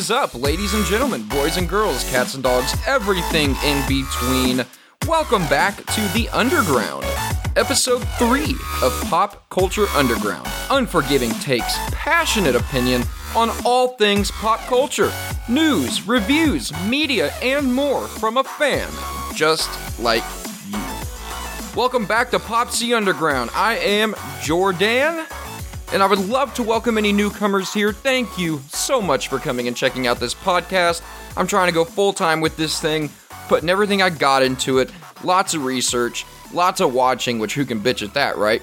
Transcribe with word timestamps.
is 0.00 0.10
up, 0.10 0.34
ladies 0.34 0.72
and 0.72 0.82
gentlemen, 0.86 1.22
boys 1.24 1.58
and 1.58 1.68
girls, 1.68 2.08
cats 2.10 2.32
and 2.32 2.42
dogs, 2.42 2.74
everything 2.86 3.54
in 3.62 3.86
between? 3.86 4.64
Welcome 5.06 5.42
back 5.48 5.76
to 5.76 6.00
The 6.14 6.26
Underground, 6.32 7.04
episode 7.54 8.02
3 8.18 8.56
of 8.82 8.98
Pop 9.10 9.46
Culture 9.50 9.84
Underground. 9.88 10.48
Unforgiving 10.70 11.32
takes, 11.32 11.76
passionate 11.90 12.56
opinion 12.56 13.02
on 13.36 13.50
all 13.66 13.88
things 13.98 14.30
pop 14.30 14.60
culture, 14.60 15.12
news, 15.50 16.08
reviews, 16.08 16.72
media, 16.86 17.30
and 17.42 17.70
more 17.74 18.06
from 18.06 18.38
a 18.38 18.44
fan 18.44 18.88
just 19.34 20.00
like 20.00 20.24
you. 20.70 20.78
Welcome 21.76 22.06
back 22.06 22.30
to 22.30 22.38
Pop 22.38 22.70
C 22.70 22.94
Underground. 22.94 23.50
I 23.52 23.76
am 23.76 24.14
Jordan 24.40 25.26
and 25.92 26.02
I 26.02 26.06
would 26.06 26.20
love 26.28 26.54
to 26.54 26.62
welcome 26.62 26.98
any 26.98 27.12
newcomers 27.12 27.72
here. 27.72 27.92
Thank 27.92 28.38
you 28.38 28.60
so 28.68 29.02
much 29.02 29.28
for 29.28 29.38
coming 29.38 29.66
and 29.66 29.76
checking 29.76 30.06
out 30.06 30.20
this 30.20 30.34
podcast. 30.34 31.02
I'm 31.36 31.48
trying 31.48 31.66
to 31.66 31.72
go 31.72 31.84
full 31.84 32.12
time 32.12 32.40
with 32.40 32.56
this 32.56 32.80
thing, 32.80 33.10
putting 33.48 33.68
everything 33.68 34.00
I 34.00 34.10
got 34.10 34.42
into 34.42 34.78
it. 34.78 34.90
Lots 35.24 35.54
of 35.54 35.64
research, 35.64 36.24
lots 36.52 36.80
of 36.80 36.94
watching, 36.94 37.40
which 37.40 37.54
who 37.54 37.64
can 37.64 37.80
bitch 37.80 38.02
at 38.02 38.14
that, 38.14 38.36
right? 38.36 38.62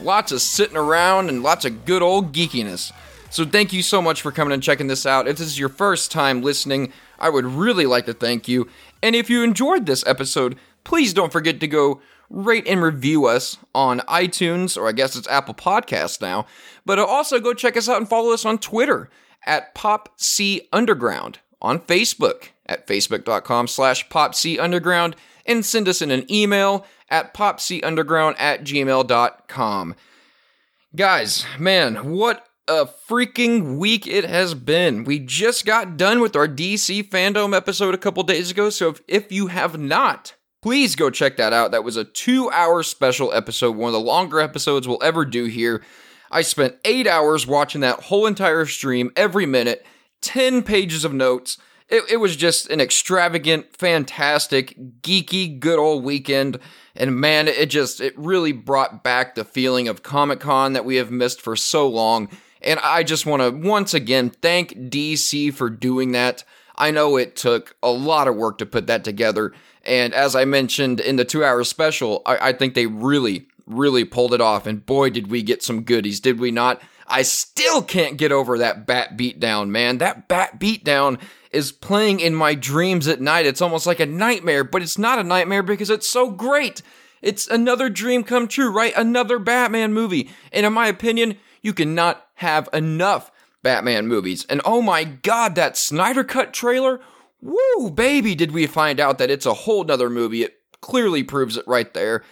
Lots 0.00 0.32
of 0.32 0.40
sitting 0.40 0.76
around 0.76 1.28
and 1.28 1.42
lots 1.42 1.64
of 1.64 1.84
good 1.84 2.02
old 2.02 2.32
geekiness. 2.32 2.92
So 3.30 3.44
thank 3.44 3.72
you 3.72 3.82
so 3.82 4.02
much 4.02 4.20
for 4.20 4.32
coming 4.32 4.52
and 4.52 4.62
checking 4.62 4.88
this 4.88 5.06
out. 5.06 5.28
If 5.28 5.38
this 5.38 5.46
is 5.46 5.58
your 5.58 5.68
first 5.68 6.10
time 6.10 6.42
listening, 6.42 6.92
I 7.18 7.30
would 7.30 7.46
really 7.46 7.86
like 7.86 8.06
to 8.06 8.14
thank 8.14 8.48
you. 8.48 8.68
And 9.02 9.14
if 9.14 9.30
you 9.30 9.42
enjoyed 9.42 9.86
this 9.86 10.04
episode, 10.06 10.56
please 10.82 11.14
don't 11.14 11.32
forget 11.32 11.60
to 11.60 11.68
go 11.68 12.00
rate 12.32 12.66
and 12.66 12.82
review 12.82 13.26
us 13.26 13.58
on 13.74 14.00
iTunes, 14.00 14.76
or 14.76 14.88
I 14.88 14.92
guess 14.92 15.14
it's 15.14 15.28
Apple 15.28 15.54
Podcasts 15.54 16.20
now. 16.20 16.46
But 16.84 16.98
also 16.98 17.38
go 17.38 17.54
check 17.54 17.76
us 17.76 17.88
out 17.88 17.98
and 17.98 18.08
follow 18.08 18.32
us 18.32 18.44
on 18.44 18.58
Twitter 18.58 19.10
at 19.46 19.74
Pop 19.74 20.08
C 20.16 20.68
Underground, 20.72 21.38
on 21.60 21.78
Facebook 21.78 22.48
at 22.66 22.86
facebook.com 22.86 23.68
slash 23.68 24.08
Pop 24.08 24.34
C 24.34 24.58
Underground, 24.58 25.14
and 25.46 25.64
send 25.64 25.88
us 25.88 26.00
in 26.00 26.10
an 26.10 26.30
email 26.32 26.86
at 27.10 27.34
popcunderground 27.34 28.34
at 28.38 28.64
gmail.com. 28.64 29.94
Guys, 30.96 31.46
man, 31.58 32.10
what 32.10 32.48
a 32.68 32.86
freaking 33.08 33.76
week 33.76 34.06
it 34.06 34.24
has 34.24 34.54
been. 34.54 35.04
We 35.04 35.18
just 35.18 35.66
got 35.66 35.96
done 35.96 36.20
with 36.20 36.36
our 36.36 36.48
DC 36.48 37.08
fandom 37.08 37.54
episode 37.54 37.94
a 37.94 37.98
couple 37.98 38.22
days 38.22 38.50
ago, 38.50 38.70
so 38.70 38.90
if, 38.90 39.02
if 39.08 39.32
you 39.32 39.48
have 39.48 39.78
not 39.78 40.34
please 40.62 40.96
go 40.96 41.10
check 41.10 41.36
that 41.36 41.52
out. 41.52 41.72
That 41.72 41.84
was 41.84 41.96
a 41.96 42.04
two 42.04 42.50
hour 42.50 42.82
special 42.82 43.32
episode, 43.32 43.76
one 43.76 43.88
of 43.88 43.92
the 43.92 44.00
longer 44.00 44.40
episodes 44.40 44.88
we'll 44.88 45.02
ever 45.02 45.24
do 45.24 45.44
here. 45.44 45.82
I 46.30 46.40
spent 46.40 46.76
eight 46.84 47.06
hours 47.06 47.46
watching 47.46 47.82
that 47.82 48.04
whole 48.04 48.26
entire 48.26 48.64
stream, 48.64 49.10
every 49.16 49.44
minute, 49.44 49.84
10 50.22 50.62
pages 50.62 51.04
of 51.04 51.12
notes. 51.12 51.58
It, 51.90 52.04
it 52.12 52.16
was 52.16 52.36
just 52.36 52.70
an 52.70 52.80
extravagant, 52.80 53.76
fantastic, 53.76 54.74
geeky, 55.02 55.60
good 55.60 55.78
old 55.78 56.04
weekend. 56.04 56.58
And 56.96 57.16
man, 57.16 57.48
it 57.48 57.66
just, 57.66 58.00
it 58.00 58.16
really 58.16 58.52
brought 58.52 59.04
back 59.04 59.34
the 59.34 59.44
feeling 59.44 59.88
of 59.88 60.02
Comic 60.02 60.40
Con 60.40 60.72
that 60.72 60.86
we 60.86 60.96
have 60.96 61.10
missed 61.10 61.42
for 61.42 61.54
so 61.54 61.86
long. 61.86 62.30
And 62.62 62.80
I 62.80 63.02
just 63.02 63.26
want 63.26 63.42
to 63.42 63.50
once 63.50 63.92
again 63.92 64.30
thank 64.30 64.74
DC 64.74 65.52
for 65.52 65.68
doing 65.68 66.12
that. 66.12 66.44
I 66.76 66.90
know 66.92 67.16
it 67.16 67.36
took 67.36 67.76
a 67.82 67.90
lot 67.90 68.28
of 68.28 68.36
work 68.36 68.58
to 68.58 68.66
put 68.66 68.86
that 68.86 69.04
together. 69.04 69.52
And 69.84 70.14
as 70.14 70.36
I 70.36 70.44
mentioned 70.44 71.00
in 71.00 71.16
the 71.16 71.24
two 71.24 71.44
hour 71.44 71.64
special, 71.64 72.22
I, 72.26 72.48
I 72.48 72.52
think 72.52 72.74
they 72.74 72.86
really, 72.86 73.48
really 73.66 74.04
pulled 74.04 74.34
it 74.34 74.40
off. 74.40 74.66
And 74.66 74.84
boy, 74.84 75.10
did 75.10 75.30
we 75.30 75.42
get 75.42 75.62
some 75.62 75.82
goodies, 75.82 76.20
did 76.20 76.38
we 76.38 76.50
not? 76.50 76.80
I 77.06 77.22
still 77.22 77.82
can't 77.82 78.16
get 78.16 78.32
over 78.32 78.58
that 78.58 78.86
bat 78.86 79.16
beatdown, 79.16 79.68
man. 79.68 79.98
That 79.98 80.28
bat 80.28 80.58
beatdown 80.58 81.20
is 81.50 81.72
playing 81.72 82.20
in 82.20 82.34
my 82.34 82.54
dreams 82.54 83.06
at 83.06 83.20
night. 83.20 83.44
It's 83.44 83.60
almost 83.60 83.86
like 83.86 84.00
a 84.00 84.06
nightmare, 84.06 84.64
but 84.64 84.82
it's 84.82 84.96
not 84.96 85.18
a 85.18 85.24
nightmare 85.24 85.62
because 85.62 85.90
it's 85.90 86.08
so 86.08 86.30
great. 86.30 86.80
It's 87.20 87.46
another 87.46 87.90
dream 87.90 88.24
come 88.24 88.48
true, 88.48 88.70
right? 88.70 88.94
Another 88.96 89.38
Batman 89.38 89.92
movie. 89.92 90.30
And 90.52 90.64
in 90.64 90.72
my 90.72 90.88
opinion, 90.88 91.36
you 91.60 91.72
cannot 91.74 92.26
have 92.36 92.68
enough 92.72 93.30
Batman 93.62 94.08
movies. 94.08 94.46
And 94.48 94.60
oh 94.64 94.82
my 94.82 95.04
god, 95.04 95.54
that 95.54 95.76
Snyder 95.76 96.24
Cut 96.24 96.52
trailer 96.52 97.00
Woo, 97.42 97.90
baby, 97.90 98.34
did 98.34 98.52
we 98.52 98.66
find 98.66 99.00
out 99.00 99.18
that 99.18 99.30
it's 99.30 99.46
a 99.46 99.52
whole 99.52 99.84
nother 99.84 100.08
movie. 100.08 100.44
It 100.44 100.54
clearly 100.80 101.24
proves 101.24 101.56
it 101.56 101.66
right 101.66 101.92
there. 101.92 102.22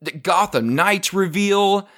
The 0.00 0.12
Gotham 0.12 0.74
Knights 0.74 1.12
reveal. 1.12 1.88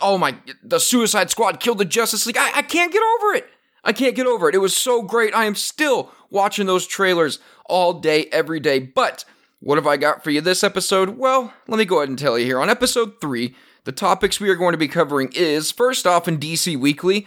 Oh 0.00 0.16
my, 0.16 0.36
the 0.62 0.78
Suicide 0.78 1.30
Squad 1.30 1.58
killed 1.60 1.78
the 1.78 1.84
Justice 1.84 2.24
League. 2.24 2.36
I, 2.38 2.58
I 2.58 2.62
can't 2.62 2.92
get 2.92 3.02
over 3.02 3.34
it. 3.34 3.48
I 3.84 3.92
can't 3.92 4.14
get 4.14 4.26
over 4.26 4.48
it. 4.48 4.54
It 4.54 4.58
was 4.58 4.76
so 4.76 5.02
great. 5.02 5.34
I 5.34 5.44
am 5.46 5.56
still 5.56 6.12
watching 6.30 6.66
those 6.66 6.86
trailers 6.86 7.40
all 7.66 7.94
day, 7.94 8.26
every 8.26 8.60
day. 8.60 8.78
But 8.78 9.24
what 9.58 9.76
have 9.76 9.86
I 9.86 9.96
got 9.96 10.22
for 10.22 10.30
you 10.30 10.40
this 10.40 10.62
episode? 10.62 11.18
Well, 11.18 11.52
let 11.66 11.78
me 11.78 11.84
go 11.84 11.98
ahead 11.98 12.08
and 12.08 12.18
tell 12.18 12.38
you 12.38 12.44
here. 12.44 12.60
On 12.60 12.70
episode 12.70 13.20
3, 13.20 13.54
the 13.84 13.92
topics 13.92 14.38
we 14.38 14.50
are 14.50 14.54
going 14.54 14.72
to 14.72 14.78
be 14.78 14.88
covering 14.88 15.32
is 15.34 15.72
first 15.72 16.06
off 16.06 16.28
in 16.28 16.38
DC 16.38 16.78
Weekly, 16.78 17.26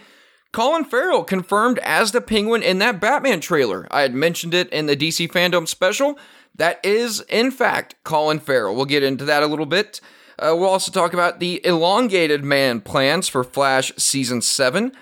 Colin 0.56 0.86
Farrell 0.86 1.22
confirmed 1.22 1.78
as 1.80 2.12
the 2.12 2.22
Penguin 2.22 2.62
in 2.62 2.78
that 2.78 2.98
Batman 2.98 3.40
trailer. 3.40 3.86
I 3.90 4.00
had 4.00 4.14
mentioned 4.14 4.54
it 4.54 4.70
in 4.70 4.86
the 4.86 4.96
DC 4.96 5.30
fandom 5.30 5.68
special. 5.68 6.18
That 6.54 6.80
is, 6.82 7.20
in 7.28 7.50
fact, 7.50 7.94
Colin 8.04 8.40
Farrell. 8.40 8.74
We'll 8.74 8.86
get 8.86 9.02
into 9.02 9.26
that 9.26 9.42
a 9.42 9.46
little 9.48 9.66
bit. 9.66 10.00
Uh, 10.38 10.56
we'll 10.56 10.70
also 10.70 10.90
talk 10.90 11.12
about 11.12 11.40
the 11.40 11.60
elongated 11.62 12.42
man 12.42 12.80
plans 12.80 13.28
for 13.28 13.44
Flash 13.44 13.92
Season 13.98 14.40
7. 14.40 14.92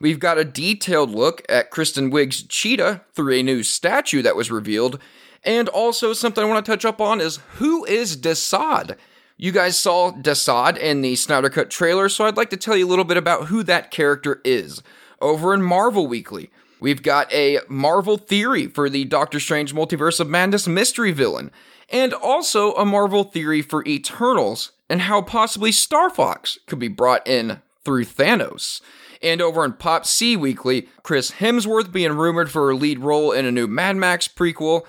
We've 0.00 0.18
got 0.18 0.36
a 0.36 0.44
detailed 0.44 1.10
look 1.10 1.42
at 1.48 1.70
Kristen 1.70 2.10
Wiig's 2.10 2.42
Cheetah 2.42 3.02
through 3.12 3.34
a 3.34 3.42
new 3.44 3.62
statue 3.62 4.20
that 4.22 4.34
was 4.34 4.50
revealed. 4.50 4.98
And 5.44 5.68
also, 5.68 6.12
something 6.12 6.42
I 6.42 6.48
want 6.48 6.66
to 6.66 6.72
touch 6.72 6.84
up 6.84 7.00
on 7.00 7.20
is 7.20 7.38
who 7.58 7.84
is 7.84 8.16
Desaad? 8.16 8.96
You 9.36 9.52
guys 9.52 9.80
saw 9.80 10.10
Desaad 10.10 10.76
in 10.76 11.02
the 11.02 11.14
Snyder 11.14 11.50
Cut 11.50 11.70
trailer, 11.70 12.08
so 12.08 12.24
I'd 12.24 12.36
like 12.36 12.50
to 12.50 12.56
tell 12.56 12.76
you 12.76 12.86
a 12.86 12.90
little 12.90 13.04
bit 13.04 13.16
about 13.16 13.46
who 13.46 13.62
that 13.62 13.92
character 13.92 14.40
is. 14.44 14.82
Over 15.24 15.54
in 15.54 15.62
Marvel 15.62 16.06
Weekly, 16.06 16.50
we've 16.80 17.02
got 17.02 17.32
a 17.32 17.60
Marvel 17.66 18.18
theory 18.18 18.66
for 18.66 18.90
the 18.90 19.06
Doctor 19.06 19.40
Strange 19.40 19.74
Multiverse 19.74 20.20
of 20.20 20.28
Madness 20.28 20.68
mystery 20.68 21.12
villain, 21.12 21.50
and 21.88 22.12
also 22.12 22.74
a 22.74 22.84
Marvel 22.84 23.24
theory 23.24 23.62
for 23.62 23.82
Eternals 23.86 24.72
and 24.90 25.00
how 25.00 25.22
possibly 25.22 25.72
Star 25.72 26.10
Fox 26.10 26.58
could 26.66 26.78
be 26.78 26.88
brought 26.88 27.26
in 27.26 27.62
through 27.86 28.04
Thanos. 28.04 28.82
And 29.22 29.40
over 29.40 29.64
in 29.64 29.72
Pop 29.72 30.04
C 30.04 30.36
Weekly, 30.36 30.88
Chris 31.02 31.30
Hemsworth 31.30 31.90
being 31.90 32.12
rumored 32.12 32.50
for 32.50 32.68
a 32.68 32.76
lead 32.76 32.98
role 32.98 33.32
in 33.32 33.46
a 33.46 33.50
new 33.50 33.66
Mad 33.66 33.96
Max 33.96 34.28
prequel. 34.28 34.82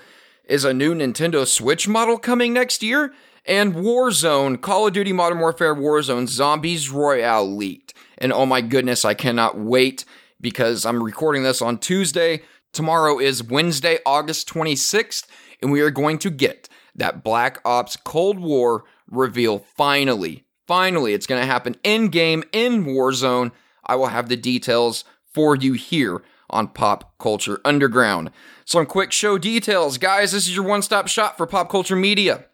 Is 0.44 0.66
a 0.66 0.74
new 0.74 0.94
Nintendo 0.94 1.46
Switch 1.46 1.88
model 1.88 2.18
coming 2.18 2.52
next 2.52 2.82
year? 2.82 3.14
and 3.46 3.74
Warzone, 3.74 4.60
Call 4.60 4.88
of 4.88 4.92
Duty 4.92 5.12
Modern 5.12 5.38
Warfare 5.38 5.74
Warzone 5.74 6.28
Zombies 6.28 6.90
Royale 6.90 7.48
leaked. 7.48 7.94
And 8.18 8.32
oh 8.32 8.46
my 8.46 8.60
goodness, 8.60 9.04
I 9.04 9.14
cannot 9.14 9.58
wait 9.58 10.04
because 10.40 10.84
I'm 10.84 11.02
recording 11.02 11.42
this 11.42 11.62
on 11.62 11.78
Tuesday. 11.78 12.42
Tomorrow 12.72 13.18
is 13.18 13.42
Wednesday, 13.42 13.98
August 14.04 14.48
26th, 14.48 15.26
and 15.62 15.72
we 15.72 15.80
are 15.80 15.90
going 15.90 16.18
to 16.18 16.30
get 16.30 16.68
that 16.94 17.22
Black 17.22 17.60
Ops 17.64 17.96
Cold 17.96 18.38
War 18.38 18.84
reveal 19.08 19.58
finally. 19.58 20.44
Finally, 20.66 21.14
it's 21.14 21.26
going 21.26 21.40
to 21.40 21.46
happen 21.46 21.76
in 21.84 22.08
game 22.08 22.42
in 22.52 22.84
Warzone. 22.84 23.52
I 23.84 23.94
will 23.96 24.08
have 24.08 24.28
the 24.28 24.36
details 24.36 25.04
for 25.32 25.54
you 25.54 25.74
here 25.74 26.22
on 26.50 26.68
Pop 26.68 27.16
Culture 27.18 27.60
Underground. 27.64 28.30
Some 28.64 28.86
quick 28.86 29.12
show 29.12 29.38
details. 29.38 29.98
Guys, 29.98 30.32
this 30.32 30.48
is 30.48 30.56
your 30.56 30.64
one 30.64 30.82
stop 30.82 31.08
shop 31.08 31.36
for 31.36 31.46
pop 31.46 31.70
culture 31.70 31.96
media. 31.96 32.46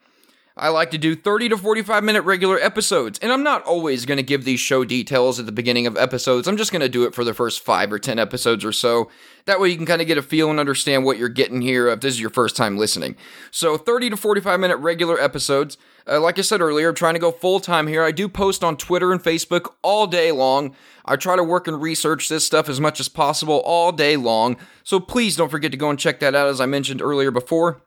I 0.57 0.69
like 0.69 0.91
to 0.91 0.99
do 0.99 1.17
30 1.17 1.49
to 1.51 1.57
45 1.57 2.05
minute 2.05 2.23
regular 2.23 2.59
episodes, 2.59 3.19
and 3.21 3.33
I'm 3.33 3.43
not 3.43 3.63
always 3.65 4.05
going 4.05 4.19
to 4.19 4.23
give 4.23 4.45
these 4.45 4.61
show 4.61 4.85
details 4.85 5.41
at 5.41 5.47
the 5.47 5.53
beginning 5.53 5.87
of 5.87 5.97
episodes. 5.97 6.47
I'm 6.47 6.59
just 6.59 6.73
going 6.73 6.83
to 6.83 6.91
do 6.91 7.05
it 7.05 7.15
for 7.15 7.25
the 7.25 7.33
first 7.33 7.65
five 7.65 7.91
or 7.91 7.99
10 7.99 8.19
episodes 8.19 8.63
or 8.63 8.73
so. 8.73 9.11
That 9.47 9.61
way 9.61 9.71
you 9.71 9.77
can 9.77 9.87
kind 9.87 10.03
of 10.03 10.07
get 10.07 10.19
a 10.19 10.23
feel 10.23 10.51
and 10.51 10.61
understand 10.61 11.05
what 11.05 11.17
you're 11.17 11.31
getting 11.31 11.63
here 11.63 11.89
if 11.89 12.01
this 12.01 12.15
is 12.15 12.21
your 12.21 12.31
first 12.31 12.55
time 12.55 12.77
listening. 12.77 13.17
So, 13.51 13.79
30 13.79 14.11
to 14.11 14.17
45 14.17 14.61
minute 14.61 14.77
regular 14.77 15.19
episodes. 15.19 15.79
Uh, 16.07 16.21
like 16.21 16.39
I 16.39 16.43
said 16.43 16.61
earlier, 16.61 16.91
I'm 16.91 16.95
trying 16.95 17.15
to 17.15 17.21
go 17.21 17.33
full 17.33 17.59
time 17.59 17.87
here. 17.87 18.03
I 18.03 18.11
do 18.11 18.29
post 18.29 18.63
on 18.63 18.77
Twitter 18.77 19.11
and 19.11 19.23
Facebook 19.23 19.73
all 19.83 20.07
day 20.07 20.33
long. 20.33 20.77
I 21.07 21.17
try 21.17 21.35
to 21.35 21.45
work 21.45 21.67
and 21.67 21.81
research 21.81 22.29
this 22.29 22.45
stuff 22.45 22.69
as 22.69 22.81
much 22.81 23.01
as 23.01 23.09
possible 23.09 23.63
all 23.65 23.91
day 23.91 24.19
long. 24.19 24.59
So, 24.85 25.01
please 25.01 25.35
don't 25.35 25.51
forget 25.51 25.71
to 25.73 25.79
go 25.79 25.89
and 25.89 25.99
check 25.99 26.21
that 26.21 26.35
out, 26.35 26.49
as 26.49 26.61
I 26.61 26.67
mentioned 26.67 27.01
earlier 27.01 27.31
before. 27.31 27.83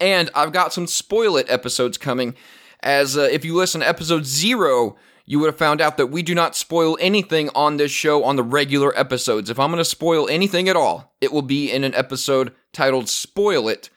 And 0.00 0.30
I've 0.34 0.52
got 0.52 0.72
some 0.72 0.86
spoil 0.86 1.36
it 1.36 1.46
episodes 1.48 1.98
coming. 1.98 2.34
As 2.80 3.16
uh, 3.16 3.22
if 3.22 3.44
you 3.44 3.54
listen 3.54 3.80
to 3.80 3.88
episode 3.88 4.26
zero, 4.26 4.96
you 5.24 5.40
would 5.40 5.46
have 5.46 5.58
found 5.58 5.80
out 5.80 5.96
that 5.96 6.06
we 6.06 6.22
do 6.22 6.34
not 6.34 6.54
spoil 6.54 6.96
anything 7.00 7.50
on 7.54 7.76
this 7.76 7.90
show 7.90 8.22
on 8.22 8.36
the 8.36 8.44
regular 8.44 8.96
episodes. 8.98 9.50
If 9.50 9.58
I'm 9.58 9.70
going 9.70 9.78
to 9.78 9.84
spoil 9.84 10.28
anything 10.28 10.68
at 10.68 10.76
all, 10.76 11.14
it 11.20 11.32
will 11.32 11.42
be 11.42 11.70
in 11.70 11.82
an 11.82 11.94
episode 11.94 12.52
titled 12.72 13.08
Spoil 13.08 13.68
It, 13.68 13.90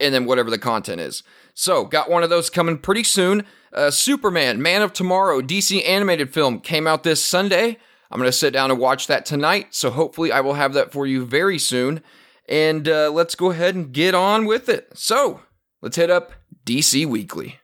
and 0.00 0.14
then 0.14 0.24
whatever 0.24 0.50
the 0.50 0.58
content 0.58 1.00
is. 1.00 1.22
So, 1.52 1.84
got 1.84 2.10
one 2.10 2.22
of 2.22 2.30
those 2.30 2.50
coming 2.50 2.78
pretty 2.78 3.04
soon. 3.04 3.44
Uh, 3.72 3.90
Superman, 3.90 4.62
Man 4.62 4.82
of 4.82 4.92
Tomorrow, 4.92 5.42
DC 5.42 5.86
animated 5.86 6.32
film, 6.32 6.60
came 6.60 6.86
out 6.86 7.02
this 7.02 7.22
Sunday. 7.22 7.78
I'm 8.10 8.18
going 8.18 8.28
to 8.28 8.32
sit 8.32 8.52
down 8.52 8.70
and 8.70 8.80
watch 8.80 9.06
that 9.08 9.26
tonight, 9.26 9.74
so 9.74 9.90
hopefully 9.90 10.32
I 10.32 10.40
will 10.40 10.54
have 10.54 10.72
that 10.74 10.92
for 10.92 11.06
you 11.06 11.24
very 11.26 11.58
soon. 11.58 12.02
And 12.48 12.88
uh, 12.88 13.10
let's 13.10 13.34
go 13.34 13.50
ahead 13.50 13.74
and 13.74 13.92
get 13.92 14.14
on 14.14 14.46
with 14.46 14.68
it. 14.68 14.90
So, 14.94 15.40
let's 15.82 15.96
hit 15.96 16.10
up 16.10 16.32
DC 16.64 17.06
Weekly. 17.06 17.60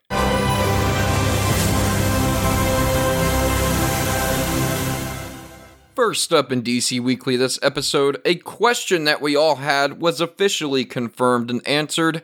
First 5.94 6.32
up 6.32 6.50
in 6.50 6.62
DC 6.62 7.00
Weekly 7.00 7.36
this 7.36 7.58
episode, 7.62 8.20
a 8.24 8.36
question 8.36 9.04
that 9.04 9.20
we 9.20 9.36
all 9.36 9.56
had 9.56 10.00
was 10.00 10.20
officially 10.20 10.84
confirmed 10.84 11.50
and 11.50 11.66
answered. 11.68 12.22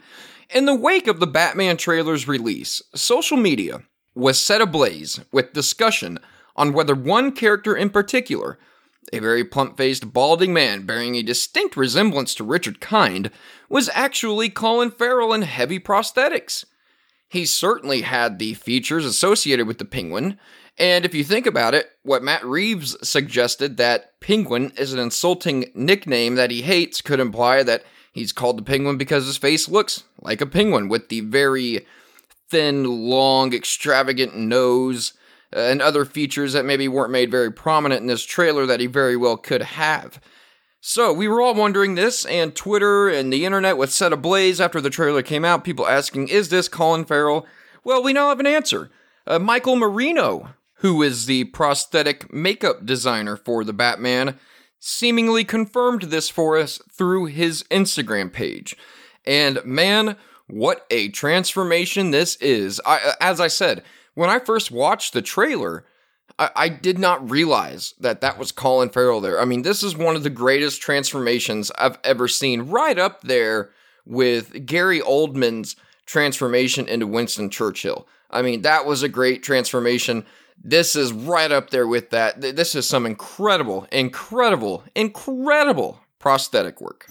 In 0.55 0.65
the 0.65 0.75
wake 0.75 1.07
of 1.07 1.21
the 1.21 1.27
Batman 1.27 1.77
trailer's 1.77 2.27
release, 2.27 2.81
social 2.95 3.37
media 3.37 3.83
was 4.15 4.41
set 4.41 4.63
ablaze 4.63 5.21
with 5.31 5.53
discussion 5.53 6.19
on 6.57 6.73
whether 6.73 6.95
one 6.95 7.31
character 7.31 7.77
in 7.77 7.91
particular, 7.91 8.59
a 9.13 9.19
very 9.19 9.45
plump 9.45 9.77
faced, 9.77 10.13
balding 10.13 10.53
man 10.53 10.87
bearing 10.87 11.15
a 11.15 11.23
distinct 11.23 11.77
resemblance 11.77 12.35
to 12.35 12.45
Richard 12.45 12.81
Kind, 12.81 13.31
was 13.69 13.91
actually 13.95 14.51
Colin 14.51 14.91
Farrell 14.91 15.33
in 15.33 15.43
heavy 15.43 15.79
prosthetics. 15.79 16.65
He 17.29 17.45
certainly 17.45 18.03
had 18.03 18.39
the 18.39 18.55
features 18.55 19.05
associated 19.05 19.67
with 19.67 19.79
the 19.79 19.85
penguin, 19.85 20.39
and 20.79 21.05
if 21.05 21.15
you 21.15 21.25
think 21.25 21.47
about 21.47 21.75
it, 21.75 21.91
what 22.03 22.23
Matt 22.23 22.45
Reeves 22.45 22.97
suggested 23.07 23.77
that 23.77 24.19
penguin 24.21 24.73
is 24.77 24.93
an 24.93 25.01
insulting 25.01 25.71
nickname 25.75 26.37
that 26.37 26.53
he 26.53 26.63
hates 26.63 27.01
could 27.01 27.19
imply 27.19 27.65
that 27.65 27.83
he's 28.13 28.33
called 28.33 28.59
the 28.59 28.63
penguin 28.63 28.97
because 28.97 29.27
his 29.27 29.37
face 29.37 29.69
looks 29.69 30.05
like 30.21 30.41
a 30.41 30.47
penguin 30.47 30.89
with 30.89 31.09
the 31.09 31.21
very 31.21 31.85
thin, 32.49 32.85
long, 32.85 33.53
extravagant 33.53 34.37
nose 34.37 35.15
and 35.53 35.81
other 35.81 36.05
features 36.05 36.53
that 36.53 36.65
maybe 36.65 36.89
weren't 36.89 37.13
made 37.13 37.31
very 37.31 37.53
prominent 37.53 38.01
in 38.01 38.07
this 38.07 38.25
trailer 38.25 38.67
that 38.67 38.81
he 38.81 38.87
very 38.87 39.17
well 39.17 39.37
could 39.37 39.63
have. 39.63 40.21
So, 40.81 41.13
we 41.13 41.27
were 41.27 41.41
all 41.43 41.55
wondering 41.55 41.97
this, 41.97 42.25
and 42.27 42.55
Twitter 42.55 43.09
and 43.09 43.33
the 43.33 43.45
internet 43.45 43.77
was 43.77 43.93
set 43.93 44.13
ablaze 44.13 44.61
after 44.61 44.81
the 44.81 44.91
trailer 44.91 45.23
came 45.23 45.45
out. 45.45 45.65
People 45.65 45.89
asking, 45.89 46.29
is 46.29 46.51
this 46.51 46.69
Colin 46.69 47.05
Farrell? 47.05 47.47
Well, 47.83 48.03
we 48.03 48.13
now 48.13 48.29
have 48.29 48.39
an 48.39 48.47
answer. 48.47 48.91
Uh, 49.27 49.41
Michael 49.41 49.75
Marino, 49.75 50.51
who 50.75 51.03
is 51.03 51.27
the 51.27 51.45
prosthetic 51.45 52.33
makeup 52.33 52.87
designer 52.87 53.37
for 53.37 53.65
the 53.65 53.73
Batman, 53.73 54.39
seemingly 54.79 55.45
confirmed 55.45 56.03
this 56.03 56.31
for 56.31 56.57
us 56.57 56.81
through 56.93 57.27
his 57.27 57.65
Instagram 57.65 58.33
page. 58.33 58.77
And 59.27 59.65
man, 59.65 60.17
what 60.47 60.87
a 60.91 61.09
transformation 61.09 62.13
this 62.13 62.37
is. 62.37 62.81
I, 62.87 63.15
as 63.21 63.41
I 63.41 63.49
said, 63.49 63.83
when 64.19 64.31
I 64.31 64.41
first 64.41 64.73
watched 64.73 65.13
the 65.13 65.23
trailer, 65.23 65.85
I, 66.41 66.51
I, 66.57 66.69
did 66.69 66.99
not 66.99 67.31
realize 67.31 67.95
that 68.01 68.21
that 68.21 68.37
was 68.37 68.51
Colin 68.51 68.89
Farrell 68.89 69.21
there. 69.21 69.41
I 69.41 69.45
mean, 69.45 69.63
this 69.63 69.85
is 69.85 69.97
one 69.97 70.17
of 70.17 70.25
the 70.25 70.29
greatest 70.29 70.83
transformations 70.83 71.71
I've 71.79 72.01
ever 72.03 72.27
seen, 72.27 72.63
right 72.63 72.99
up 72.99 73.21
there 73.23 73.71
with 74.05 74.67
Gary 74.67 74.99
Oldman's 74.99 75.77
transformation 76.05 76.89
into 76.89 77.07
Winston 77.07 77.49
Churchill. 77.49 78.09
I 78.29 78.43
mean, 78.43 78.63
that 78.63 78.87
was 78.87 79.05
a 79.05 79.09
great 79.09 79.45
transformation. 79.45 80.27
This 80.61 80.97
is 80.97 81.13
right 81.13 81.53
up 81.53 81.71
there 81.71 81.87
with 81.87 82.11
that. 82.11 82.41
This 82.41 82.75
is 82.75 82.89
some 82.89 83.07
incredible, 83.07 83.87
incredible, 83.93 84.83
incredible 84.97 86.01
prosthetic 86.19 86.81
work. 86.81 87.07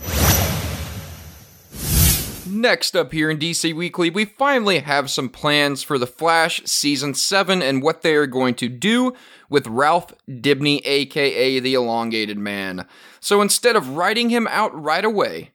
Next 2.57 2.95
up 2.95 3.11
here 3.11 3.29
in 3.29 3.37
DC 3.37 3.75
Weekly, 3.75 4.09
we 4.09 4.25
finally 4.25 4.79
have 4.79 5.11
some 5.11 5.29
plans 5.29 5.83
for 5.83 5.99
The 5.99 6.07
Flash 6.07 6.59
Season 6.65 7.13
7 7.13 7.61
and 7.61 7.83
what 7.83 8.01
they 8.01 8.15
are 8.15 8.25
going 8.25 8.55
to 8.55 8.67
do 8.67 9.13
with 9.47 9.67
Ralph 9.67 10.11
Dibny, 10.27 10.81
aka 10.83 11.59
the 11.59 11.75
Elongated 11.75 12.39
Man. 12.39 12.87
So 13.19 13.43
instead 13.43 13.75
of 13.75 13.89
writing 13.89 14.31
him 14.31 14.47
out 14.49 14.73
right 14.73 15.05
away, 15.05 15.51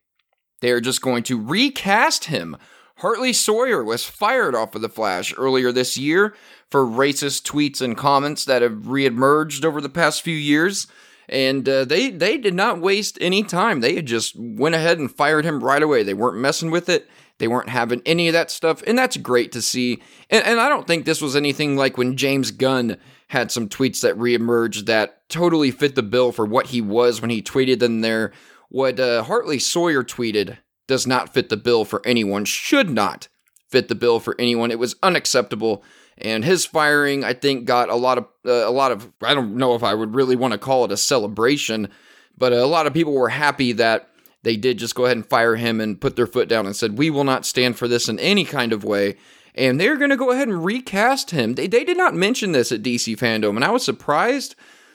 they 0.60 0.70
are 0.70 0.80
just 0.80 1.02
going 1.02 1.24
to 1.24 1.42
recast 1.42 2.26
him. 2.26 2.56
Hartley 2.98 3.32
Sawyer 3.32 3.82
was 3.82 4.04
fired 4.04 4.54
off 4.54 4.76
of 4.76 4.80
The 4.80 4.88
Flash 4.88 5.34
earlier 5.36 5.72
this 5.72 5.98
year 5.98 6.36
for 6.70 6.86
racist 6.86 7.42
tweets 7.42 7.82
and 7.82 7.96
comments 7.96 8.44
that 8.44 8.62
have 8.62 8.84
reemerged 8.84 9.64
over 9.64 9.80
the 9.80 9.88
past 9.88 10.22
few 10.22 10.36
years 10.36 10.86
and 11.32 11.66
uh, 11.66 11.84
they 11.86 12.10
they 12.10 12.36
did 12.36 12.54
not 12.54 12.80
waste 12.80 13.16
any 13.20 13.42
time. 13.42 13.80
They 13.80 14.02
just 14.02 14.36
went 14.36 14.74
ahead 14.74 14.98
and 14.98 15.10
fired 15.10 15.44
him 15.44 15.64
right 15.64 15.82
away. 15.82 16.02
They 16.02 16.14
weren't 16.14 16.36
messing 16.36 16.70
with 16.70 16.88
it. 16.88 17.08
They 17.38 17.48
weren't 17.48 17.70
having 17.70 18.02
any 18.04 18.28
of 18.28 18.34
that 18.34 18.50
stuff, 18.50 18.82
and 18.86 18.96
that's 18.96 19.16
great 19.16 19.50
to 19.52 19.62
see. 19.62 20.02
And, 20.30 20.44
and 20.44 20.60
I 20.60 20.68
don't 20.68 20.86
think 20.86 21.04
this 21.04 21.22
was 21.22 21.34
anything 21.34 21.74
like 21.74 21.96
when 21.96 22.16
James 22.16 22.50
Gunn 22.50 22.98
had 23.28 23.50
some 23.50 23.68
tweets 23.68 24.02
that 24.02 24.16
reemerged 24.16 24.84
that 24.86 25.28
totally 25.28 25.70
fit 25.70 25.94
the 25.94 26.02
bill 26.02 26.30
for 26.30 26.44
what 26.44 26.66
he 26.66 26.82
was 26.82 27.20
when 27.20 27.30
he 27.30 27.42
tweeted 27.42 27.78
them 27.78 28.02
there. 28.02 28.32
What 28.68 29.00
uh, 29.00 29.24
Hartley 29.24 29.58
Sawyer 29.58 30.04
tweeted 30.04 30.58
does 30.86 31.06
not 31.06 31.32
fit 31.32 31.48
the 31.48 31.56
bill 31.56 31.84
for 31.84 32.02
anyone, 32.06 32.44
should 32.44 32.90
not 32.90 33.28
fit 33.70 33.88
the 33.88 33.94
bill 33.94 34.20
for 34.20 34.36
anyone. 34.38 34.70
It 34.70 34.78
was 34.78 34.96
unacceptable 35.02 35.82
and 36.22 36.44
his 36.44 36.64
firing 36.64 37.24
I 37.24 37.34
think 37.34 37.66
got 37.66 37.90
a 37.90 37.96
lot 37.96 38.18
of 38.18 38.24
uh, 38.46 38.68
a 38.68 38.70
lot 38.70 38.92
of 38.92 39.10
I 39.22 39.34
don't 39.34 39.56
know 39.56 39.74
if 39.74 39.82
I 39.82 39.94
would 39.94 40.14
really 40.14 40.36
want 40.36 40.52
to 40.52 40.58
call 40.58 40.84
it 40.84 40.92
a 40.92 40.96
celebration, 40.96 41.88
but 42.38 42.52
a 42.52 42.66
lot 42.66 42.86
of 42.86 42.94
people 42.94 43.12
were 43.12 43.28
happy 43.28 43.72
that 43.72 44.08
they 44.42 44.56
did 44.56 44.78
just 44.78 44.94
go 44.94 45.04
ahead 45.04 45.16
and 45.16 45.26
fire 45.26 45.56
him 45.56 45.80
and 45.80 46.00
put 46.00 46.16
their 46.16 46.26
foot 46.26 46.48
down 46.48 46.66
and 46.66 46.74
said 46.74 46.98
we 46.98 47.10
will 47.10 47.24
not 47.24 47.46
stand 47.46 47.76
for 47.76 47.86
this 47.88 48.08
in 48.08 48.18
any 48.18 48.44
kind 48.44 48.72
of 48.72 48.84
way. 48.84 49.16
And 49.54 49.78
they're 49.78 49.98
going 49.98 50.10
to 50.10 50.16
go 50.16 50.30
ahead 50.30 50.48
and 50.48 50.64
recast 50.64 51.30
him. 51.30 51.56
They, 51.56 51.66
they 51.66 51.84
did 51.84 51.98
not 51.98 52.14
mention 52.14 52.52
this 52.52 52.72
at 52.72 52.82
DC 52.82 53.18
Fandom, 53.18 53.54
and 53.54 53.64
I 53.64 53.70
was 53.70 53.84
surprised, 53.84 54.54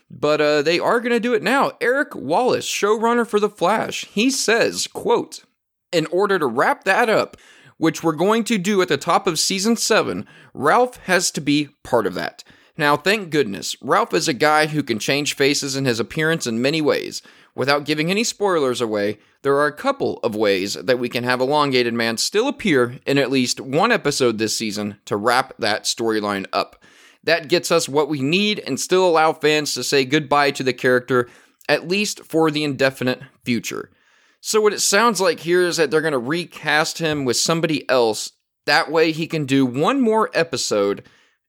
but 0.09 0.41
uh, 0.41 0.61
they 0.63 0.79
are 0.79 0.99
going 0.99 1.11
to 1.11 1.19
do 1.19 1.35
it 1.35 1.43
now. 1.43 1.73
Eric 1.79 2.15
Wallace, 2.15 2.67
showrunner 2.67 3.27
for 3.27 3.39
The 3.39 3.51
Flash, 3.51 4.05
he 4.05 4.31
says, 4.31 4.87
quote, 4.87 5.43
in 5.91 6.07
order 6.07 6.39
to 6.39 6.47
wrap 6.47 6.85
that 6.85 7.07
up, 7.07 7.37
which 7.77 8.03
we're 8.03 8.13
going 8.13 8.43
to 8.45 8.57
do 8.57 8.81
at 8.81 8.87
the 8.87 8.97
top 8.97 9.27
of 9.27 9.39
season 9.39 9.75
7, 9.75 10.25
Ralph 10.53 10.97
has 11.05 11.31
to 11.31 11.41
be 11.41 11.69
part 11.83 12.07
of 12.07 12.13
that. 12.15 12.43
Now, 12.77 12.95
thank 12.95 13.31
goodness, 13.31 13.75
Ralph 13.81 14.13
is 14.13 14.27
a 14.27 14.33
guy 14.33 14.67
who 14.67 14.83
can 14.83 14.99
change 14.99 15.35
faces 15.35 15.75
and 15.75 15.87
his 15.87 15.99
appearance 15.99 16.45
in 16.45 16.61
many 16.61 16.81
ways. 16.81 17.21
Without 17.55 17.85
giving 17.85 18.11
any 18.11 18.23
spoilers 18.23 18.81
away, 18.81 19.17
there 19.41 19.55
are 19.55 19.65
a 19.65 19.71
couple 19.71 20.17
of 20.17 20.35
ways 20.35 20.75
that 20.75 20.99
we 20.99 21.09
can 21.09 21.23
have 21.23 21.41
Elongated 21.41 21.95
Man 21.95 22.17
still 22.17 22.47
appear 22.47 22.99
in 23.07 23.17
at 23.17 23.31
least 23.31 23.59
one 23.59 23.91
episode 23.91 24.37
this 24.37 24.55
season 24.55 24.97
to 25.05 25.17
wrap 25.17 25.53
that 25.57 25.85
storyline 25.85 26.45
up. 26.53 26.83
That 27.23 27.47
gets 27.47 27.71
us 27.71 27.89
what 27.89 28.09
we 28.09 28.21
need 28.21 28.59
and 28.59 28.79
still 28.79 29.07
allow 29.07 29.33
fans 29.33 29.73
to 29.73 29.83
say 29.83 30.05
goodbye 30.05 30.51
to 30.51 30.63
the 30.63 30.71
character, 30.71 31.27
at 31.67 31.87
least 31.87 32.23
for 32.25 32.51
the 32.51 32.63
indefinite 32.63 33.21
future. 33.43 33.89
So, 34.39 34.61
what 34.61 34.73
it 34.73 34.81
sounds 34.81 35.19
like 35.19 35.39
here 35.39 35.63
is 35.63 35.77
that 35.77 35.89
they're 35.91 36.01
going 36.01 36.11
to 36.11 36.17
recast 36.19 36.99
him 36.99 37.25
with 37.25 37.37
somebody 37.37 37.89
else. 37.89 38.31
That 38.65 38.91
way, 38.91 39.11
he 39.11 39.27
can 39.27 39.45
do 39.45 39.65
one 39.65 39.99
more 39.99 40.29
episode, 40.33 41.03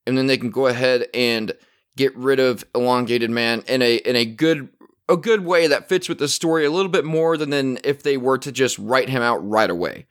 and 0.06 0.16
then 0.16 0.26
they 0.26 0.38
can 0.38 0.50
go 0.50 0.66
ahead 0.66 1.06
and 1.12 1.52
get 1.96 2.16
rid 2.16 2.40
of 2.40 2.64
Elongated 2.74 3.30
Man 3.30 3.62
in 3.68 3.82
a 3.82 3.96
in 3.96 4.16
a 4.16 4.24
good 4.24 4.70
a 5.08 5.16
good 5.16 5.44
way 5.44 5.66
that 5.66 5.88
fits 5.88 6.08
with 6.08 6.18
the 6.18 6.28
story 6.28 6.64
a 6.64 6.70
little 6.70 6.90
bit 6.90 7.04
more 7.04 7.36
than, 7.36 7.50
than 7.50 7.78
if 7.82 8.02
they 8.02 8.16
were 8.16 8.38
to 8.38 8.52
just 8.52 8.78
write 8.78 9.08
him 9.08 9.22
out 9.22 9.38
right 9.48 9.70
away. 9.70 10.06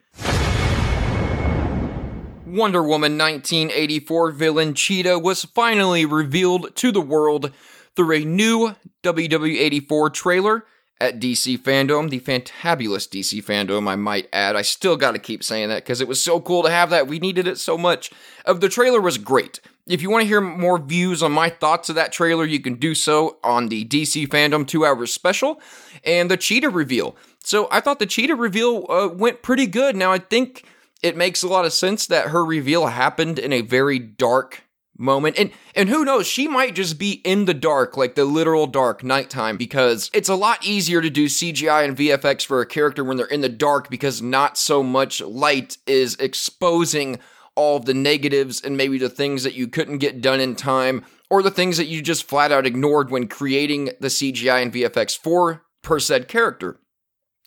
Wonder 2.46 2.82
Woman 2.82 3.18
1984 3.18 4.32
villain 4.32 4.74
Cheetah 4.74 5.20
was 5.20 5.44
finally 5.44 6.06
revealed 6.06 6.76
to 6.78 6.92
the 6.92 7.02
world 7.02 7.52
through 7.96 8.16
a 8.16 8.26
new 8.26 8.76
WW84 9.04 10.14
trailer 10.14 10.66
at 11.00 11.20
DC 11.20 11.60
Fandom, 11.60 12.10
the 12.10 12.20
fantabulous 12.20 13.08
DC 13.08 13.44
Fandom, 13.44 13.88
I 13.88 13.96
might 13.96 14.28
add. 14.34 14.56
I 14.56 14.62
still 14.62 14.98
got 14.98 15.12
to 15.12 15.20
keep 15.20 15.44
saying 15.44 15.70
that 15.70 15.84
because 15.84 16.02
it 16.02 16.08
was 16.08 16.24
so 16.24 16.40
cool 16.40 16.64
to 16.64 16.70
have 16.70 16.90
that. 16.90 17.08
We 17.08 17.20
needed 17.20 17.48
it 17.48 17.58
so 17.58 17.78
much. 17.78 18.12
Of 18.46 18.62
the 18.62 18.70
trailer 18.70 19.00
was 19.00 19.18
great. 19.18 19.60
If 19.86 20.02
you 20.02 20.10
want 20.10 20.24
to 20.24 20.28
hear 20.28 20.42
more 20.42 20.80
views 20.80 21.24
on 21.24 21.32
my 21.32 21.50
thoughts 21.50 21.88
of 21.88 21.96
that 21.96 22.12
trailer, 22.12 22.46
you 22.46 22.60
can 22.60 22.76
do 22.76 22.94
so 22.94 23.38
on 23.44 23.70
the 23.70 23.86
DC 23.86 24.28
Fandom 24.28 24.68
two 24.68 24.86
hours 24.86 25.14
special 25.14 25.62
and 26.04 26.30
the 26.30 26.38
Cheetah 26.38 26.70
reveal. 26.70 27.16
So 27.44 27.68
I 27.72 27.80
thought 27.80 28.00
the 28.00 28.06
Cheetah 28.06 28.36
reveal 28.36 28.86
uh, 28.90 29.08
went 29.08 29.42
pretty 29.42 29.68
good. 29.68 29.96
Now 29.96 30.12
I 30.12 30.18
think 30.20 30.66
it 31.02 31.16
makes 31.16 31.44
a 31.44 31.48
lot 31.48 31.66
of 31.66 31.74
sense 31.74 32.08
that 32.08 32.30
her 32.30 32.44
reveal 32.44 32.88
happened 32.88 33.40
in 33.40 33.54
a 33.54 33.62
very 33.62 34.00
dark 34.00 34.64
moment. 34.98 35.38
And 35.38 35.52
and 35.76 35.90
who 35.90 36.06
knows, 36.06 36.28
she 36.28 36.48
might 36.48 36.76
just 36.76 36.98
be 36.98 37.22
in 37.24 37.46
the 37.46 37.54
dark, 37.54 37.98
like 37.98 38.16
the 38.16 38.26
literal 38.26 38.68
dark 38.68 39.04
nighttime, 39.04 39.58
because 39.58 40.10
it's 40.14 40.30
a 40.30 40.36
lot 40.36 40.66
easier 40.66 41.02
to 41.02 41.10
do 41.10 41.26
CGI 41.26 41.86
and 41.86 41.98
VFX 41.98 42.46
for 42.46 42.62
a 42.62 42.66
character 42.66 43.04
when 43.04 43.18
they're 43.18 43.26
in 43.26 43.42
the 43.42 43.50
dark 43.50 43.90
because 43.90 44.22
not 44.22 44.58
so 44.58 44.84
much 44.84 45.22
light 45.22 45.78
is 45.86 46.16
exposing 46.16 47.20
all 47.56 47.80
the 47.80 47.94
negatives 47.94 48.62
and 48.62 48.78
maybe 48.78 48.98
the 48.98 49.10
things 49.10 49.44
that 49.44 49.56
you 49.56 49.68
couldn't 49.68 49.98
get 49.98 50.22
done 50.22 50.40
in 50.40 50.56
time 50.56 51.04
or 51.30 51.42
the 51.42 51.52
things 51.52 51.78
that 51.78 51.88
you 51.88 52.02
just 52.02 52.24
flat 52.24 52.52
out 52.52 52.66
ignored 52.66 53.10
when 53.10 53.28
creating 53.28 53.86
the 54.00 54.08
CGI 54.08 54.62
and 54.62 54.72
VFX 54.72 55.18
for 55.18 55.66
per 55.82 56.00
said 56.00 56.28
character. 56.28 56.80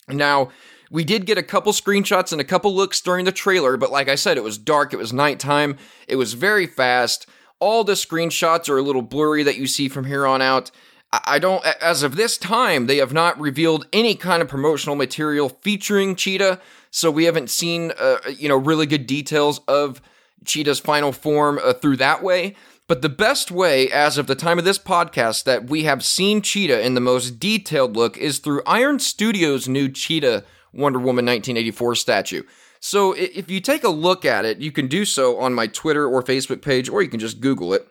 Now, 0.09 0.51
we 0.91 1.05
did 1.05 1.27
get 1.27 1.39
a 1.39 1.43
couple 1.43 1.73
screenshots 1.73 2.33
and 2.33 2.41
a 2.41 2.45
couple 2.45 2.75
looks 2.75 3.01
during 3.01 3.25
the 3.25 3.33
trailer, 3.33 3.77
but 3.77 3.93
like 3.93 4.09
I 4.09 4.17
said, 4.17 4.37
it 4.37 4.43
was 4.43 4.59
dark, 4.59 4.93
it 4.93 4.99
was 4.99 5.13
nighttime, 5.13 5.77
it 6.09 6.17
was 6.17 6.33
very 6.33 6.67
fast 6.67 7.29
all 7.61 7.85
the 7.85 7.93
screenshots 7.93 8.69
are 8.69 8.79
a 8.79 8.83
little 8.83 9.03
blurry 9.03 9.43
that 9.43 9.57
you 9.57 9.67
see 9.67 9.89
from 9.89 10.07
here 10.07 10.27
on 10.27 10.43
out. 10.43 10.71
I 11.13 11.39
don't, 11.39 11.65
as 11.81 12.03
of 12.03 12.17
this 12.17 12.39
time, 12.39 12.87
they 12.87 12.99
have 12.99 13.13
not 13.13 13.39
revealed 13.39 13.87
any 13.93 14.15
kind 14.15 14.43
of 14.43 14.49
promotional 14.49 14.95
material 14.95 15.49
featuring 15.49 16.15
Cheetah. 16.15 16.61
So 16.91 17.11
we 17.11 17.25
haven't 17.25 17.51
seen, 17.51 17.93
uh, 17.99 18.19
you 18.37 18.49
know, 18.49 18.57
really 18.57 18.87
good 18.87 19.07
details 19.07 19.61
of 19.67 20.01
Cheetah's 20.45 20.81
final 20.81 21.13
form 21.13 21.59
uh, 21.63 21.73
through 21.73 21.97
that 21.97 22.23
way. 22.23 22.55
But 22.87 23.03
the 23.03 23.09
best 23.09 23.51
way, 23.51 23.91
as 23.91 24.19
of 24.19 24.27
the 24.27 24.35
time 24.35 24.59
of 24.59 24.65
this 24.65 24.79
podcast, 24.79 25.45
that 25.45 25.67
we 25.67 25.85
have 25.85 26.05
seen 26.05 26.43
Cheetah 26.43 26.85
in 26.85 26.95
the 26.95 27.01
most 27.01 27.39
detailed 27.39 27.97
look 27.97 28.17
is 28.17 28.39
through 28.39 28.63
Iron 28.67 28.99
Studios' 28.99 29.69
new 29.69 29.89
Cheetah 29.89 30.45
Wonder 30.73 30.99
Woman 30.99 31.27
1984 31.27 31.95
statue. 31.97 32.43
So 32.81 33.13
if 33.13 33.51
you 33.51 33.61
take 33.61 33.85
a 33.85 33.91
look 33.91 34.25
at 34.25 34.45
it, 34.45 34.59
you 34.59 34.73
can 34.73 34.89
do 34.89 35.05
so 35.05 35.39
on 35.39 35.55
my 35.55 35.67
Twitter 35.67 36.09
or 36.09 36.23
Facebook 36.23 36.63
page, 36.63 36.89
or 36.89 37.03
you 37.03 37.09
can 37.09 37.21
just 37.21 37.41
Google 37.41 37.75
it 37.75 37.87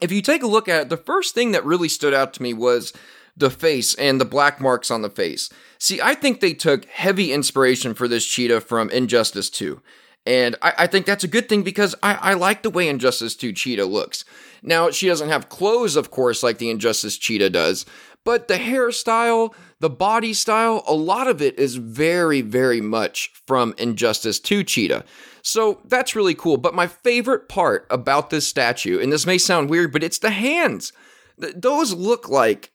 if 0.00 0.10
you 0.10 0.22
take 0.22 0.42
a 0.42 0.48
look 0.48 0.68
at 0.68 0.82
it, 0.82 0.88
the 0.88 0.96
first 0.96 1.34
thing 1.34 1.52
that 1.52 1.64
really 1.64 1.88
stood 1.88 2.14
out 2.14 2.32
to 2.34 2.42
me 2.42 2.54
was 2.54 2.92
the 3.36 3.50
face 3.50 3.94
and 3.94 4.20
the 4.20 4.24
black 4.24 4.60
marks 4.60 4.90
on 4.90 5.02
the 5.02 5.10
face. 5.10 5.50
See, 5.78 6.00
I 6.00 6.14
think 6.14 6.40
they 6.40 6.54
took 6.54 6.84
heavy 6.86 7.32
inspiration 7.32 7.94
for 7.94 8.08
this 8.08 8.26
cheetah 8.26 8.62
from 8.62 8.90
Injustice 8.90 9.50
2. 9.50 9.80
And 10.26 10.56
I, 10.60 10.72
I 10.78 10.86
think 10.86 11.06
that's 11.06 11.24
a 11.24 11.28
good 11.28 11.48
thing 11.48 11.62
because 11.62 11.94
I, 12.02 12.14
I 12.14 12.34
like 12.34 12.62
the 12.62 12.70
way 12.70 12.88
Injustice 12.88 13.34
2 13.36 13.52
Cheetah 13.52 13.86
looks. 13.86 14.24
Now, 14.62 14.90
she 14.90 15.06
doesn't 15.06 15.30
have 15.30 15.48
clothes, 15.48 15.96
of 15.96 16.10
course, 16.10 16.42
like 16.42 16.58
the 16.58 16.68
Injustice 16.68 17.16
Cheetah 17.16 17.50
does, 17.50 17.86
but 18.24 18.48
the 18.48 18.54
hairstyle, 18.54 19.54
the 19.80 19.90
body 19.90 20.32
style, 20.34 20.82
a 20.86 20.94
lot 20.94 21.26
of 21.26 21.40
it 21.40 21.58
is 21.58 21.76
very, 21.76 22.42
very 22.42 22.80
much 22.80 23.30
from 23.46 23.74
Injustice 23.78 24.38
2 24.40 24.64
Cheetah. 24.64 25.04
So 25.42 25.80
that's 25.86 26.14
really 26.14 26.34
cool. 26.34 26.58
But 26.58 26.74
my 26.74 26.86
favorite 26.86 27.48
part 27.48 27.86
about 27.90 28.30
this 28.30 28.46
statue, 28.46 29.00
and 29.00 29.10
this 29.10 29.26
may 29.26 29.38
sound 29.38 29.70
weird, 29.70 29.92
but 29.92 30.02
it's 30.02 30.18
the 30.18 30.30
hands. 30.30 30.92
Th- 31.40 31.54
those 31.56 31.94
look 31.94 32.28
like 32.28 32.72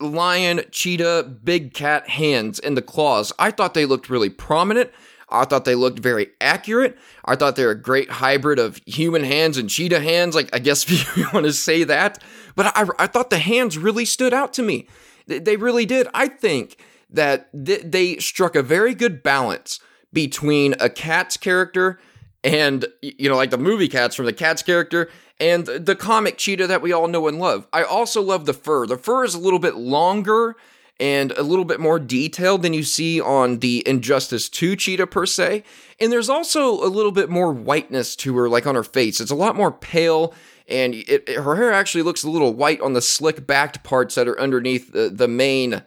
lion, 0.00 0.62
cheetah, 0.70 1.40
big 1.44 1.74
cat 1.74 2.08
hands 2.08 2.58
and 2.58 2.76
the 2.76 2.82
claws. 2.82 3.32
I 3.38 3.50
thought 3.50 3.74
they 3.74 3.86
looked 3.86 4.08
really 4.08 4.30
prominent. 4.30 4.90
I 5.30 5.44
thought 5.44 5.64
they 5.64 5.74
looked 5.74 5.98
very 5.98 6.28
accurate. 6.40 6.98
I 7.24 7.36
thought 7.36 7.56
they're 7.56 7.70
a 7.70 7.80
great 7.80 8.10
hybrid 8.10 8.58
of 8.58 8.80
human 8.86 9.24
hands 9.24 9.56
and 9.56 9.70
cheetah 9.70 10.00
hands. 10.00 10.34
Like, 10.34 10.54
I 10.54 10.58
guess 10.58 10.84
if 10.90 11.16
you 11.16 11.26
want 11.32 11.46
to 11.46 11.52
say 11.52 11.84
that. 11.84 12.22
But 12.56 12.76
I, 12.76 12.88
I 12.98 13.06
thought 13.06 13.30
the 13.30 13.38
hands 13.38 13.78
really 13.78 14.04
stood 14.04 14.34
out 14.34 14.52
to 14.54 14.62
me. 14.62 14.88
They 15.26 15.56
really 15.56 15.86
did. 15.86 16.08
I 16.12 16.28
think 16.28 16.76
that 17.10 17.48
th- 17.64 17.82
they 17.84 18.16
struck 18.16 18.56
a 18.56 18.62
very 18.62 18.94
good 18.94 19.22
balance 19.22 19.80
between 20.12 20.74
a 20.80 20.88
cat's 20.88 21.36
character 21.36 21.98
and 22.42 22.86
you 23.02 23.28
know 23.28 23.36
like 23.36 23.50
the 23.50 23.58
movie 23.58 23.88
cats 23.88 24.16
from 24.16 24.26
the 24.26 24.32
cat's 24.32 24.62
character 24.62 25.10
and 25.38 25.66
the 25.66 25.94
comic 25.94 26.36
cheetah 26.38 26.66
that 26.66 26.82
we 26.82 26.92
all 26.92 27.06
know 27.06 27.28
and 27.28 27.38
love 27.38 27.66
i 27.72 27.82
also 27.82 28.22
love 28.22 28.46
the 28.46 28.54
fur 28.54 28.86
the 28.86 28.96
fur 28.96 29.24
is 29.24 29.34
a 29.34 29.38
little 29.38 29.58
bit 29.58 29.76
longer 29.76 30.56
and 31.00 31.32
a 31.32 31.42
little 31.42 31.64
bit 31.64 31.80
more 31.80 31.98
detailed 31.98 32.62
than 32.62 32.72
you 32.72 32.84
see 32.84 33.20
on 33.20 33.58
the 33.58 33.82
injustice 33.86 34.48
2 34.48 34.76
cheetah 34.76 35.06
per 35.06 35.26
se 35.26 35.64
and 35.98 36.12
there's 36.12 36.28
also 36.28 36.84
a 36.84 36.86
little 36.86 37.12
bit 37.12 37.28
more 37.28 37.52
whiteness 37.52 38.14
to 38.14 38.36
her 38.36 38.48
like 38.48 38.66
on 38.66 38.74
her 38.74 38.84
face 38.84 39.20
it's 39.20 39.30
a 39.30 39.34
lot 39.34 39.56
more 39.56 39.72
pale 39.72 40.34
and 40.68 40.94
it, 40.94 41.28
it, 41.28 41.36
her 41.40 41.56
hair 41.56 41.72
actually 41.72 42.02
looks 42.02 42.22
a 42.22 42.30
little 42.30 42.54
white 42.54 42.80
on 42.80 42.92
the 42.92 43.02
slick 43.02 43.46
backed 43.46 43.82
parts 43.82 44.14
that 44.14 44.28
are 44.28 44.40
underneath 44.40 44.92
the, 44.92 45.10
the 45.10 45.28
main 45.28 45.82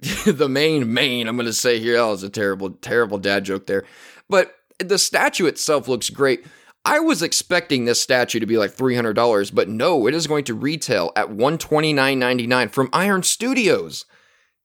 the 0.26 0.48
main 0.48 0.92
main 0.92 1.28
I'm 1.28 1.38
to 1.38 1.52
say 1.52 1.78
here. 1.78 1.96
That 1.96 2.06
was 2.06 2.22
a 2.22 2.30
terrible, 2.30 2.70
terrible 2.70 3.18
dad 3.18 3.44
joke 3.44 3.66
there. 3.66 3.84
But 4.28 4.54
the 4.78 4.98
statue 4.98 5.46
itself 5.46 5.88
looks 5.88 6.08
great. 6.08 6.46
I 6.84 7.00
was 7.00 7.22
expecting 7.22 7.84
this 7.84 8.00
statue 8.00 8.40
to 8.40 8.46
be 8.46 8.56
like 8.56 8.74
$300, 8.74 9.54
but 9.54 9.68
no, 9.68 10.06
it 10.06 10.14
is 10.14 10.26
going 10.26 10.44
to 10.44 10.54
retail 10.54 11.12
at 11.14 11.28
$129.99 11.28 12.70
from 12.70 12.88
Iron 12.94 13.22
Studios. 13.22 14.06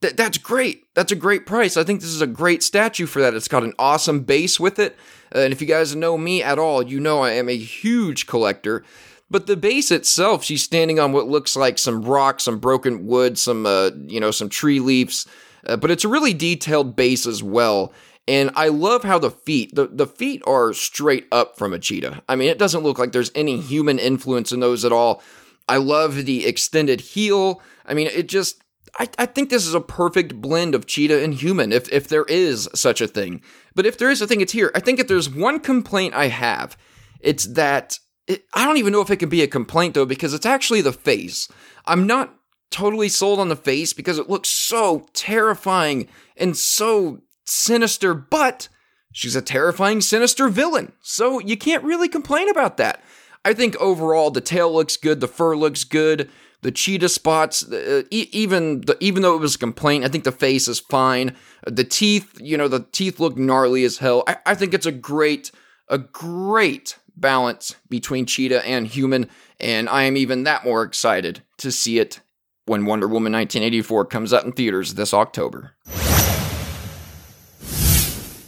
Th- 0.02 0.16
that's 0.16 0.38
great. 0.38 0.94
That's 0.94 1.12
a 1.12 1.16
great 1.16 1.46
price. 1.46 1.78
I 1.78 1.84
think 1.84 2.02
this 2.02 2.10
is 2.10 2.22
a 2.22 2.28
great 2.28 2.64
statue 2.64 3.06
for 3.06 3.22
that. 3.22 3.34
It's 3.34 3.48
got 3.48 3.64
an 3.64 3.74
awesome 3.80 4.22
base 4.22 4.60
with 4.60 4.80
it. 4.80 4.98
Uh, 5.34 5.40
and 5.40 5.54
if 5.54 5.62
you 5.62 5.68
guys 5.68 5.96
know 5.96 6.18
me 6.18 6.44
at 6.44 6.60
all, 6.60 6.84
you 6.84 7.00
know 7.00 7.22
I 7.22 7.32
am 7.32 7.50
a 7.50 7.58
huge 7.58 8.28
collector. 8.28 8.84
But 9.30 9.48
the 9.48 9.58
base 9.58 9.90
itself, 9.92 10.44
she's 10.44 10.64
standing 10.64 11.00
on 11.00 11.12
what 11.12 11.28
looks 11.28 11.56
like 11.56 11.80
some 11.80 12.04
rock, 12.04 12.40
some 12.40 12.60
broken 12.60 13.08
wood, 13.08 13.38
some 13.38 13.66
uh, 13.66 13.92
you 14.06 14.20
know, 14.20 14.32
some 14.32 14.50
tree 14.50 14.80
leaves. 14.80 15.28
Uh, 15.66 15.78
but 15.78 15.90
it's 15.90 16.04
a 16.04 16.10
really 16.10 16.34
detailed 16.34 16.96
base 16.96 17.26
as 17.26 17.42
well. 17.42 17.92
And 18.28 18.52
I 18.56 18.70
love 18.70 19.04
how 19.04 19.20
the 19.20 19.32
feet, 19.32 19.76
the, 19.76 19.88
the 19.88 20.08
feet 20.08 20.42
are 20.48 20.74
straight 20.74 21.28
up 21.32 21.58
from 21.58 21.74
a 21.74 21.80
cheetah. 21.80 22.24
I 22.28 22.36
mean, 22.36 22.50
it 22.50 22.58
doesn't 22.58 22.84
look 22.84 22.98
like 22.98 23.12
there's 23.12 23.32
any 23.36 23.60
human 23.60 24.00
influence 24.00 24.52
in 24.52 24.60
those 24.60 24.84
at 24.84 24.92
all. 24.92 25.22
I 25.68 25.78
love 25.78 26.26
the 26.26 26.46
extended 26.46 27.02
heel. 27.02 27.62
I 27.86 27.94
mean, 27.94 28.08
it 28.08 28.28
just, 28.28 28.64
I, 28.98 29.10
I 29.18 29.26
think 29.26 29.50
this 29.50 29.68
is 29.68 29.74
a 29.74 29.82
perfect 29.82 30.40
blend 30.42 30.74
of 30.74 30.86
cheetah 30.86 31.22
and 31.22 31.34
human, 31.34 31.72
if, 31.72 31.92
if 31.92 32.08
there 32.08 32.26
is 32.26 32.70
such 32.74 33.02
a 33.02 33.08
thing. 33.08 33.42
But 33.74 33.86
if 33.86 33.98
there 33.98 34.10
is 34.10 34.22
a 34.22 34.28
thing, 34.28 34.42
it's 34.42 34.54
here. 34.54 34.72
I 34.74 34.80
think 34.80 35.00
if 35.00 35.08
there's 35.08 35.30
one 35.30 35.60
complaint 35.60 36.14
I 36.14 36.28
have, 36.28 36.78
it's 37.20 37.46
that 37.46 38.00
it, 38.28 38.46
I 38.54 38.66
don't 38.66 38.78
even 38.78 38.94
know 38.94 39.02
if 39.02 39.12
it 39.12 39.18
can 39.18 39.30
be 39.30 39.44
a 39.44 39.48
complaint 39.48 39.94
though, 39.94 40.06
because 40.06 40.34
it's 40.34 40.46
actually 40.46 40.82
the 40.82 40.94
face. 40.94 41.48
I'm 41.86 42.08
not 42.08 42.36
totally 42.72 43.10
sold 43.10 43.40
on 43.40 43.50
the 43.50 43.56
face 43.56 43.94
because 43.94 44.18
it 44.18 44.30
looks 44.30 44.50
so 44.50 45.08
terrifying 45.14 46.08
and 46.36 46.58
so 46.58 47.22
sinister, 47.46 48.14
but 48.14 48.68
she's 49.12 49.36
a 49.36 49.42
terrifying, 49.42 50.02
sinister 50.02 50.50
villain. 50.50 50.94
So 51.02 51.40
you 51.40 51.58
can't 51.58 51.84
really 51.84 52.08
complain 52.08 52.50
about 52.50 52.78
that. 52.78 53.04
I 53.44 53.54
think 53.54 53.76
overall 53.78 54.32
the 54.32 54.42
tail 54.42 54.74
looks 54.74 54.98
good, 54.98 55.20
the 55.20 55.28
fur 55.28 55.56
looks 55.56 55.84
good, 55.84 56.30
the 56.66 56.72
cheetah 56.72 57.10
spots, 57.10 57.72
uh, 57.72 58.02
e- 58.10 58.28
even 58.32 58.82
the, 58.82 58.98
even 59.00 59.22
though 59.22 59.36
it 59.36 59.40
was 59.40 59.54
a 59.54 59.60
complaint, 59.60 60.04
I 60.04 60.08
think 60.08 60.24
the 60.24 60.32
face 60.32 60.68
is 60.68 60.80
fine. 60.80 61.36
The 61.68 61.84
teeth, 61.84 62.42
you 62.42 62.58
know, 62.58 62.68
the 62.68 62.88
teeth 62.92 63.20
look 63.20 63.38
gnarly 63.38 63.84
as 63.84 64.00
hell. 64.00 64.24
I, 64.28 64.38
I 64.48 64.56
think 64.56 64.74
it's 64.74 64.88
a 64.88 64.92
great, 64.92 65.52
a 65.90 66.00
great 66.00 66.98
balance 67.16 67.76
between 67.88 68.26
cheetah 68.26 68.66
and 68.66 68.88
human, 68.88 69.30
and 69.60 69.88
I 69.88 70.06
am 70.06 70.18
even 70.18 70.44
that 70.46 70.66
more 70.66 70.82
excited 70.82 71.44
to 71.58 71.72
see 71.72 72.00
it 72.00 72.22
when 72.66 72.86
Wonder 72.86 73.08
Woman 73.08 73.34
1984 73.34 74.06
comes 74.06 74.34
out 74.34 74.46
in 74.46 74.52
theaters 74.52 74.96
this 74.96 75.14
October. 75.14 75.76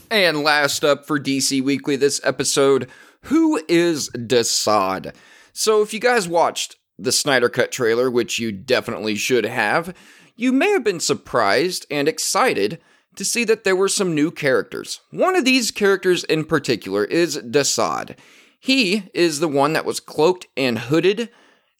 And 0.09 0.41
last 0.41 0.83
up 0.83 1.05
for 1.05 1.19
DC 1.19 1.62
Weekly 1.62 1.97
this 1.97 2.19
episode, 2.24 2.89
who 3.25 3.62
is 3.67 4.09
Desaad? 4.09 5.13
So 5.53 5.83
if 5.83 5.93
you 5.93 6.00
guys 6.00 6.27
watched 6.27 6.77
the 6.98 7.12
Snyder 7.12 7.50
Cut 7.50 7.72
trailer, 7.72 8.10
which 8.10 8.39
you 8.39 8.51
definitely 8.51 9.16
should 9.16 9.46
have, 9.46 9.96
you 10.36 10.51
may 10.51 10.72
have 10.72 10.84
been 10.84 11.00
surprised 11.00 11.86
and 11.89 12.08
excited 12.08 12.80
to 13.16 13.25
see 13.25 13.44
that 13.44 13.63
there 13.63 13.75
were 13.75 13.89
some 13.89 14.16
new 14.16 14.32
characters. 14.32 15.01
One 15.12 15.36
of 15.36 15.46
these 15.46 15.72
characters 15.72 16.24
in 16.24 16.46
particular 16.46 17.04
is 17.04 17.38
Desaad. 17.38 18.16
He 18.60 19.10
is 19.13 19.39
the 19.39 19.48
one 19.48 19.74
that 19.74 19.86
was 19.86 20.00
cloaked 20.00 20.48
and 20.56 20.77
hooded, 20.77 21.30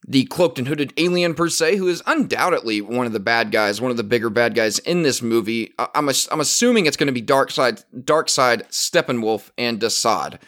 the 0.06 0.24
cloaked 0.26 0.58
and 0.58 0.68
hooded 0.68 0.92
alien 0.96 1.34
per 1.34 1.48
se, 1.48 1.76
who 1.76 1.88
is 1.88 2.02
undoubtedly 2.06 2.80
one 2.80 3.06
of 3.06 3.12
the 3.12 3.20
bad 3.20 3.50
guys, 3.50 3.80
one 3.80 3.90
of 3.90 3.96
the 3.96 4.04
bigger 4.04 4.30
bad 4.30 4.54
guys 4.54 4.78
in 4.80 5.02
this 5.02 5.22
movie. 5.22 5.72
I'm, 5.78 6.08
I'm 6.08 6.40
assuming 6.40 6.86
it's 6.86 6.96
going 6.96 7.08
to 7.08 7.12
be 7.12 7.22
Darkseid, 7.22 7.84
Darkseid, 7.94 8.68
Steppenwolf, 8.68 9.50
and 9.58 9.80
Desaad. 9.80 10.40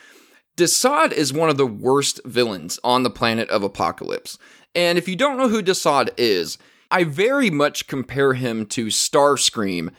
Desaad 0.57 1.13
is 1.13 1.33
one 1.33 1.49
of 1.49 1.57
the 1.57 1.67
worst 1.67 2.21
villains 2.25 2.79
on 2.85 3.03
the 3.03 3.11
planet 3.11 3.49
of 3.51 3.63
Apokolips. 3.63 4.39
And 4.75 4.99
if 4.99 5.09
you 5.09 5.17
don't 5.17 5.37
know 5.37 5.49
who 5.49 5.63
Desaad 5.63 6.11
is, 6.17 6.59
I 6.91 7.05
very 7.05 7.51
much 7.51 7.87
compare 7.87 8.35
him 8.35 8.67
to 8.67 8.87
Starscream 8.87 9.91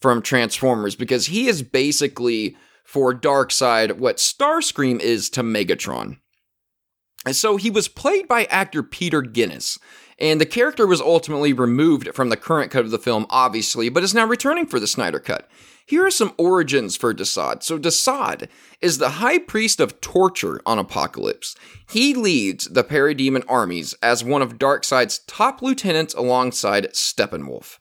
from 0.00 0.22
Transformers 0.22 0.94
because 0.94 1.26
he 1.26 1.46
is 1.46 1.62
basically 1.62 2.56
for 2.84 3.14
Darkseid 3.14 3.98
what 3.98 4.16
Starscream 4.16 5.00
is 5.00 5.30
to 5.30 5.42
Megatron. 5.42 6.18
And 7.26 7.36
so 7.36 7.56
he 7.56 7.70
was 7.70 7.86
played 7.86 8.26
by 8.26 8.46
actor 8.46 8.82
Peter 8.82 9.20
Guinness, 9.20 9.78
and 10.18 10.40
the 10.40 10.46
character 10.46 10.86
was 10.86 11.00
ultimately 11.00 11.52
removed 11.52 12.14
from 12.14 12.30
the 12.30 12.36
current 12.36 12.70
cut 12.70 12.84
of 12.84 12.90
the 12.90 12.98
film, 12.98 13.26
obviously, 13.28 13.90
but 13.90 14.02
is 14.02 14.14
now 14.14 14.26
returning 14.26 14.66
for 14.66 14.80
the 14.80 14.86
Snyder 14.86 15.20
Cut. 15.20 15.48
Here 15.90 16.06
are 16.06 16.10
some 16.12 16.34
origins 16.38 16.94
for 16.94 17.12
Desaad. 17.12 17.64
So, 17.64 17.76
Desaad 17.76 18.46
is 18.80 18.98
the 18.98 19.18
high 19.18 19.38
priest 19.38 19.80
of 19.80 20.00
torture 20.00 20.60
on 20.64 20.78
Apokolips. 20.78 21.56
He 21.90 22.14
leads 22.14 22.66
the 22.66 22.84
parademon 22.84 23.42
armies 23.48 23.96
as 24.00 24.22
one 24.22 24.40
of 24.40 24.56
Darkseid's 24.56 25.18
top 25.26 25.62
lieutenants 25.62 26.14
alongside 26.14 26.92
Steppenwolf. 26.92 27.80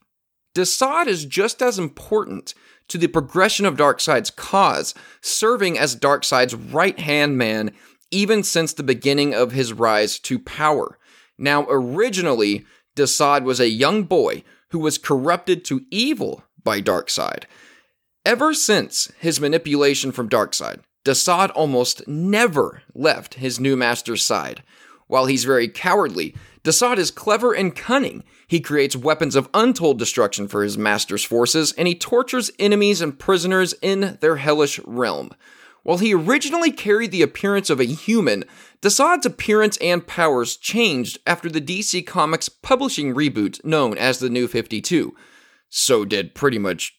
Desaad 0.56 1.06
is 1.06 1.24
just 1.24 1.62
as 1.62 1.78
important 1.78 2.56
to 2.88 2.98
the 2.98 3.06
progression 3.06 3.68
of 3.68 3.78
Darkseid's 3.78 4.32
cause, 4.32 4.96
serving 5.22 5.78
as 5.78 5.96
Darkseid's 5.96 6.56
right 6.56 6.98
hand 6.98 7.38
man 7.38 7.76
even 8.10 8.42
since 8.42 8.74
the 8.74 8.82
beginning 8.82 9.36
of 9.36 9.52
his 9.52 9.72
rise 9.72 10.18
to 10.18 10.40
power. 10.40 10.98
Now, 11.38 11.68
originally, 11.70 12.66
Desaad 12.96 13.44
was 13.44 13.60
a 13.60 13.70
young 13.70 14.06
boy 14.06 14.44
who 14.72 14.80
was 14.80 14.98
corrupted 14.98 15.64
to 15.66 15.86
evil 15.92 16.44
by 16.64 16.82
Darkseid. 16.82 17.44
Ever 18.30 18.54
since 18.54 19.12
his 19.20 19.42
manipulation 19.42 20.12
from 20.12 20.30
Darkseid, 20.30 20.82
Desaad 21.04 21.50
almost 21.56 22.08
never 22.08 22.84
left 22.94 23.34
his 23.34 23.60
new 23.60 23.76
master's 23.76 24.24
side. 24.24 24.62
While 25.08 25.26
he's 25.26 25.46
very 25.46 25.68
cowardly, 25.68 26.36
Desaad 26.64 26.98
is 27.00 27.10
clever 27.10 27.54
and 27.54 27.76
cunning. 27.76 28.24
He 28.48 28.60
creates 28.60 28.96
weapons 28.96 29.36
of 29.36 29.50
untold 29.56 29.98
destruction 29.98 30.48
for 30.48 30.62
his 30.62 30.78
master's 30.78 31.24
forces, 31.24 31.72
and 31.72 31.88
he 31.88 31.96
tortures 31.96 32.52
enemies 32.60 33.02
and 33.02 33.18
prisoners 33.18 33.74
in 33.82 34.20
their 34.22 34.36
hellish 34.36 34.80
realm. 34.86 35.32
While 35.82 35.98
he 35.98 36.14
originally 36.14 36.72
carried 36.72 37.10
the 37.10 37.24
appearance 37.24 37.72
of 37.72 37.80
a 37.80 37.86
human, 37.86 38.44
Desaad's 38.84 39.26
appearance 39.26 39.76
and 39.78 40.06
powers 40.06 40.56
changed 40.56 41.18
after 41.26 41.50
the 41.50 41.62
DC 41.62 42.06
Comics 42.06 42.48
publishing 42.48 43.16
reboot 43.16 43.66
known 43.66 43.98
as 43.98 44.20
the 44.20 44.30
New 44.30 44.48
52. 44.48 45.16
So 45.72 46.06
did 46.06 46.36
pretty 46.36 46.60
much 46.60 46.99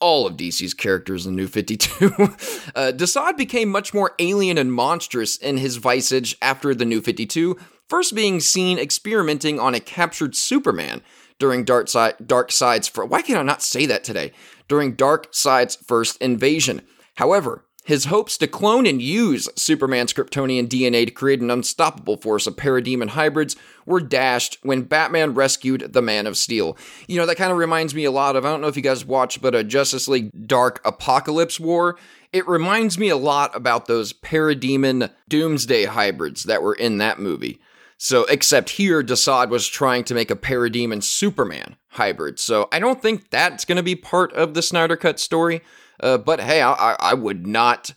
all 0.00 0.26
of 0.26 0.36
DC's 0.36 0.74
characters 0.74 1.26
in 1.26 1.36
New 1.36 1.46
52. 1.46 2.06
uh, 2.14 2.92
Desaad 2.94 3.36
became 3.36 3.68
much 3.68 3.94
more 3.94 4.14
alien 4.18 4.58
and 4.58 4.72
monstrous 4.72 5.36
in 5.36 5.58
his 5.58 5.76
visage 5.76 6.36
after 6.42 6.74
the 6.74 6.84
New 6.84 7.00
52, 7.00 7.56
first 7.88 8.14
being 8.14 8.40
seen 8.40 8.78
experimenting 8.78 9.60
on 9.60 9.74
a 9.74 9.80
captured 9.80 10.34
Superman 10.34 11.02
during 11.38 11.64
Dark, 11.64 11.88
Side, 11.88 12.16
Darkseid's. 12.24 12.88
For, 12.88 13.04
why 13.04 13.22
can 13.22 13.36
I 13.36 13.42
not 13.42 13.62
say 13.62 13.86
that 13.86 14.04
today? 14.04 14.32
During 14.68 14.96
Darkseid's 14.96 15.76
first 15.76 16.20
invasion. 16.20 16.82
However, 17.14 17.64
his 17.84 18.04
hopes 18.06 18.36
to 18.38 18.46
clone 18.46 18.86
and 18.86 19.00
use 19.00 19.48
Superman's 19.56 20.12
Kryptonian 20.12 20.68
DNA 20.68 21.06
to 21.06 21.10
create 21.10 21.40
an 21.40 21.50
unstoppable 21.50 22.16
force 22.16 22.46
of 22.46 22.56
parademon 22.56 23.10
hybrids 23.10 23.56
were 23.86 24.00
dashed 24.00 24.58
when 24.62 24.82
Batman 24.82 25.34
rescued 25.34 25.92
the 25.92 26.02
Man 26.02 26.26
of 26.26 26.36
Steel. 26.36 26.76
You 27.08 27.16
know, 27.16 27.26
that 27.26 27.36
kind 27.36 27.50
of 27.50 27.58
reminds 27.58 27.94
me 27.94 28.04
a 28.04 28.10
lot 28.10 28.36
of, 28.36 28.44
I 28.44 28.50
don't 28.50 28.60
know 28.60 28.68
if 28.68 28.76
you 28.76 28.82
guys 28.82 29.04
watched, 29.04 29.40
but 29.40 29.54
a 29.54 29.64
Justice 29.64 30.08
League 30.08 30.30
Dark 30.46 30.82
Apokolips 30.84 31.58
War. 31.58 31.98
It 32.32 32.46
reminds 32.46 32.98
me 32.98 33.08
a 33.08 33.16
lot 33.16 33.56
about 33.56 33.86
those 33.86 34.12
parademon 34.12 35.10
doomsday 35.28 35.86
hybrids 35.86 36.44
that 36.44 36.62
were 36.62 36.74
in 36.74 36.98
that 36.98 37.18
movie. 37.18 37.60
So, 38.02 38.24
except 38.26 38.70
here, 38.70 39.02
Desaad 39.02 39.50
was 39.50 39.68
trying 39.68 40.04
to 40.04 40.14
make 40.14 40.30
a 40.30 40.36
parademon 40.36 41.02
Superman 41.02 41.76
hybrid. 41.88 42.38
So, 42.38 42.68
I 42.72 42.78
don't 42.78 43.02
think 43.02 43.28
that's 43.28 43.66
going 43.66 43.76
to 43.76 43.82
be 43.82 43.94
part 43.94 44.32
of 44.32 44.54
the 44.54 44.62
Snyder 44.62 44.96
Cut 44.96 45.20
story. 45.20 45.60
Uh, 46.00 46.18
but 46.18 46.40
hey, 46.40 46.62
I, 46.62 46.96
I 46.98 47.14
would 47.14 47.46
not. 47.46 47.94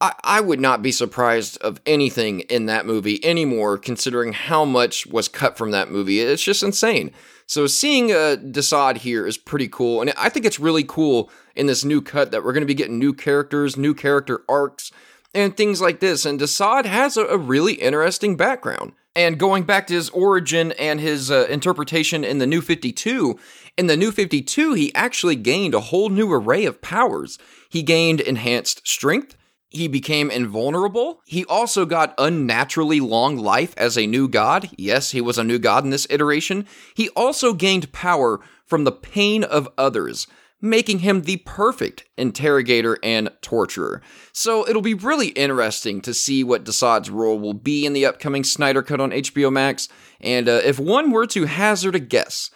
I, 0.00 0.14
I 0.22 0.40
would 0.40 0.60
not 0.60 0.80
be 0.80 0.92
surprised 0.92 1.58
of 1.60 1.80
anything 1.84 2.40
in 2.40 2.66
that 2.66 2.86
movie 2.86 3.24
anymore, 3.24 3.78
considering 3.78 4.32
how 4.32 4.64
much 4.64 5.06
was 5.08 5.26
cut 5.26 5.58
from 5.58 5.72
that 5.72 5.90
movie. 5.90 6.20
It's 6.20 6.42
just 6.42 6.62
insane. 6.62 7.10
So 7.46 7.66
seeing 7.66 8.12
uh, 8.12 8.36
Desaad 8.40 8.98
here 8.98 9.26
is 9.26 9.38
pretty 9.38 9.68
cool, 9.68 10.00
and 10.00 10.12
I 10.16 10.28
think 10.28 10.46
it's 10.46 10.60
really 10.60 10.84
cool 10.84 11.30
in 11.56 11.66
this 11.66 11.84
new 11.84 12.00
cut 12.00 12.30
that 12.30 12.44
we're 12.44 12.52
going 12.52 12.62
to 12.62 12.66
be 12.66 12.74
getting 12.74 12.98
new 12.98 13.12
characters, 13.12 13.76
new 13.76 13.94
character 13.94 14.42
arcs, 14.48 14.92
and 15.34 15.56
things 15.56 15.80
like 15.80 16.00
this. 16.00 16.24
And 16.24 16.38
Desaad 16.38 16.84
has 16.84 17.16
a, 17.16 17.24
a 17.24 17.38
really 17.38 17.74
interesting 17.74 18.36
background. 18.36 18.92
And 19.18 19.36
going 19.36 19.64
back 19.64 19.88
to 19.88 19.94
his 19.94 20.10
origin 20.10 20.70
and 20.78 21.00
his 21.00 21.28
uh, 21.28 21.48
interpretation 21.50 22.22
in 22.22 22.38
the 22.38 22.46
New 22.46 22.60
52, 22.60 23.36
in 23.76 23.88
the 23.88 23.96
New 23.96 24.12
52, 24.12 24.74
he 24.74 24.94
actually 24.94 25.34
gained 25.34 25.74
a 25.74 25.80
whole 25.80 26.08
new 26.08 26.32
array 26.32 26.64
of 26.66 26.80
powers. 26.80 27.36
He 27.68 27.82
gained 27.82 28.20
enhanced 28.20 28.86
strength. 28.86 29.36
He 29.70 29.88
became 29.88 30.30
invulnerable. 30.30 31.20
He 31.26 31.44
also 31.46 31.84
got 31.84 32.14
unnaturally 32.16 33.00
long 33.00 33.36
life 33.36 33.74
as 33.76 33.98
a 33.98 34.06
new 34.06 34.28
god. 34.28 34.70
Yes, 34.78 35.10
he 35.10 35.20
was 35.20 35.36
a 35.36 35.42
new 35.42 35.58
god 35.58 35.82
in 35.82 35.90
this 35.90 36.06
iteration. 36.10 36.64
He 36.94 37.08
also 37.16 37.54
gained 37.54 37.90
power 37.90 38.38
from 38.64 38.84
the 38.84 38.92
pain 38.92 39.42
of 39.42 39.68
others, 39.76 40.28
making 40.60 41.00
him 41.00 41.22
the 41.22 41.36
perfect 41.38 42.04
interrogator 42.16 42.98
and 43.02 43.30
torturer. 43.42 44.02
So 44.32 44.68
it'll 44.68 44.82
be 44.82 44.94
really 44.94 45.28
interesting 45.28 46.00
to 46.02 46.12
see 46.12 46.42
what 46.42 46.64
Desaad's 46.64 47.10
role 47.10 47.38
will 47.38 47.54
be 47.54 47.86
in 47.86 47.92
the 47.92 48.06
upcoming 48.06 48.44
Snyder 48.44 48.82
Cut 48.82 49.00
on 49.00 49.10
HBO 49.10 49.52
Max. 49.52 49.88
And 50.20 50.48
uh, 50.48 50.60
if 50.64 50.80
one 50.80 51.10
were 51.10 51.26
to 51.28 51.44
hazard 51.44 51.94
a 51.94 52.00
guess, 52.00 52.50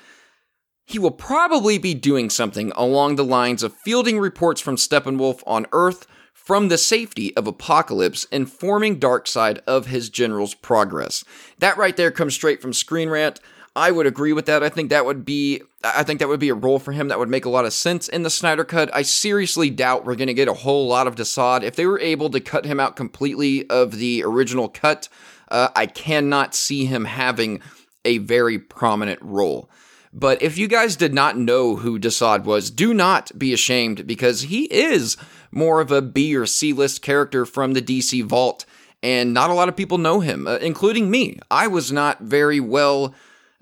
he 0.85 0.99
will 0.99 1.13
probably 1.13 1.79
be 1.79 1.95
doing 1.95 2.29
something 2.29 2.73
along 2.75 3.17
the 3.17 3.25
lines 3.25 3.63
of 3.63 3.73
fielding 3.73 4.19
reports 4.19 4.61
from 4.61 4.77
Steppenwolf 4.77 5.43
on 5.47 5.67
Earth 5.73 6.07
from 6.33 6.69
the 6.69 6.79
safety 6.79 7.35
of 7.37 7.45
Apokolips, 7.45 8.27
informing 8.33 8.99
Darkseid 8.99 9.61
of 9.65 9.87
his 9.87 10.11
general's 10.11 10.55
progress. 10.55 11.25
That 11.61 11.77
right 11.77 11.97
there 11.97 12.11
comes 12.11 12.35
straight 12.35 12.61
from 12.61 12.73
Screen 12.73 13.09
Rant. 13.09 13.39
I 13.75 13.91
would 13.91 14.07
agree 14.07 14.33
with 14.33 14.47
that. 14.47 14.63
I 14.63 14.69
think 14.69 14.91
that 14.91 15.07
would 15.07 15.25
be 15.25 15.63
I 15.83 16.03
think 16.03 16.21
that 16.21 16.29
would 16.29 16.41
be 16.41 16.51
a 16.51 16.55
role 16.55 16.79
for 16.79 16.93
him 16.93 17.09
that 17.09 17.19
would 17.19 17.29
make 17.29 17.45
a 17.45 17.51
lot 17.51 17.65
of 17.65 17.73
sense 17.73 18.09
in 18.09 18.23
the 18.23 18.31
Snyder 18.31 18.65
cut. 18.65 18.95
I 18.95 19.03
seriously 19.03 19.71
doubt 19.71 20.05
we're 20.05 20.15
going 20.15 20.29
to 20.29 20.35
get 20.35 20.49
a 20.49 20.55
whole 20.55 20.87
lot 20.87 21.07
of 21.07 21.17
Desaad. 21.17 21.63
If 21.63 21.77
they 21.77 21.87
were 21.87 22.01
able 22.01 22.31
to 22.31 22.41
cut 22.41 22.65
him 22.65 22.79
out 22.79 22.97
completely 22.97 23.69
of 23.69 23.97
the 23.97 24.23
original 24.25 24.69
cut, 24.69 25.09
uh, 25.51 25.69
I 25.75 25.87
cannot 25.87 26.55
see 26.55 26.85
him 26.85 27.07
having 27.07 27.61
a 28.05 28.19
very 28.19 28.59
prominent 28.59 29.21
role. 29.23 29.71
But 30.13 30.43
if 30.43 30.59
you 30.59 30.69
guys 30.69 30.95
did 30.95 31.15
not 31.15 31.39
know 31.39 31.77
who 31.77 31.99
Desaad 31.99 32.45
was, 32.45 32.71
do 32.71 32.93
not 32.93 33.37
be 33.39 33.55
ashamed 33.55 34.07
because 34.07 34.43
he 34.43 34.65
is 34.65 35.17
more 35.51 35.81
of 35.81 35.91
a 35.91 36.03
B 36.03 36.37
or 36.37 36.45
C 36.45 36.75
list 36.75 37.01
character 37.01 37.47
from 37.47 37.73
the 37.73 37.81
DC 37.81 38.23
Vault, 38.25 38.67
and 39.03 39.33
not 39.33 39.51
a 39.51 39.55
lot 39.55 39.71
of 39.71 39.77
people 39.77 39.97
know 39.97 40.21
him, 40.21 40.47
uh, 40.47 40.57
including 40.57 41.11
me. 41.11 41.39
I 41.51 41.67
was 41.67 41.91
not 41.91 42.21
very 42.21 42.61
well 42.61 43.15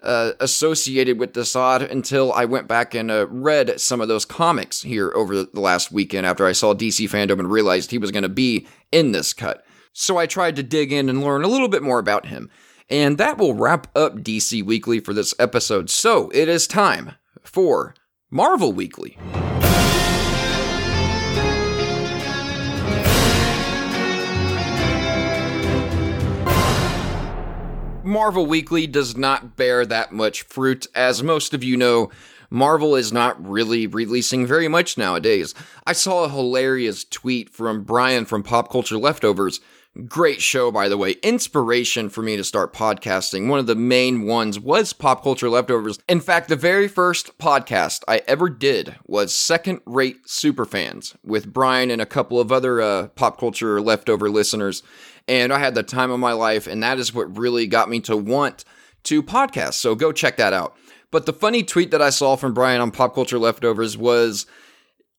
uh, 0.02 0.32
associated 0.40 1.18
with 1.18 1.32
Desaad 1.32 1.90
until 1.90 2.32
I 2.32 2.44
went 2.44 2.68
back 2.68 2.94
and 2.94 3.10
uh, 3.10 3.26
read 3.28 3.80
some 3.80 4.00
of 4.00 4.08
those 4.08 4.24
comics 4.24 4.82
here 4.82 5.12
over 5.14 5.44
the 5.44 5.60
last 5.60 5.92
weekend 5.92 6.26
after 6.26 6.46
I 6.46 6.52
saw 6.52 6.74
DC 6.74 7.08
fandom 7.08 7.38
and 7.38 7.50
realized 7.50 7.90
he 7.90 7.98
was 7.98 8.10
going 8.10 8.22
to 8.22 8.28
be 8.28 8.66
in 8.90 9.12
this 9.12 9.32
cut. 9.32 9.64
So 9.92 10.16
I 10.16 10.26
tried 10.26 10.56
to 10.56 10.62
dig 10.62 10.92
in 10.92 11.08
and 11.08 11.22
learn 11.22 11.44
a 11.44 11.48
little 11.48 11.68
bit 11.68 11.82
more 11.82 11.98
about 11.98 12.26
him. 12.26 12.50
And 12.88 13.18
that 13.18 13.38
will 13.38 13.54
wrap 13.54 13.86
up 13.96 14.16
DC 14.16 14.64
Weekly 14.64 15.00
for 15.00 15.14
this 15.14 15.34
episode. 15.38 15.90
So 15.90 16.30
it 16.34 16.48
is 16.48 16.66
time 16.66 17.14
for 17.42 17.94
Marvel 18.30 18.72
Weekly. 18.72 19.16
Marvel 28.10 28.44
Weekly 28.44 28.88
does 28.88 29.16
not 29.16 29.56
bear 29.56 29.86
that 29.86 30.10
much 30.10 30.42
fruit. 30.42 30.88
As 30.96 31.22
most 31.22 31.54
of 31.54 31.62
you 31.62 31.76
know, 31.76 32.10
Marvel 32.50 32.96
is 32.96 33.12
not 33.12 33.40
really 33.40 33.86
releasing 33.86 34.44
very 34.44 34.66
much 34.66 34.98
nowadays. 34.98 35.54
I 35.86 35.92
saw 35.92 36.24
a 36.24 36.28
hilarious 36.28 37.04
tweet 37.04 37.50
from 37.50 37.84
Brian 37.84 38.24
from 38.24 38.42
Pop 38.42 38.68
Culture 38.68 38.98
Leftovers 38.98 39.60
Great 40.06 40.40
show, 40.40 40.70
by 40.70 40.88
the 40.88 40.96
way. 40.96 41.16
Inspiration 41.20 42.10
for 42.10 42.22
me 42.22 42.36
to 42.36 42.44
start 42.44 42.72
podcasting. 42.72 43.48
One 43.48 43.58
of 43.58 43.66
the 43.66 43.74
main 43.74 44.22
ones 44.22 44.60
was 44.60 44.92
Pop 44.92 45.24
Culture 45.24 45.50
Leftovers. 45.50 45.98
In 46.08 46.20
fact, 46.20 46.48
the 46.48 46.54
very 46.54 46.86
first 46.86 47.36
podcast 47.38 48.04
I 48.06 48.22
ever 48.28 48.48
did 48.48 48.94
was 49.04 49.34
Second 49.34 49.80
Rate 49.84 50.26
Superfans 50.26 51.16
with 51.24 51.52
Brian 51.52 51.90
and 51.90 52.00
a 52.00 52.06
couple 52.06 52.38
of 52.38 52.52
other 52.52 52.80
uh, 52.80 53.08
Pop 53.08 53.40
Culture 53.40 53.80
Leftover 53.80 54.30
listeners. 54.30 54.84
And 55.28 55.52
I 55.52 55.58
had 55.58 55.74
the 55.74 55.82
time 55.82 56.10
of 56.10 56.18
my 56.18 56.32
life, 56.32 56.66
and 56.66 56.82
that 56.82 56.98
is 56.98 57.14
what 57.14 57.36
really 57.36 57.66
got 57.66 57.88
me 57.88 58.00
to 58.00 58.16
want 58.16 58.64
to 59.04 59.22
podcast. 59.22 59.74
So 59.74 59.94
go 59.94 60.12
check 60.12 60.36
that 60.36 60.52
out. 60.52 60.76
But 61.10 61.26
the 61.26 61.32
funny 61.32 61.62
tweet 61.62 61.90
that 61.90 62.02
I 62.02 62.10
saw 62.10 62.36
from 62.36 62.54
Brian 62.54 62.80
on 62.80 62.90
Pop 62.90 63.14
Culture 63.14 63.38
Leftovers 63.38 63.96
was 63.96 64.46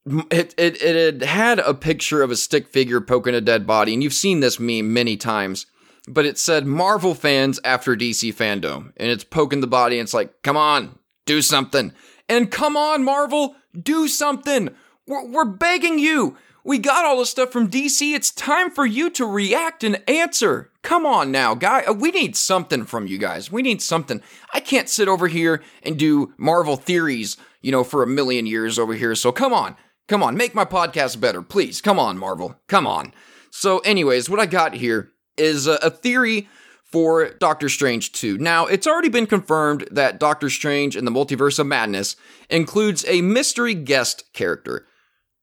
it, 0.05 0.55
it 0.57 0.81
it 0.81 1.21
had 1.21 1.59
a 1.59 1.73
picture 1.73 2.23
of 2.23 2.31
a 2.31 2.35
stick 2.35 2.67
figure 2.67 3.01
poking 3.01 3.35
a 3.35 3.41
dead 3.41 3.67
body, 3.67 3.93
and 3.93 4.01
you've 4.01 4.13
seen 4.13 4.39
this 4.39 4.59
meme 4.59 4.93
many 4.93 5.17
times. 5.17 5.65
But 6.07 6.25
it 6.25 6.39
said 6.39 6.65
Marvel 6.65 7.13
fans 7.13 7.59
after 7.63 7.95
DC 7.95 8.33
fandom, 8.33 8.91
and 8.97 9.11
it's 9.11 9.23
poking 9.23 9.61
the 9.61 9.67
body, 9.67 9.99
and 9.99 10.05
it's 10.05 10.13
like, 10.13 10.41
come 10.41 10.57
on, 10.57 10.97
do 11.25 11.41
something, 11.41 11.93
and 12.27 12.49
come 12.49 12.75
on, 12.75 13.03
Marvel, 13.03 13.55
do 13.79 14.07
something. 14.07 14.69
We're, 15.05 15.25
we're 15.27 15.45
begging 15.45 15.99
you. 15.99 16.37
We 16.63 16.77
got 16.77 17.05
all 17.05 17.17
the 17.17 17.25
stuff 17.25 17.51
from 17.51 17.69
DC. 17.69 18.13
It's 18.13 18.29
time 18.31 18.69
for 18.69 18.85
you 18.85 19.09
to 19.11 19.25
react 19.25 19.83
and 19.83 20.01
answer. 20.07 20.71
Come 20.83 21.05
on 21.05 21.31
now, 21.31 21.55
guy. 21.55 21.81
Uh, 21.83 21.93
we 21.93 22.11
need 22.11 22.35
something 22.35 22.85
from 22.85 23.07
you 23.07 23.17
guys. 23.17 23.51
We 23.51 23.61
need 23.61 23.81
something. 23.81 24.21
I 24.53 24.59
can't 24.59 24.89
sit 24.89 25.07
over 25.07 25.27
here 25.27 25.61
and 25.81 25.97
do 25.97 26.33
Marvel 26.37 26.75
theories, 26.75 27.37
you 27.61 27.71
know, 27.71 27.83
for 27.83 28.03
a 28.03 28.07
million 28.07 28.45
years 28.45 28.77
over 28.77 28.93
here. 28.93 29.15
So 29.15 29.31
come 29.31 29.53
on. 29.53 29.75
Come 30.07 30.23
on, 30.23 30.35
make 30.35 30.53
my 30.53 30.65
podcast 30.65 31.21
better, 31.21 31.41
please. 31.41 31.79
Come 31.79 31.97
on, 31.97 32.17
Marvel. 32.17 32.59
Come 32.67 32.85
on. 32.85 33.13
So, 33.49 33.79
anyways, 33.79 34.29
what 34.29 34.41
I 34.41 34.45
got 34.45 34.73
here 34.73 35.11
is 35.37 35.67
a, 35.67 35.89
theory 35.89 36.49
for 36.83 37.29
Doctor 37.39 37.69
Strange 37.69 38.11
2. 38.11 38.37
Now, 38.37 38.65
it's 38.65 38.85
already 38.85 39.07
been 39.07 39.25
confirmed 39.25 39.87
that 39.89 40.19
Doctor 40.19 40.49
Strange 40.49 40.97
in 40.97 41.05
the 41.05 41.11
Multiverse 41.11 41.59
of 41.59 41.67
Madness 41.67 42.17
includes 42.49 43.05
a 43.07 43.21
mystery 43.21 43.73
guest 43.73 44.25
character. 44.33 44.85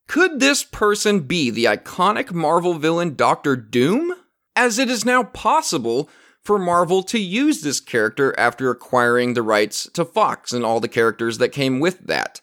Could 0.09 0.41
this 0.41 0.65
person 0.65 1.21
be 1.21 1.51
the 1.51 1.67
iconic 1.67 2.33
Marvel 2.33 2.73
villain 2.75 3.15
Doctor 3.15 3.57
Doom? 3.57 4.15
As 4.57 4.79
it 4.79 4.89
is 4.89 5.05
now 5.05 5.23
possible 5.23 6.09
for 6.43 6.59
Marvel 6.59 7.03
to 7.03 7.19
use 7.19 7.61
this 7.61 7.79
character 7.79 8.35
after 8.39 8.71
acquiring 8.71 9.35
the 9.35 9.43
rights 9.43 9.89
to 9.93 10.07
Fox 10.07 10.51
and 10.53 10.65
all 10.65 10.81
the 10.81 10.89
characters 10.89 11.37
that 11.39 11.51
came 11.51 11.79
with 11.79 12.07
that. 12.07 12.41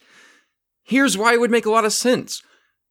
Here's 0.84 1.18
why 1.18 1.34
it 1.34 1.40
would 1.40 1.50
make 1.50 1.66
a 1.66 1.72
lot 1.72 1.86
of 1.86 1.92
sense. 1.92 2.44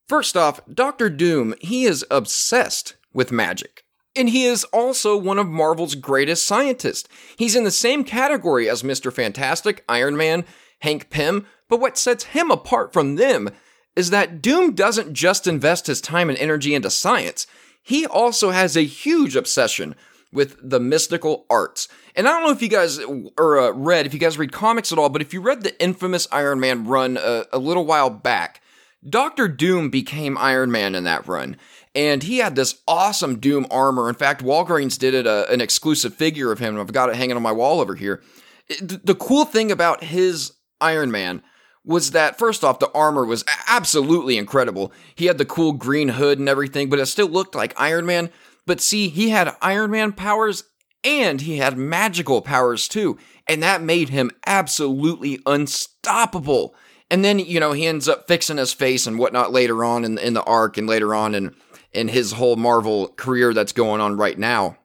First 0.09 0.37
off, 0.37 0.61
Doctor 0.67 1.09
Doom, 1.09 1.55
he 1.61 1.85
is 1.85 2.05
obsessed 2.11 2.97
with 3.13 3.31
magic. 3.31 3.85
And 4.17 4.29
he 4.29 4.45
is 4.45 4.65
also 4.65 5.17
one 5.17 5.39
of 5.39 5.47
Marvel's 5.47 5.95
greatest 5.95 6.45
scientists. 6.47 7.09
He's 7.39 7.55
in 7.55 7.63
the 7.63 7.71
same 7.71 8.03
category 8.03 8.69
as 8.69 8.83
Mr. 8.83 9.13
Fantastic, 9.13 9.85
Iron 9.89 10.17
Man, 10.17 10.45
Hank 10.81 11.11
Pym, 11.11 11.47
but 11.69 11.81
what 11.81 11.97
sets 11.97 12.25
him 12.25 12.51
apart 12.51 12.93
from 12.93 13.15
them 13.15 13.51
is 13.97 14.11
that 14.11 14.43
Doom 14.43 14.75
doesn't 14.75 15.13
just 15.13 15.47
invest 15.47 15.87
his 15.87 16.01
time 16.01 16.29
and 16.29 16.39
energy 16.39 16.75
into 16.75 16.91
science, 16.91 17.47
he 17.83 18.07
also 18.07 18.51
has 18.51 18.77
a 18.77 18.85
huge 18.85 19.37
obsession 19.37 19.95
with 20.33 20.57
the 20.69 20.81
mystical 20.81 21.47
arts. 21.49 21.89
And 22.17 22.27
I 22.27 22.33
don't 22.33 22.43
know 22.43 22.51
if 22.51 22.61
you 22.61 22.69
guys 22.69 22.99
or 23.39 23.61
uh, 23.61 23.71
read, 23.71 24.07
if 24.07 24.13
you 24.13 24.21
guys 24.21 24.37
read 24.37 24.53
comics 24.53 24.91
at 24.91 24.99
all, 24.99 25.09
but 25.09 25.23
if 25.23 25.33
you 25.33 25.41
read 25.41 25.63
the 25.63 25.81
infamous 25.81 26.27
Iron 26.33 26.61
Man 26.61 26.87
run 26.87 27.17
uh, 27.17 27.45
a 27.53 27.59
little 27.59 27.87
while 27.87 28.11
back, 28.11 28.61
Doctor 29.09 29.49
Doom 29.49 29.91
became 29.91 30.37
Iron 30.39 30.73
Man 30.73 30.95
in 30.95 31.05
that 31.05 31.27
run. 31.29 31.57
And 31.95 32.25
he 32.25 32.39
had 32.39 32.57
this 32.57 32.81
awesome 32.89 33.39
Doom 33.39 33.67
armor. 33.71 34.09
In 34.09 34.17
fact, 34.17 34.43
Walgreens 34.43 34.99
did 34.99 35.15
it 35.15 35.27
a, 35.27 35.49
uh, 35.49 35.53
an 35.53 35.61
exclusive 35.61 36.15
figure 36.15 36.51
of 36.51 36.59
him. 36.59 36.79
I've 36.81 36.93
got 36.93 37.11
it 37.11 37.17
hanging 37.17 37.37
on 37.37 37.43
my 37.43 37.53
wall 37.53 37.81
over 37.81 37.95
here. 37.95 38.21
It, 38.67 39.07
the 39.07 39.15
cool 39.15 39.45
thing 39.45 39.71
about 39.71 40.03
his 40.03 40.55
Iron 40.81 41.13
Man 41.13 41.43
was 41.85 42.13
that 42.13 42.39
first 42.39 42.65
off, 42.65 42.79
the 42.79 42.91
armor 42.93 43.25
was 43.25 43.45
absolutely 43.69 44.39
incredible. 44.39 44.93
He 45.15 45.27
had 45.27 45.39
the 45.39 45.45
cool 45.45 45.73
green 45.73 46.11
hood 46.11 46.39
and 46.39 46.49
everything, 46.49 46.89
but 46.89 46.99
it 46.99 47.07
still 47.07 47.29
looked 47.29 47.55
like 47.55 47.79
Iron 47.79 48.07
Man. 48.07 48.31
But 48.67 48.81
see, 48.81 49.09
he 49.09 49.31
had 49.31 49.55
Iron 49.61 49.91
Man 49.91 50.13
powers 50.13 50.65
and 51.03 51.43
he 51.43 51.59
had 51.59 51.77
magical 51.77 52.41
powers 52.41 52.89
too. 52.89 53.19
And 53.47 53.63
that 53.63 53.83
made 53.83 54.09
him 54.09 54.31
absolutely 54.47 55.39
unstoppable. 55.45 56.75
And 57.11 57.23
then, 57.23 57.39
you 57.39 57.61
know, 57.61 57.73
he 57.73 57.87
ends 57.87 58.09
up 58.09 58.27
fixing 58.27 58.57
his 58.57 58.73
face 58.73 59.07
and 59.07 59.19
whatnot 59.19 59.53
later 59.53 59.85
on 59.85 60.05
in, 60.05 60.17
in 60.17 60.33
the 60.33 60.43
arc 60.45 60.79
and 60.79 60.89
later 60.89 61.15
on 61.15 61.35
in, 61.35 61.55
in 61.93 62.09
his 62.09 62.33
whole 62.33 62.57
Marvel 62.57 63.09
career 63.09 63.53
that's 63.53 63.73
going 63.73 64.01
on 64.01 64.17
right 64.17 64.39
now. 64.39 64.79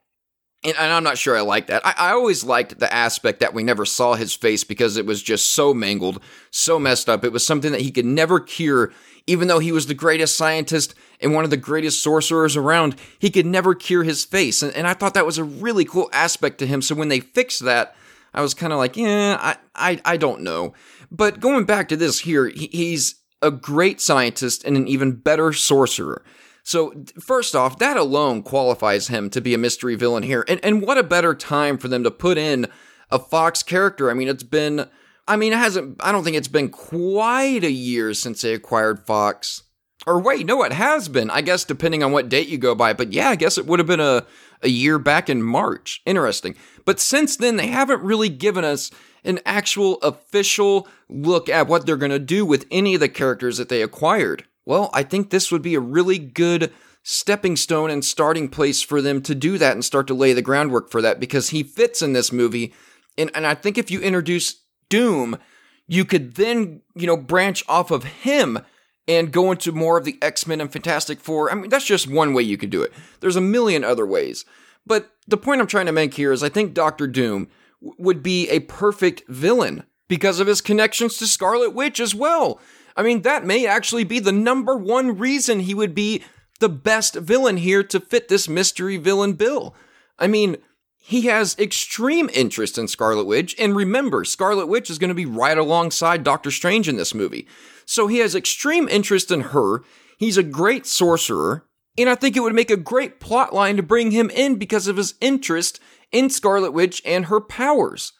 And, 0.62 0.76
and 0.76 0.92
I'm 0.92 1.04
not 1.04 1.16
sure 1.18 1.36
I 1.36 1.40
like 1.40 1.68
that. 1.68 1.84
I, 1.86 1.94
I 1.96 2.10
always 2.12 2.44
liked 2.44 2.78
the 2.78 2.92
aspect 2.92 3.40
that 3.40 3.54
we 3.54 3.62
never 3.62 3.84
saw 3.86 4.14
his 4.14 4.34
face 4.34 4.62
because 4.62 4.96
it 4.96 5.06
was 5.06 5.22
just 5.22 5.52
so 5.52 5.72
mangled, 5.72 6.22
so 6.50 6.78
messed 6.78 7.08
up. 7.08 7.24
It 7.24 7.32
was 7.32 7.46
something 7.46 7.72
that 7.72 7.80
he 7.80 7.90
could 7.90 8.04
never 8.04 8.40
cure, 8.40 8.92
even 9.26 9.48
though 9.48 9.58
he 9.58 9.72
was 9.72 9.86
the 9.86 9.94
greatest 9.94 10.36
scientist 10.36 10.94
and 11.20 11.32
one 11.32 11.44
of 11.44 11.50
the 11.50 11.56
greatest 11.56 12.02
sorcerers 12.02 12.56
around. 12.56 12.96
He 13.18 13.30
could 13.30 13.46
never 13.46 13.74
cure 13.74 14.04
his 14.04 14.24
face. 14.24 14.62
And, 14.62 14.74
and 14.74 14.86
I 14.86 14.94
thought 14.94 15.14
that 15.14 15.26
was 15.26 15.38
a 15.38 15.44
really 15.44 15.84
cool 15.84 16.10
aspect 16.12 16.58
to 16.58 16.66
him. 16.66 16.82
So 16.82 16.94
when 16.94 17.08
they 17.08 17.20
fixed 17.20 17.64
that, 17.64 17.96
I 18.34 18.42
was 18.42 18.54
kind 18.54 18.72
of 18.72 18.78
like, 18.78 18.96
yeah, 18.96 19.38
I, 19.40 19.56
I, 19.74 20.00
I 20.04 20.16
don't 20.16 20.42
know. 20.42 20.74
But 21.10 21.40
going 21.40 21.64
back 21.64 21.88
to 21.88 21.96
this 21.96 22.20
here, 22.20 22.48
he, 22.48 22.68
he's 22.68 23.16
a 23.42 23.50
great 23.50 24.00
scientist 24.00 24.64
and 24.64 24.76
an 24.76 24.86
even 24.86 25.12
better 25.12 25.52
sorcerer. 25.52 26.22
So, 26.70 26.94
first 27.18 27.56
off, 27.56 27.80
that 27.80 27.96
alone 27.96 28.44
qualifies 28.44 29.08
him 29.08 29.28
to 29.30 29.40
be 29.40 29.54
a 29.54 29.58
mystery 29.58 29.96
villain 29.96 30.22
here. 30.22 30.44
And, 30.46 30.60
and 30.62 30.80
what 30.80 30.98
a 30.98 31.02
better 31.02 31.34
time 31.34 31.78
for 31.78 31.88
them 31.88 32.04
to 32.04 32.12
put 32.12 32.38
in 32.38 32.68
a 33.10 33.18
Fox 33.18 33.64
character. 33.64 34.08
I 34.08 34.14
mean, 34.14 34.28
it's 34.28 34.44
been, 34.44 34.88
I 35.26 35.34
mean, 35.34 35.52
it 35.52 35.58
hasn't, 35.58 35.96
I 35.98 36.12
don't 36.12 36.22
think 36.22 36.36
it's 36.36 36.46
been 36.46 36.68
quite 36.68 37.64
a 37.64 37.72
year 37.72 38.14
since 38.14 38.42
they 38.42 38.54
acquired 38.54 39.04
Fox. 39.04 39.64
Or 40.06 40.20
wait, 40.20 40.46
no, 40.46 40.62
it 40.62 40.70
has 40.70 41.08
been. 41.08 41.28
I 41.28 41.40
guess 41.40 41.64
depending 41.64 42.04
on 42.04 42.12
what 42.12 42.28
date 42.28 42.46
you 42.46 42.56
go 42.56 42.76
by. 42.76 42.92
But 42.92 43.12
yeah, 43.12 43.30
I 43.30 43.34
guess 43.34 43.58
it 43.58 43.66
would 43.66 43.80
have 43.80 43.88
been 43.88 43.98
a, 43.98 44.24
a 44.62 44.68
year 44.68 45.00
back 45.00 45.28
in 45.28 45.42
March. 45.42 46.00
Interesting. 46.06 46.54
But 46.84 47.00
since 47.00 47.34
then, 47.34 47.56
they 47.56 47.66
haven't 47.66 48.04
really 48.04 48.28
given 48.28 48.64
us 48.64 48.92
an 49.24 49.40
actual 49.44 49.96
official 50.02 50.86
look 51.08 51.48
at 51.48 51.66
what 51.66 51.84
they're 51.84 51.96
going 51.96 52.12
to 52.12 52.20
do 52.20 52.46
with 52.46 52.64
any 52.70 52.94
of 52.94 53.00
the 53.00 53.08
characters 53.08 53.58
that 53.58 53.68
they 53.68 53.82
acquired. 53.82 54.44
Well, 54.70 54.88
I 54.92 55.02
think 55.02 55.30
this 55.30 55.50
would 55.50 55.62
be 55.62 55.74
a 55.74 55.80
really 55.80 56.16
good 56.16 56.72
stepping 57.02 57.56
stone 57.56 57.90
and 57.90 58.04
starting 58.04 58.48
place 58.48 58.82
for 58.82 59.02
them 59.02 59.20
to 59.22 59.34
do 59.34 59.58
that 59.58 59.72
and 59.72 59.84
start 59.84 60.06
to 60.06 60.14
lay 60.14 60.32
the 60.32 60.42
groundwork 60.42 60.92
for 60.92 61.02
that 61.02 61.18
because 61.18 61.48
he 61.48 61.64
fits 61.64 62.02
in 62.02 62.12
this 62.12 62.30
movie. 62.30 62.72
And, 63.18 63.32
and 63.34 63.48
I 63.48 63.54
think 63.54 63.78
if 63.78 63.90
you 63.90 63.98
introduce 63.98 64.62
Doom, 64.88 65.38
you 65.88 66.04
could 66.04 66.36
then, 66.36 66.82
you 66.94 67.08
know, 67.08 67.16
branch 67.16 67.64
off 67.68 67.90
of 67.90 68.04
him 68.04 68.60
and 69.08 69.32
go 69.32 69.50
into 69.50 69.72
more 69.72 69.98
of 69.98 70.04
the 70.04 70.16
X 70.22 70.46
Men 70.46 70.60
and 70.60 70.72
Fantastic 70.72 71.18
Four. 71.18 71.50
I 71.50 71.56
mean, 71.56 71.68
that's 71.68 71.84
just 71.84 72.06
one 72.06 72.32
way 72.32 72.44
you 72.44 72.56
could 72.56 72.70
do 72.70 72.82
it. 72.84 72.92
There's 73.18 73.34
a 73.34 73.40
million 73.40 73.82
other 73.82 74.06
ways. 74.06 74.44
But 74.86 75.10
the 75.26 75.36
point 75.36 75.60
I'm 75.60 75.66
trying 75.66 75.86
to 75.86 75.92
make 75.92 76.14
here 76.14 76.30
is 76.30 76.44
I 76.44 76.48
think 76.48 76.74
Doctor 76.74 77.08
Doom 77.08 77.48
w- 77.82 77.96
would 77.98 78.22
be 78.22 78.48
a 78.48 78.60
perfect 78.60 79.24
villain 79.26 79.82
because 80.06 80.38
of 80.38 80.46
his 80.46 80.60
connections 80.60 81.16
to 81.16 81.26
Scarlet 81.26 81.70
Witch 81.74 81.98
as 81.98 82.14
well. 82.14 82.60
I 82.96 83.02
mean, 83.02 83.22
that 83.22 83.44
may 83.44 83.66
actually 83.66 84.04
be 84.04 84.18
the 84.18 84.32
number 84.32 84.76
one 84.76 85.18
reason 85.18 85.60
he 85.60 85.74
would 85.74 85.94
be 85.94 86.22
the 86.60 86.68
best 86.68 87.14
villain 87.14 87.56
here 87.56 87.82
to 87.84 88.00
fit 88.00 88.28
this 88.28 88.48
mystery 88.48 88.96
villain 88.96 89.34
bill. 89.34 89.74
I 90.18 90.26
mean, 90.26 90.56
he 91.02 91.22
has 91.22 91.58
extreme 91.58 92.30
interest 92.32 92.78
in 92.78 92.86
Scarlet 92.86 93.24
Witch, 93.24 93.56
and 93.58 93.74
remember, 93.74 94.24
Scarlet 94.24 94.66
Witch 94.66 94.90
is 94.90 94.98
going 94.98 95.08
to 95.08 95.14
be 95.14 95.26
right 95.26 95.56
alongside 95.56 96.22
Doctor 96.22 96.50
Strange 96.50 96.88
in 96.88 96.96
this 96.96 97.14
movie. 97.14 97.48
So 97.86 98.06
he 98.06 98.18
has 98.18 98.34
extreme 98.34 98.88
interest 98.88 99.30
in 99.30 99.40
her. 99.40 99.82
He's 100.18 100.36
a 100.36 100.42
great 100.42 100.86
sorcerer, 100.86 101.66
and 101.98 102.08
I 102.08 102.14
think 102.14 102.36
it 102.36 102.40
would 102.40 102.54
make 102.54 102.70
a 102.70 102.76
great 102.76 103.18
plot 103.18 103.54
line 103.54 103.76
to 103.76 103.82
bring 103.82 104.10
him 104.10 104.30
in 104.30 104.56
because 104.56 104.86
of 104.86 104.98
his 104.98 105.14
interest 105.20 105.80
in 106.12 106.30
Scarlet 106.30 106.72
Witch 106.72 107.02
and 107.04 107.26
her 107.26 107.40
powers. 107.40 108.12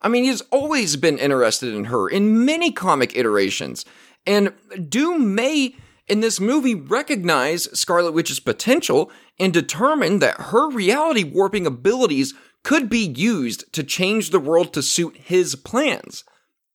I 0.00 0.08
mean, 0.08 0.24
he's 0.24 0.42
always 0.52 0.96
been 0.96 1.18
interested 1.18 1.74
in 1.74 1.86
her 1.86 2.08
in 2.08 2.44
many 2.44 2.70
comic 2.70 3.16
iterations. 3.16 3.84
And 4.28 4.52
Doom 4.90 5.34
may, 5.34 5.74
in 6.06 6.20
this 6.20 6.38
movie, 6.38 6.74
recognize 6.74 7.64
Scarlet 7.72 8.12
Witch's 8.12 8.40
potential 8.40 9.10
and 9.40 9.54
determine 9.54 10.18
that 10.18 10.38
her 10.38 10.68
reality 10.68 11.24
warping 11.24 11.66
abilities 11.66 12.34
could 12.62 12.90
be 12.90 13.06
used 13.06 13.72
to 13.72 13.82
change 13.82 14.28
the 14.28 14.38
world 14.38 14.74
to 14.74 14.82
suit 14.82 15.16
his 15.16 15.54
plans. 15.54 16.24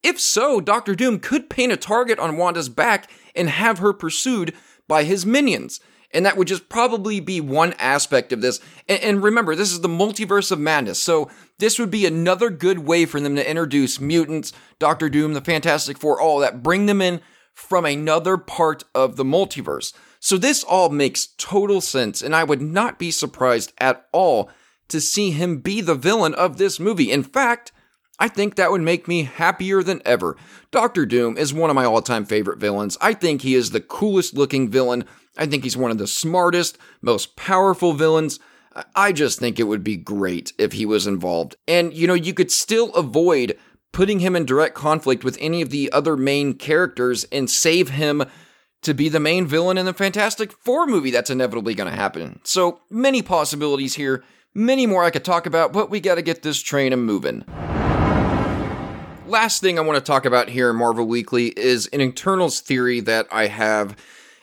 If 0.01 0.19
so, 0.19 0.61
Doctor 0.61 0.95
Doom 0.95 1.19
could 1.19 1.51
paint 1.51 1.71
a 1.71 1.77
target 1.77 2.17
on 2.17 2.37
Wanda's 2.37 2.69
back 2.69 3.09
and 3.35 3.49
have 3.49 3.77
her 3.77 3.93
pursued 3.93 4.55
by 4.87 5.03
his 5.03 5.23
minions. 5.23 5.79
And 6.09 6.25
that 6.25 6.37
would 6.37 6.47
just 6.47 6.69
probably 6.69 7.19
be 7.19 7.39
one 7.39 7.73
aspect 7.73 8.33
of 8.33 8.41
this. 8.41 8.59
And, 8.89 8.99
and, 9.01 9.23
remember, 9.23 9.55
this 9.55 9.71
is 9.71 9.81
the 9.81 9.87
multiverse 9.87 10.51
of 10.51 10.59
madness. 10.59 10.99
So 10.99 11.29
this 11.59 11.77
would 11.77 11.91
be 11.91 12.07
another 12.07 12.49
good 12.49 12.79
way 12.79 13.05
for 13.05 13.19
them 13.19 13.35
to 13.35 13.47
introduce 13.47 13.99
mutants, 13.99 14.53
Doctor 14.79 15.07
Doom, 15.07 15.33
the 15.33 15.41
Fantastic 15.41 15.99
Four, 15.99 16.19
all 16.19 16.39
that, 16.39 16.63
bring 16.63 16.87
them 16.87 17.01
in 17.01 17.21
from 17.53 17.85
another 17.85 18.37
part 18.37 18.83
of 18.93 19.15
the 19.15 19.23
multiverse. 19.23 19.93
So 20.19 20.37
this 20.37 20.63
all 20.63 20.89
makes 20.89 21.27
total 21.37 21.81
sense, 21.81 22.21
and 22.21 22.35
I 22.35 22.43
would 22.43 22.61
not 22.61 22.97
be 22.97 23.11
surprised 23.11 23.73
at 23.77 24.05
all 24.11 24.49
to 24.87 25.01
see 25.01 25.31
him 25.31 25.57
be 25.57 25.81
the 25.81 25.95
villain 25.95 26.33
of 26.33 26.57
this 26.57 26.79
movie. 26.79 27.11
In 27.11 27.23
fact, 27.23 27.71
I 28.19 28.27
think 28.27 28.55
that 28.55 28.71
would 28.71 28.81
make 28.81 29.07
me 29.07 29.23
happier 29.23 29.83
than 29.83 30.01
ever. 30.05 30.37
Doctor 30.71 31.05
Doom 31.05 31.37
is 31.37 31.53
one 31.53 31.69
of 31.69 31.75
my 31.75 31.85
all 31.85 32.01
time 32.01 32.25
favorite 32.25 32.59
villains. 32.59 32.97
I 33.01 33.13
think 33.13 33.41
he 33.41 33.55
is 33.55 33.71
the 33.71 33.81
coolest 33.81 34.33
looking 34.33 34.69
villain. 34.69 35.05
I 35.37 35.45
think 35.45 35.63
he's 35.63 35.75
one 35.75 35.91
of 35.91 35.97
the 35.97 36.07
smartest, 36.07 36.77
most 37.01 37.35
powerful 37.35 37.93
villains. 37.93 38.39
I 38.95 39.11
just 39.11 39.39
think 39.39 39.59
it 39.59 39.63
would 39.63 39.83
be 39.83 39.97
great 39.97 40.53
if 40.57 40.73
he 40.73 40.85
was 40.85 41.07
involved. 41.07 41.55
And, 41.67 41.93
you 41.93 42.07
know, 42.07 42.13
you 42.13 42.33
could 42.33 42.51
still 42.51 42.93
avoid 42.93 43.57
putting 43.93 44.19
him 44.19 44.35
in 44.35 44.43
direct 44.45 44.75
conflict 44.75 45.23
with 45.23 45.37
any 45.39 45.61
of 45.61 45.69
the 45.69 45.89
other 45.93 46.17
main 46.17 46.55
characters 46.55 47.23
and 47.31 47.49
save 47.49 47.91
him 47.91 48.25
to 48.81 48.93
be 48.93 49.07
the 49.07 49.19
main 49.19 49.47
villain 49.47 49.77
in 49.77 49.85
the 49.85 49.93
Fantastic 49.93 50.51
Four 50.51 50.85
movie 50.85 51.11
that's 51.11 51.29
inevitably 51.29 51.73
going 51.73 51.89
to 51.89 51.95
happen. 51.95 52.41
So, 52.43 52.81
many 52.89 53.21
possibilities 53.21 53.93
here, 53.95 54.23
many 54.53 54.85
more 54.85 55.05
I 55.05 55.09
could 55.09 55.23
talk 55.23 55.45
about, 55.45 55.71
but 55.71 55.89
we 55.89 56.01
got 56.01 56.15
to 56.15 56.21
get 56.21 56.41
this 56.41 56.61
train 56.61 56.91
a 56.91 56.97
moving. 56.97 57.45
Last 59.25 59.61
thing 59.61 59.79
I 59.79 59.81
want 59.83 59.97
to 59.97 60.11
talk 60.11 60.25
about 60.25 60.49
here 60.49 60.69
in 60.69 60.75
Marvel 60.75 61.07
Weekly 61.07 61.47
is 61.57 61.87
an 61.87 62.01
Eternals 62.01 62.59
theory 62.59 62.99
that 62.99 63.25
I 63.31 63.47
have, 63.47 63.95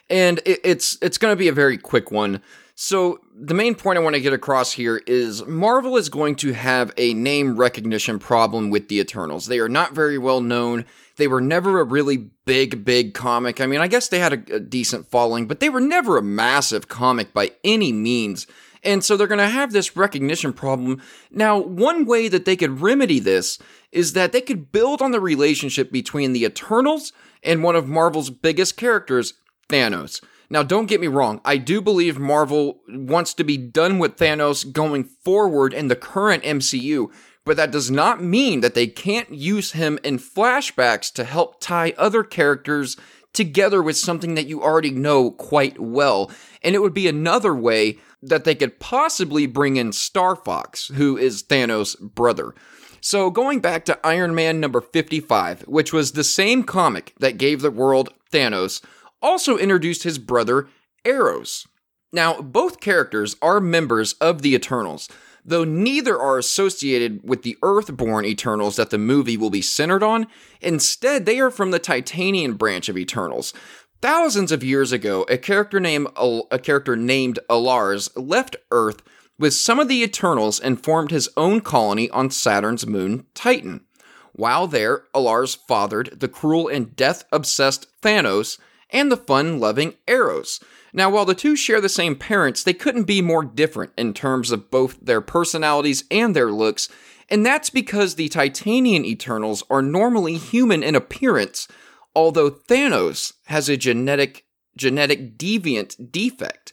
and 0.08 0.40
it's 0.46 0.96
it's 1.02 1.18
going 1.18 1.32
to 1.32 1.36
be 1.36 1.48
a 1.48 1.52
very 1.52 1.76
quick 1.76 2.10
one. 2.10 2.40
So, 2.82 3.20
the 3.34 3.52
main 3.52 3.74
point 3.74 3.98
I 3.98 4.00
want 4.00 4.14
to 4.14 4.22
get 4.22 4.32
across 4.32 4.72
here 4.72 5.02
is 5.06 5.44
Marvel 5.44 5.98
is 5.98 6.08
going 6.08 6.34
to 6.36 6.54
have 6.54 6.90
a 6.96 7.12
name 7.12 7.58
recognition 7.58 8.18
problem 8.18 8.70
with 8.70 8.88
the 8.88 9.00
Eternals. 9.00 9.48
They 9.48 9.58
are 9.58 9.68
not 9.68 9.94
very 9.94 10.16
well 10.16 10.40
known. 10.40 10.86
They 11.16 11.28
were 11.28 11.42
never 11.42 11.78
a 11.78 11.84
really 11.84 12.30
big, 12.46 12.82
big 12.82 13.12
comic. 13.12 13.60
I 13.60 13.66
mean, 13.66 13.82
I 13.82 13.86
guess 13.86 14.08
they 14.08 14.18
had 14.18 14.32
a, 14.32 14.54
a 14.54 14.60
decent 14.60 15.10
following, 15.10 15.46
but 15.46 15.60
they 15.60 15.68
were 15.68 15.82
never 15.82 16.16
a 16.16 16.22
massive 16.22 16.88
comic 16.88 17.34
by 17.34 17.50
any 17.64 17.92
means. 17.92 18.46
And 18.82 19.04
so 19.04 19.14
they're 19.14 19.26
going 19.26 19.40
to 19.40 19.46
have 19.46 19.74
this 19.74 19.94
recognition 19.94 20.54
problem. 20.54 21.02
Now, 21.30 21.58
one 21.58 22.06
way 22.06 22.28
that 22.28 22.46
they 22.46 22.56
could 22.56 22.80
remedy 22.80 23.18
this 23.20 23.58
is 23.92 24.14
that 24.14 24.32
they 24.32 24.40
could 24.40 24.72
build 24.72 25.02
on 25.02 25.10
the 25.10 25.20
relationship 25.20 25.92
between 25.92 26.32
the 26.32 26.46
Eternals 26.46 27.12
and 27.42 27.62
one 27.62 27.76
of 27.76 27.86
Marvel's 27.86 28.30
biggest 28.30 28.78
characters, 28.78 29.34
Thanos. 29.68 30.22
Now, 30.52 30.64
don't 30.64 30.86
get 30.86 31.00
me 31.00 31.06
wrong, 31.06 31.40
I 31.44 31.58
do 31.58 31.80
believe 31.80 32.18
Marvel 32.18 32.80
wants 32.88 33.34
to 33.34 33.44
be 33.44 33.56
done 33.56 34.00
with 34.00 34.16
Thanos 34.16 34.70
going 34.70 35.04
forward 35.04 35.72
in 35.72 35.86
the 35.86 35.94
current 35.94 36.42
MCU, 36.42 37.12
but 37.44 37.56
that 37.56 37.70
does 37.70 37.88
not 37.88 38.22
mean 38.22 38.60
that 38.60 38.74
they 38.74 38.88
can't 38.88 39.32
use 39.32 39.72
him 39.72 40.00
in 40.02 40.18
flashbacks 40.18 41.12
to 41.14 41.24
help 41.24 41.60
tie 41.60 41.94
other 41.96 42.24
characters 42.24 42.96
together 43.32 43.80
with 43.80 43.96
something 43.96 44.34
that 44.34 44.46
you 44.46 44.60
already 44.60 44.90
know 44.90 45.30
quite 45.30 45.78
well. 45.78 46.32
And 46.62 46.74
it 46.74 46.80
would 46.80 46.94
be 46.94 47.06
another 47.06 47.54
way 47.54 47.98
that 48.20 48.42
they 48.42 48.56
could 48.56 48.80
possibly 48.80 49.46
bring 49.46 49.76
in 49.76 49.92
Star 49.92 50.34
Fox, 50.34 50.88
who 50.88 51.16
is 51.16 51.44
Thanos' 51.44 51.98
brother. 51.98 52.54
So, 53.00 53.30
going 53.30 53.60
back 53.60 53.86
to 53.86 53.98
Iron 54.04 54.34
Man 54.34 54.60
number 54.60 54.80
55, 54.80 55.62
which 55.62 55.92
was 55.92 56.12
the 56.12 56.24
same 56.24 56.64
comic 56.64 57.14
that 57.18 57.38
gave 57.38 57.62
the 57.62 57.70
world 57.70 58.12
Thanos, 58.30 58.82
also 59.22 59.56
introduced 59.56 60.02
his 60.02 60.18
brother 60.18 60.68
Eros. 61.04 61.66
Now, 62.12 62.40
both 62.40 62.80
characters 62.80 63.36
are 63.40 63.60
members 63.60 64.14
of 64.14 64.42
the 64.42 64.54
Eternals, 64.54 65.08
though 65.44 65.64
neither 65.64 66.20
are 66.20 66.38
associated 66.38 67.20
with 67.22 67.42
the 67.42 67.56
Earthborn 67.62 68.24
Eternals 68.24 68.76
that 68.76 68.90
the 68.90 68.98
movie 68.98 69.36
will 69.36 69.50
be 69.50 69.62
centered 69.62 70.02
on. 70.02 70.26
Instead, 70.60 71.24
they 71.24 71.38
are 71.38 71.50
from 71.50 71.70
the 71.70 71.78
Titanian 71.78 72.54
branch 72.54 72.88
of 72.88 72.98
Eternals. 72.98 73.54
Thousands 74.02 74.50
of 74.50 74.64
years 74.64 74.92
ago, 74.92 75.24
a 75.28 75.38
character 75.38 75.78
named 75.78 76.08
a 76.16 76.58
character 76.58 76.96
named 76.96 77.38
A'lars 77.48 78.10
left 78.16 78.56
Earth 78.70 79.02
with 79.38 79.54
some 79.54 79.78
of 79.78 79.88
the 79.88 80.02
Eternals 80.02 80.58
and 80.58 80.82
formed 80.82 81.10
his 81.10 81.28
own 81.36 81.60
colony 81.60 82.10
on 82.10 82.30
Saturn's 82.30 82.86
moon 82.86 83.26
Titan. 83.34 83.84
While 84.32 84.66
there, 84.66 85.04
A'lars 85.14 85.56
fathered 85.68 86.20
the 86.20 86.28
cruel 86.28 86.68
and 86.68 86.96
death-obsessed 86.96 87.86
Thanos 88.02 88.58
and 88.92 89.10
the 89.10 89.16
fun-loving 89.16 89.94
Eros. 90.06 90.60
Now, 90.92 91.10
while 91.10 91.24
the 91.24 91.34
two 91.34 91.54
share 91.56 91.80
the 91.80 91.88
same 91.88 92.16
parents, 92.16 92.62
they 92.62 92.72
couldn't 92.72 93.04
be 93.04 93.22
more 93.22 93.44
different 93.44 93.92
in 93.96 94.12
terms 94.12 94.50
of 94.50 94.70
both 94.70 94.98
their 95.00 95.20
personalities 95.20 96.04
and 96.10 96.34
their 96.34 96.50
looks, 96.50 96.88
and 97.28 97.46
that's 97.46 97.70
because 97.70 98.14
the 98.14 98.28
Titanian 98.28 99.04
Eternals 99.04 99.62
are 99.70 99.82
normally 99.82 100.36
human 100.36 100.82
in 100.82 100.96
appearance, 100.96 101.68
although 102.14 102.50
Thanos 102.50 103.34
has 103.46 103.68
a 103.68 103.76
genetic 103.76 104.46
genetic 104.76 105.36
deviant 105.36 106.10
defect. 106.10 106.72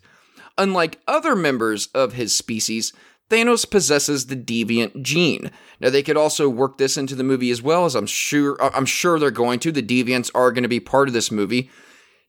Unlike 0.58 1.00
other 1.08 1.36
members 1.36 1.88
of 1.88 2.14
his 2.14 2.36
species, 2.36 2.94
Thanos 3.30 3.70
possesses 3.70 4.28
the 4.28 4.36
deviant 4.36 5.02
gene. 5.04 5.52
Now 5.80 5.90
they 5.90 6.02
could 6.02 6.18
also 6.18 6.50
work 6.50 6.78
this 6.78 6.98
into 6.98 7.16
the 7.16 7.24
movie 7.24 7.52
as 7.52 7.62
well 7.62 7.86
as 7.86 7.96
I'm 7.96 8.08
sure 8.08 8.58
I'm 8.60 8.86
sure 8.86 9.20
they're 9.20 9.30
going 9.30 9.60
to. 9.60 9.72
The 9.72 9.84
deviants 9.84 10.32
are 10.34 10.52
going 10.52 10.64
to 10.64 10.70
be 10.70 10.80
part 10.80 11.08
of 11.08 11.14
this 11.14 11.32
movie. 11.32 11.70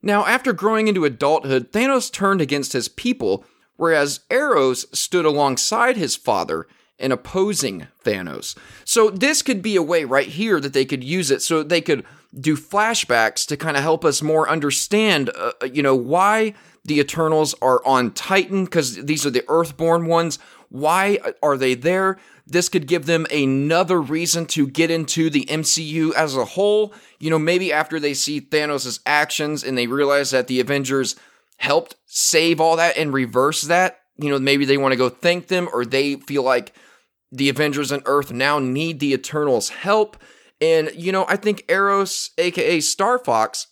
Now, 0.01 0.25
after 0.25 0.53
growing 0.53 0.87
into 0.87 1.05
adulthood, 1.05 1.71
Thanos 1.71 2.11
turned 2.11 2.41
against 2.41 2.73
his 2.73 2.87
people, 2.87 3.43
whereas 3.75 4.21
Eros 4.29 4.85
stood 4.97 5.25
alongside 5.25 5.97
his 5.97 6.15
father 6.15 6.67
in 6.97 7.11
opposing 7.11 7.87
Thanos. 8.03 8.57
So, 8.85 9.09
this 9.09 9.41
could 9.41 9.61
be 9.61 9.75
a 9.75 9.83
way 9.83 10.03
right 10.03 10.27
here 10.27 10.59
that 10.59 10.73
they 10.73 10.85
could 10.85 11.03
use 11.03 11.31
it 11.31 11.41
so 11.41 11.63
they 11.63 11.81
could 11.81 12.05
do 12.37 12.55
flashbacks 12.55 13.45
to 13.47 13.57
kind 13.57 13.75
of 13.75 13.83
help 13.83 14.05
us 14.05 14.21
more 14.21 14.49
understand, 14.49 15.29
uh, 15.35 15.51
uh 15.61 15.65
you 15.65 15.81
know, 15.81 15.95
why 15.95 16.53
the 16.85 16.99
Eternals 16.99 17.55
are 17.61 17.85
on 17.85 18.11
Titan, 18.11 18.65
because 18.65 19.03
these 19.05 19.25
are 19.25 19.31
the 19.31 19.43
Earthborn 19.47 20.07
ones. 20.07 20.39
Why 20.69 21.19
are 21.41 21.57
they 21.57 21.73
there? 21.73 22.17
This 22.45 22.69
could 22.69 22.87
give 22.87 23.05
them 23.05 23.27
another 23.31 24.01
reason 24.01 24.45
to 24.47 24.67
get 24.67 24.89
into 24.89 25.29
the 25.29 25.45
MCU 25.45 26.13
as 26.13 26.35
a 26.35 26.45
whole. 26.45 26.93
You 27.19 27.29
know, 27.29 27.39
maybe 27.39 27.73
after 27.73 27.99
they 27.99 28.13
see 28.13 28.41
Thanos' 28.41 28.99
actions 29.05 29.63
and 29.63 29.77
they 29.77 29.87
realize 29.87 30.31
that 30.31 30.47
the 30.47 30.59
Avengers 30.59 31.15
helped 31.57 31.95
save 32.05 32.61
all 32.61 32.75
that 32.77 32.97
and 32.97 33.13
reverse 33.13 33.63
that, 33.63 33.99
you 34.17 34.29
know, 34.29 34.39
maybe 34.39 34.65
they 34.65 34.77
want 34.77 34.93
to 34.93 34.97
go 34.97 35.09
thank 35.09 35.47
them 35.47 35.69
or 35.73 35.85
they 35.85 36.15
feel 36.15 36.43
like 36.43 36.73
the 37.31 37.49
Avengers 37.49 37.91
and 37.91 38.01
Earth 38.05 38.31
now 38.31 38.59
need 38.59 38.99
the 38.99 39.13
Eternals' 39.13 39.69
help. 39.69 40.17
And, 40.61 40.91
you 40.95 41.11
know, 41.11 41.25
I 41.27 41.35
think 41.35 41.65
Eros, 41.69 42.31
aka 42.37 42.79
Star 42.79 43.19
Fox, 43.19 43.67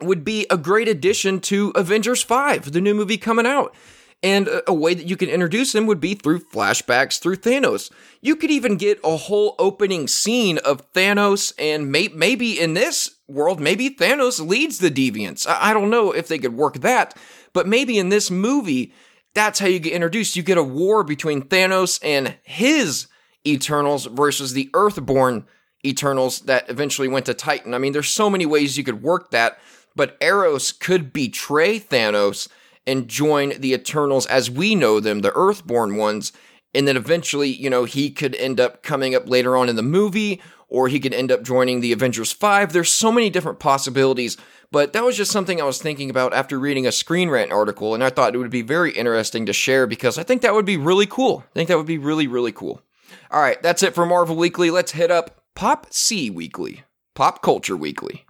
would 0.00 0.24
be 0.24 0.46
a 0.50 0.56
great 0.56 0.88
addition 0.88 1.40
to 1.40 1.72
Avengers 1.74 2.22
5, 2.22 2.72
the 2.72 2.80
new 2.80 2.94
movie 2.94 3.16
coming 3.16 3.46
out. 3.46 3.74
And 4.22 4.48
a, 4.66 4.72
way 4.72 4.94
that 4.94 5.06
you 5.06 5.16
can 5.16 5.28
introduce 5.28 5.74
him 5.74 5.86
would 5.86 6.00
be 6.00 6.14
through 6.14 6.40
flashbacks 6.40 7.20
through 7.20 7.36
Thanos. 7.36 7.92
You 8.22 8.34
could 8.34 8.50
even 8.50 8.76
get 8.76 8.98
a 9.04 9.16
whole 9.16 9.54
opening 9.58 10.08
scene 10.08 10.58
of 10.58 10.90
Thanos, 10.94 11.52
and 11.58 11.92
may- 11.92 12.08
maybe 12.08 12.58
in 12.58 12.74
this 12.74 13.16
world, 13.28 13.60
maybe 13.60 13.90
Thanos 13.90 14.44
leads 14.44 14.78
the 14.78 14.90
Deviants. 14.90 15.46
I-, 15.46 15.70
I 15.70 15.72
don't 15.74 15.90
know 15.90 16.12
if 16.12 16.28
they 16.28 16.38
could 16.38 16.56
work 16.56 16.80
that, 16.80 17.16
but 17.52 17.68
maybe 17.68 17.98
in 17.98 18.08
this 18.08 18.30
movie, 18.30 18.92
that's 19.34 19.58
how 19.58 19.66
you 19.66 19.78
get 19.78 19.92
introduced. 19.92 20.34
You 20.34 20.42
get 20.42 20.58
a 20.58 20.62
war 20.62 21.04
between 21.04 21.42
Thanos 21.42 22.00
and 22.02 22.36
his 22.42 23.08
Eternals 23.46 24.06
versus 24.06 24.54
the 24.54 24.70
Earthborn 24.74 25.44
Eternals 25.84 26.40
that 26.40 26.68
eventually 26.68 27.06
went 27.06 27.26
to 27.26 27.34
Titan. 27.34 27.74
I 27.74 27.78
mean, 27.78 27.92
there's 27.92 28.08
so 28.08 28.28
many 28.28 28.46
ways 28.46 28.76
you 28.76 28.82
could 28.82 29.02
work 29.02 29.30
that, 29.30 29.58
but 29.94 30.16
Eros 30.20 30.72
could 30.72 31.12
betray 31.12 31.78
Thanos 31.78 32.48
and 32.86 33.08
join 33.08 33.50
the 33.58 33.72
Eternals 33.72 34.26
as 34.26 34.50
we 34.50 34.74
know 34.74 35.00
them, 35.00 35.20
the 35.20 35.32
Earthborn 35.32 35.96
ones. 35.96 36.32
And 36.74 36.86
then 36.86 36.96
eventually, 36.96 37.48
you 37.48 37.70
know, 37.70 37.84
he 37.84 38.10
could 38.10 38.34
end 38.34 38.60
up 38.60 38.82
coming 38.82 39.14
up 39.14 39.28
later 39.28 39.56
on 39.56 39.68
in 39.68 39.76
the 39.76 39.82
movie, 39.82 40.42
or 40.68 40.88
he 40.88 41.00
could 41.00 41.14
end 41.14 41.32
up 41.32 41.42
joining 41.42 41.80
the 41.80 41.92
Avengers 41.92 42.32
5. 42.32 42.72
There's 42.72 42.92
so 42.92 43.10
many 43.10 43.30
different 43.30 43.58
possibilities, 43.58 44.36
but 44.70 44.92
that 44.92 45.04
was 45.04 45.16
just 45.16 45.30
something 45.30 45.60
I 45.60 45.64
was 45.64 45.80
thinking 45.80 46.10
about 46.10 46.34
after 46.34 46.58
reading 46.58 46.86
a 46.86 46.92
Screen 46.92 47.30
Rant 47.30 47.52
article, 47.52 47.94
and 47.94 48.04
I 48.04 48.10
thought 48.10 48.34
it 48.34 48.38
would 48.38 48.50
be 48.50 48.62
very 48.62 48.92
interesting 48.92 49.46
to 49.46 49.52
share 49.52 49.86
because 49.86 50.18
I 50.18 50.22
think 50.22 50.42
that 50.42 50.54
would 50.54 50.66
be 50.66 50.76
really 50.76 51.06
cool. 51.06 51.44
I 51.50 51.52
think 51.54 51.68
that 51.68 51.78
would 51.78 51.86
be 51.86 51.98
really, 51.98 52.26
really 52.26 52.52
cool. 52.52 52.82
All 53.30 53.40
right, 53.40 53.62
that's 53.62 53.82
it 53.82 53.94
for 53.94 54.04
Marvel 54.04 54.36
Weekly. 54.36 54.70
Let's 54.70 54.92
hit 54.92 55.10
up 55.10 55.42
Pop 55.54 55.86
C 55.90 56.30
Weekly, 56.30 56.82
Pop 57.14 57.42
Culture 57.42 57.76
Weekly. 57.76 58.26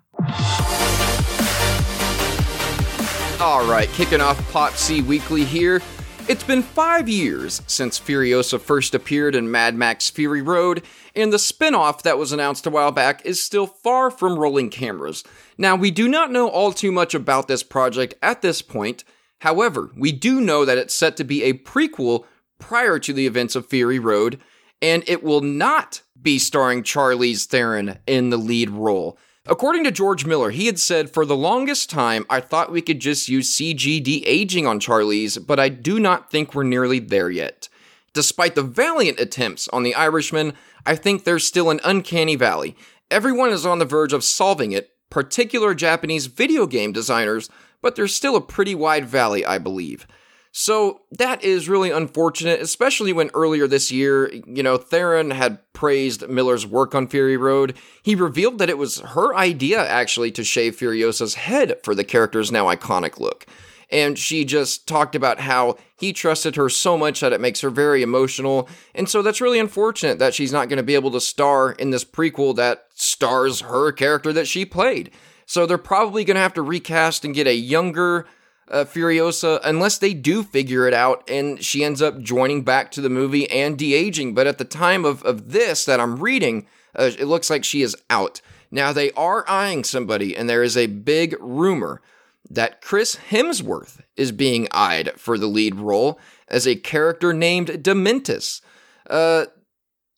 All 3.39 3.69
right, 3.69 3.89
kicking 3.91 4.23
off 4.23 4.51
Pop 4.51 4.73
C 4.73 5.03
Weekly 5.03 5.45
here. 5.45 5.83
It's 6.27 6.43
been 6.43 6.63
five 6.63 7.07
years 7.07 7.61
since 7.67 8.01
Furiosa 8.01 8.59
first 8.59 8.95
appeared 8.95 9.35
in 9.35 9.51
Mad 9.51 9.75
Max 9.75 10.09
Fury 10.09 10.41
Road, 10.41 10.83
and 11.15 11.31
the 11.31 11.39
spin 11.39 11.75
off 11.75 12.03
that 12.03 12.17
was 12.17 12.33
announced 12.33 12.67
a 12.67 12.71
while 12.71 12.93
back 12.93 13.25
is 13.27 13.45
still 13.45 13.67
far 13.67 14.11
from 14.11 14.39
rolling 14.39 14.71
cameras. 14.71 15.23
Now, 15.59 15.77
we 15.77 15.91
do 15.91 16.09
not 16.09 16.33
know 16.33 16.49
all 16.49 16.73
too 16.73 16.91
much 16.91 17.15
about 17.15 17.47
this 17.47 17.63
project 17.63 18.15
at 18.23 18.41
this 18.41 18.63
point. 18.63 19.05
However, 19.41 19.91
we 19.95 20.13
do 20.13 20.41
know 20.41 20.65
that 20.65 20.79
it's 20.79 20.95
set 20.95 21.15
to 21.19 21.25
be 21.25 21.43
a 21.43 21.53
prequel 21.53 22.25
prior 22.59 22.99
to 23.01 23.13
the 23.13 23.27
events 23.27 23.55
of 23.55 23.67
Fury 23.67 23.99
Road, 23.99 24.41
and 24.81 25.05
it 25.07 25.23
will 25.23 25.43
not 25.43 26.01
be 26.21 26.39
starring 26.39 26.83
Charlize 26.83 27.45
Theron 27.45 27.99
in 28.07 28.31
the 28.31 28.39
lead 28.39 28.71
role. 28.71 29.19
According 29.49 29.85
to 29.85 29.93
George 29.93 30.27
Miller, 30.27 30.51
he 30.51 30.67
had 30.67 30.81
said, 30.81 31.09
For 31.11 31.25
the 31.25 31.37
longest 31.37 31.89
time, 31.89 32.27
I 32.29 32.41
thought 32.41 32.73
we 32.73 32.83
could 32.83 32.99
just 32.99 33.29
use 33.29 33.55
CG 33.55 34.03
de 34.03 34.27
aging 34.27 34.67
on 34.67 34.81
Charlize, 34.81 35.45
but 35.45 35.61
I 35.61 35.69
do 35.69 36.01
not 36.01 36.33
think 36.33 36.53
we're 36.53 36.65
nearly 36.65 36.99
there 36.99 37.31
yet. 37.31 37.69
Despite 38.13 38.57
the 38.57 38.63
valiant 38.63 39.21
attempts 39.21 39.69
on 39.69 39.85
the 39.85 39.95
Irishman, 39.95 40.55
I 40.85 40.97
think 40.97 41.23
there's 41.23 41.47
still 41.47 41.71
an 41.71 41.81
uncanny 41.85 42.35
valley. 42.35 42.77
Everyone 43.09 43.51
is 43.51 43.65
on 43.65 43.79
the 43.79 43.85
verge 43.85 44.13
of 44.13 44.25
solving 44.25 44.73
it, 44.73 44.91
particular 45.11 45.75
Japanese 45.75 46.27
video 46.27 46.67
game 46.67 46.91
designers, 46.91 47.49
but 47.81 47.95
there's 47.95 48.15
still 48.15 48.35
a 48.35 48.41
pretty 48.41 48.75
wide 48.75 49.07
valley, 49.07 49.45
I 49.45 49.59
believe. 49.59 50.09
So 50.59 51.03
that 51.13 51.45
is 51.45 51.69
really 51.69 51.91
unfortunate, 51.91 52.63
especially 52.63 53.13
when 53.13 53.29
earlier 53.35 53.69
this 53.69 53.93
year, 53.93 54.33
you 54.33 54.63
know, 54.63 54.79
Theron 54.79 55.31
had 55.33 55.59
praised 55.75 56.31
Miller's 56.31 56.67
work 56.67 56.95
on 56.95 57.09
Fury 57.09 57.37
Road. 57.37 57.77
He 58.03 58.15
revealed 58.15 58.57
that 58.57 58.71
it 58.71 58.79
was 58.79 59.01
her 59.01 59.37
idea 59.37 59.87
actually 59.87 60.31
to 60.31 60.43
shave 60.43 60.75
Furiosa's 60.75 61.35
head 61.35 61.79
for 61.85 61.95
the 61.95 62.05
character's 62.05 62.51
now 62.51 62.75
iconic 62.75 63.21
look. 63.21 63.45
And 63.91 64.19
she 64.19 64.47
just 64.47 64.89
talked 64.89 65.15
about 65.15 65.41
how 65.41 65.77
he 65.95 66.15
trusted 66.15 66.57
her 66.57 66.71
so 66.71 66.97
much 66.97 67.21
that 67.21 67.35
it 67.35 67.41
makes 67.43 67.61
her 67.61 67.69
very 67.69 68.03
emotional. 68.03 68.67
And 68.95 69.11
so 69.11 69.21
that's 69.21 69.43
really 69.43 69.59
unfortunate 69.59 70.19
that 70.21 70.33
she's 70.33 70.53
not 70.53 70.71
going 70.71 70.79
to 70.79 70.83
be 70.83 70.95
able 70.95 71.11
to 71.11 71.21
star 71.21 71.73
in 71.73 71.91
this 71.91 72.03
prequel 72.03 72.57
that 72.57 72.87
stars 72.95 73.61
her 73.61 73.93
character 73.93 74.33
that 74.33 74.49
she 74.49 74.65
played. 74.65 75.11
So 75.45 75.67
they're 75.67 75.77
probably 75.77 76.25
going 76.25 76.37
to 76.37 76.41
have 76.41 76.55
to 76.55 76.63
recast 76.63 77.27
and 77.27 77.35
get 77.35 77.47
a 77.47 77.55
younger, 77.55 78.27
uh, 78.69 78.85
Furiosa 78.85 79.61
unless 79.65 79.99
they 79.99 80.15
do 80.15 80.43
figure 80.43 80.87
it 80.87 80.95
out 80.95 81.23
and 81.29 81.63
she 81.65 81.85
ends 81.85 82.03
up 82.03 82.21
joining 82.21 82.63
back 82.63 82.91
to 82.93 83.01
the 83.01 83.11
movie 83.11 83.49
and 83.51 83.79
de 83.79 83.95
aging. 83.95 84.35
But 84.35 84.47
at 84.47 84.59
the 84.59 84.65
time 84.65 85.05
of, 85.05 85.23
of 85.23 85.53
this 85.53 85.85
that 85.85 86.01
I'm 86.01 86.17
reading, 86.21 86.67
uh, 86.95 87.11
it 87.19 87.27
looks 87.27 87.51
like 87.51 87.65
she 87.65 87.83
is 87.83 87.97
out. 88.11 88.41
Now, 88.71 88.93
they 88.93 89.13
are 89.13 89.49
eyeing 89.49 89.85
somebody, 89.85 90.37
and 90.37 90.49
there 90.49 90.63
is 90.63 90.77
a 90.77 90.87
big 90.87 91.37
rumor 91.41 92.03
that 92.51 92.81
Chris 92.81 93.17
Hemsworth 93.31 94.01
is 94.17 94.33
being 94.33 94.69
eyed 94.73 95.13
for 95.17 95.39
the 95.39 95.47
lead 95.47 95.77
role 95.77 96.19
as 96.49 96.67
a 96.67 96.77
character 96.77 97.33
named 97.33 97.69
Dementus. 97.83 98.61
Uh, 99.09 99.47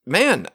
man, 0.07 0.47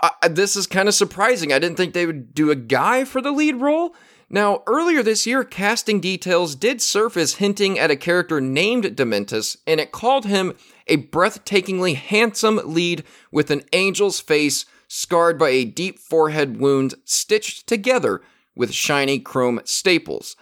I, 0.00 0.28
this 0.28 0.56
is 0.56 0.66
kind 0.66 0.88
of 0.88 0.94
surprising. 0.94 1.52
I 1.52 1.58
didn't 1.58 1.76
think 1.76 1.94
they 1.94 2.06
would 2.06 2.34
do 2.34 2.50
a 2.50 2.56
guy 2.56 3.04
for 3.04 3.20
the 3.20 3.32
lead 3.32 3.56
role. 3.56 3.94
Now, 4.28 4.64
earlier 4.66 5.04
this 5.04 5.24
year, 5.26 5.44
casting 5.44 6.00
details 6.00 6.56
did 6.56 6.82
surface 6.82 7.36
hinting 7.36 7.78
at 7.78 7.92
a 7.92 7.96
character 7.96 8.40
named 8.40 8.96
Dementus, 8.96 9.56
and 9.66 9.80
it 9.80 9.92
called 9.92 10.26
him 10.26 10.54
a 10.88 10.96
breathtakingly 10.96 11.94
handsome 11.94 12.60
lead 12.64 13.04
with 13.30 13.52
an 13.52 13.62
angel's 13.72 14.18
face 14.18 14.64
scarred 14.88 15.38
by 15.38 15.50
a 15.50 15.64
deep 15.64 15.98
forehead 15.98 16.58
wound 16.58 16.94
stitched 17.04 17.68
together 17.68 18.20
with 18.56 18.72
shiny 18.72 19.20
chrome 19.20 19.60
staples. 19.64 20.34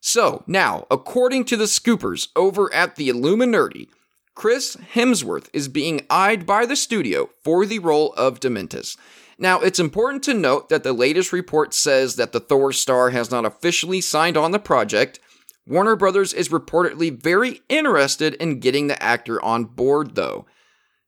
So, 0.00 0.42
now, 0.46 0.86
according 0.90 1.44
to 1.46 1.56
the 1.56 1.64
scoopers 1.64 2.28
over 2.36 2.72
at 2.72 2.96
the 2.96 3.10
Illuminerdi, 3.10 3.88
Chris 4.34 4.76
Hemsworth 4.94 5.48
is 5.52 5.68
being 5.68 6.06
eyed 6.08 6.46
by 6.46 6.64
the 6.64 6.76
studio 6.76 7.30
for 7.42 7.66
the 7.66 7.80
role 7.80 8.12
of 8.14 8.38
Dementus. 8.38 8.96
Now, 9.38 9.60
it's 9.60 9.78
important 9.78 10.22
to 10.24 10.34
note 10.34 10.70
that 10.70 10.82
the 10.82 10.94
latest 10.94 11.32
report 11.32 11.74
says 11.74 12.16
that 12.16 12.32
the 12.32 12.40
Thor 12.40 12.72
star 12.72 13.10
has 13.10 13.30
not 13.30 13.44
officially 13.44 14.00
signed 14.00 14.36
on 14.36 14.50
the 14.50 14.58
project. 14.58 15.20
Warner 15.66 15.96
Brothers 15.96 16.32
is 16.32 16.48
reportedly 16.48 17.20
very 17.20 17.60
interested 17.68 18.34
in 18.34 18.60
getting 18.60 18.86
the 18.86 19.02
actor 19.02 19.42
on 19.44 19.64
board, 19.64 20.14
though. 20.14 20.46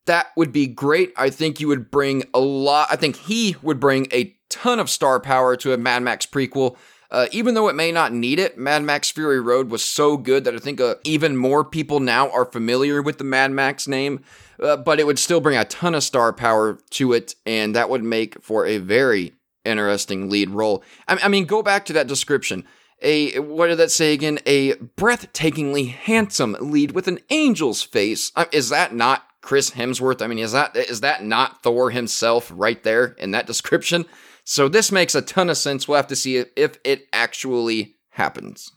That 0.06 0.28
would 0.36 0.52
be 0.52 0.66
great. 0.66 1.12
I 1.16 1.30
think 1.30 1.60
you 1.60 1.68
would 1.68 1.90
bring 1.90 2.24
a 2.34 2.40
lot, 2.40 2.88
I 2.90 2.96
think 2.96 3.16
he 3.16 3.56
would 3.62 3.80
bring 3.80 4.08
a 4.12 4.34
ton 4.48 4.78
of 4.78 4.90
star 4.90 5.20
power 5.20 5.56
to 5.56 5.72
a 5.72 5.78
Mad 5.78 6.02
Max 6.02 6.26
prequel. 6.26 6.76
Uh, 7.10 7.26
even 7.32 7.54
though 7.54 7.68
it 7.68 7.74
may 7.74 7.90
not 7.90 8.12
need 8.12 8.38
it, 8.38 8.58
Mad 8.58 8.82
Max 8.82 9.10
Fury 9.10 9.40
Road 9.40 9.70
was 9.70 9.84
so 9.84 10.16
good 10.16 10.44
that 10.44 10.54
I 10.54 10.58
think 10.58 10.80
uh, 10.80 10.96
even 11.04 11.36
more 11.36 11.64
people 11.64 12.00
now 12.00 12.30
are 12.30 12.44
familiar 12.44 13.00
with 13.00 13.18
the 13.18 13.24
Mad 13.24 13.50
Max 13.50 13.88
name. 13.88 14.22
Uh, 14.60 14.76
but 14.76 14.98
it 14.98 15.06
would 15.06 15.18
still 15.18 15.40
bring 15.40 15.56
a 15.56 15.64
ton 15.64 15.94
of 15.94 16.02
star 16.02 16.32
power 16.32 16.78
to 16.90 17.12
it, 17.12 17.34
and 17.46 17.74
that 17.74 17.88
would 17.88 18.02
make 18.02 18.42
for 18.42 18.66
a 18.66 18.78
very 18.78 19.32
interesting 19.64 20.28
lead 20.28 20.50
role. 20.50 20.82
I, 21.06 21.18
I 21.22 21.28
mean, 21.28 21.44
go 21.46 21.62
back 21.62 21.84
to 21.86 21.92
that 21.94 22.08
description. 22.08 22.64
A 23.00 23.38
what 23.38 23.68
did 23.68 23.76
that 23.76 23.92
say 23.92 24.12
again? 24.12 24.40
A 24.44 24.72
breathtakingly 24.74 25.90
handsome 25.90 26.56
lead 26.60 26.92
with 26.92 27.06
an 27.06 27.20
angel's 27.30 27.82
face. 27.82 28.32
Uh, 28.34 28.46
is 28.50 28.70
that 28.70 28.92
not 28.92 29.24
Chris 29.40 29.70
Hemsworth? 29.70 30.20
I 30.20 30.26
mean, 30.26 30.40
is 30.40 30.52
that 30.52 30.76
is 30.76 31.00
that 31.02 31.24
not 31.24 31.62
Thor 31.62 31.90
himself 31.90 32.50
right 32.52 32.82
there 32.82 33.14
in 33.18 33.30
that 33.30 33.46
description? 33.46 34.04
So 34.50 34.66
this 34.66 34.90
makes 34.90 35.14
a 35.14 35.20
ton 35.20 35.50
of 35.50 35.58
sense. 35.58 35.86
We'll 35.86 35.98
have 35.98 36.06
to 36.06 36.16
see 36.16 36.38
if 36.38 36.78
it 36.82 37.06
actually 37.12 37.96
happens. 38.12 38.72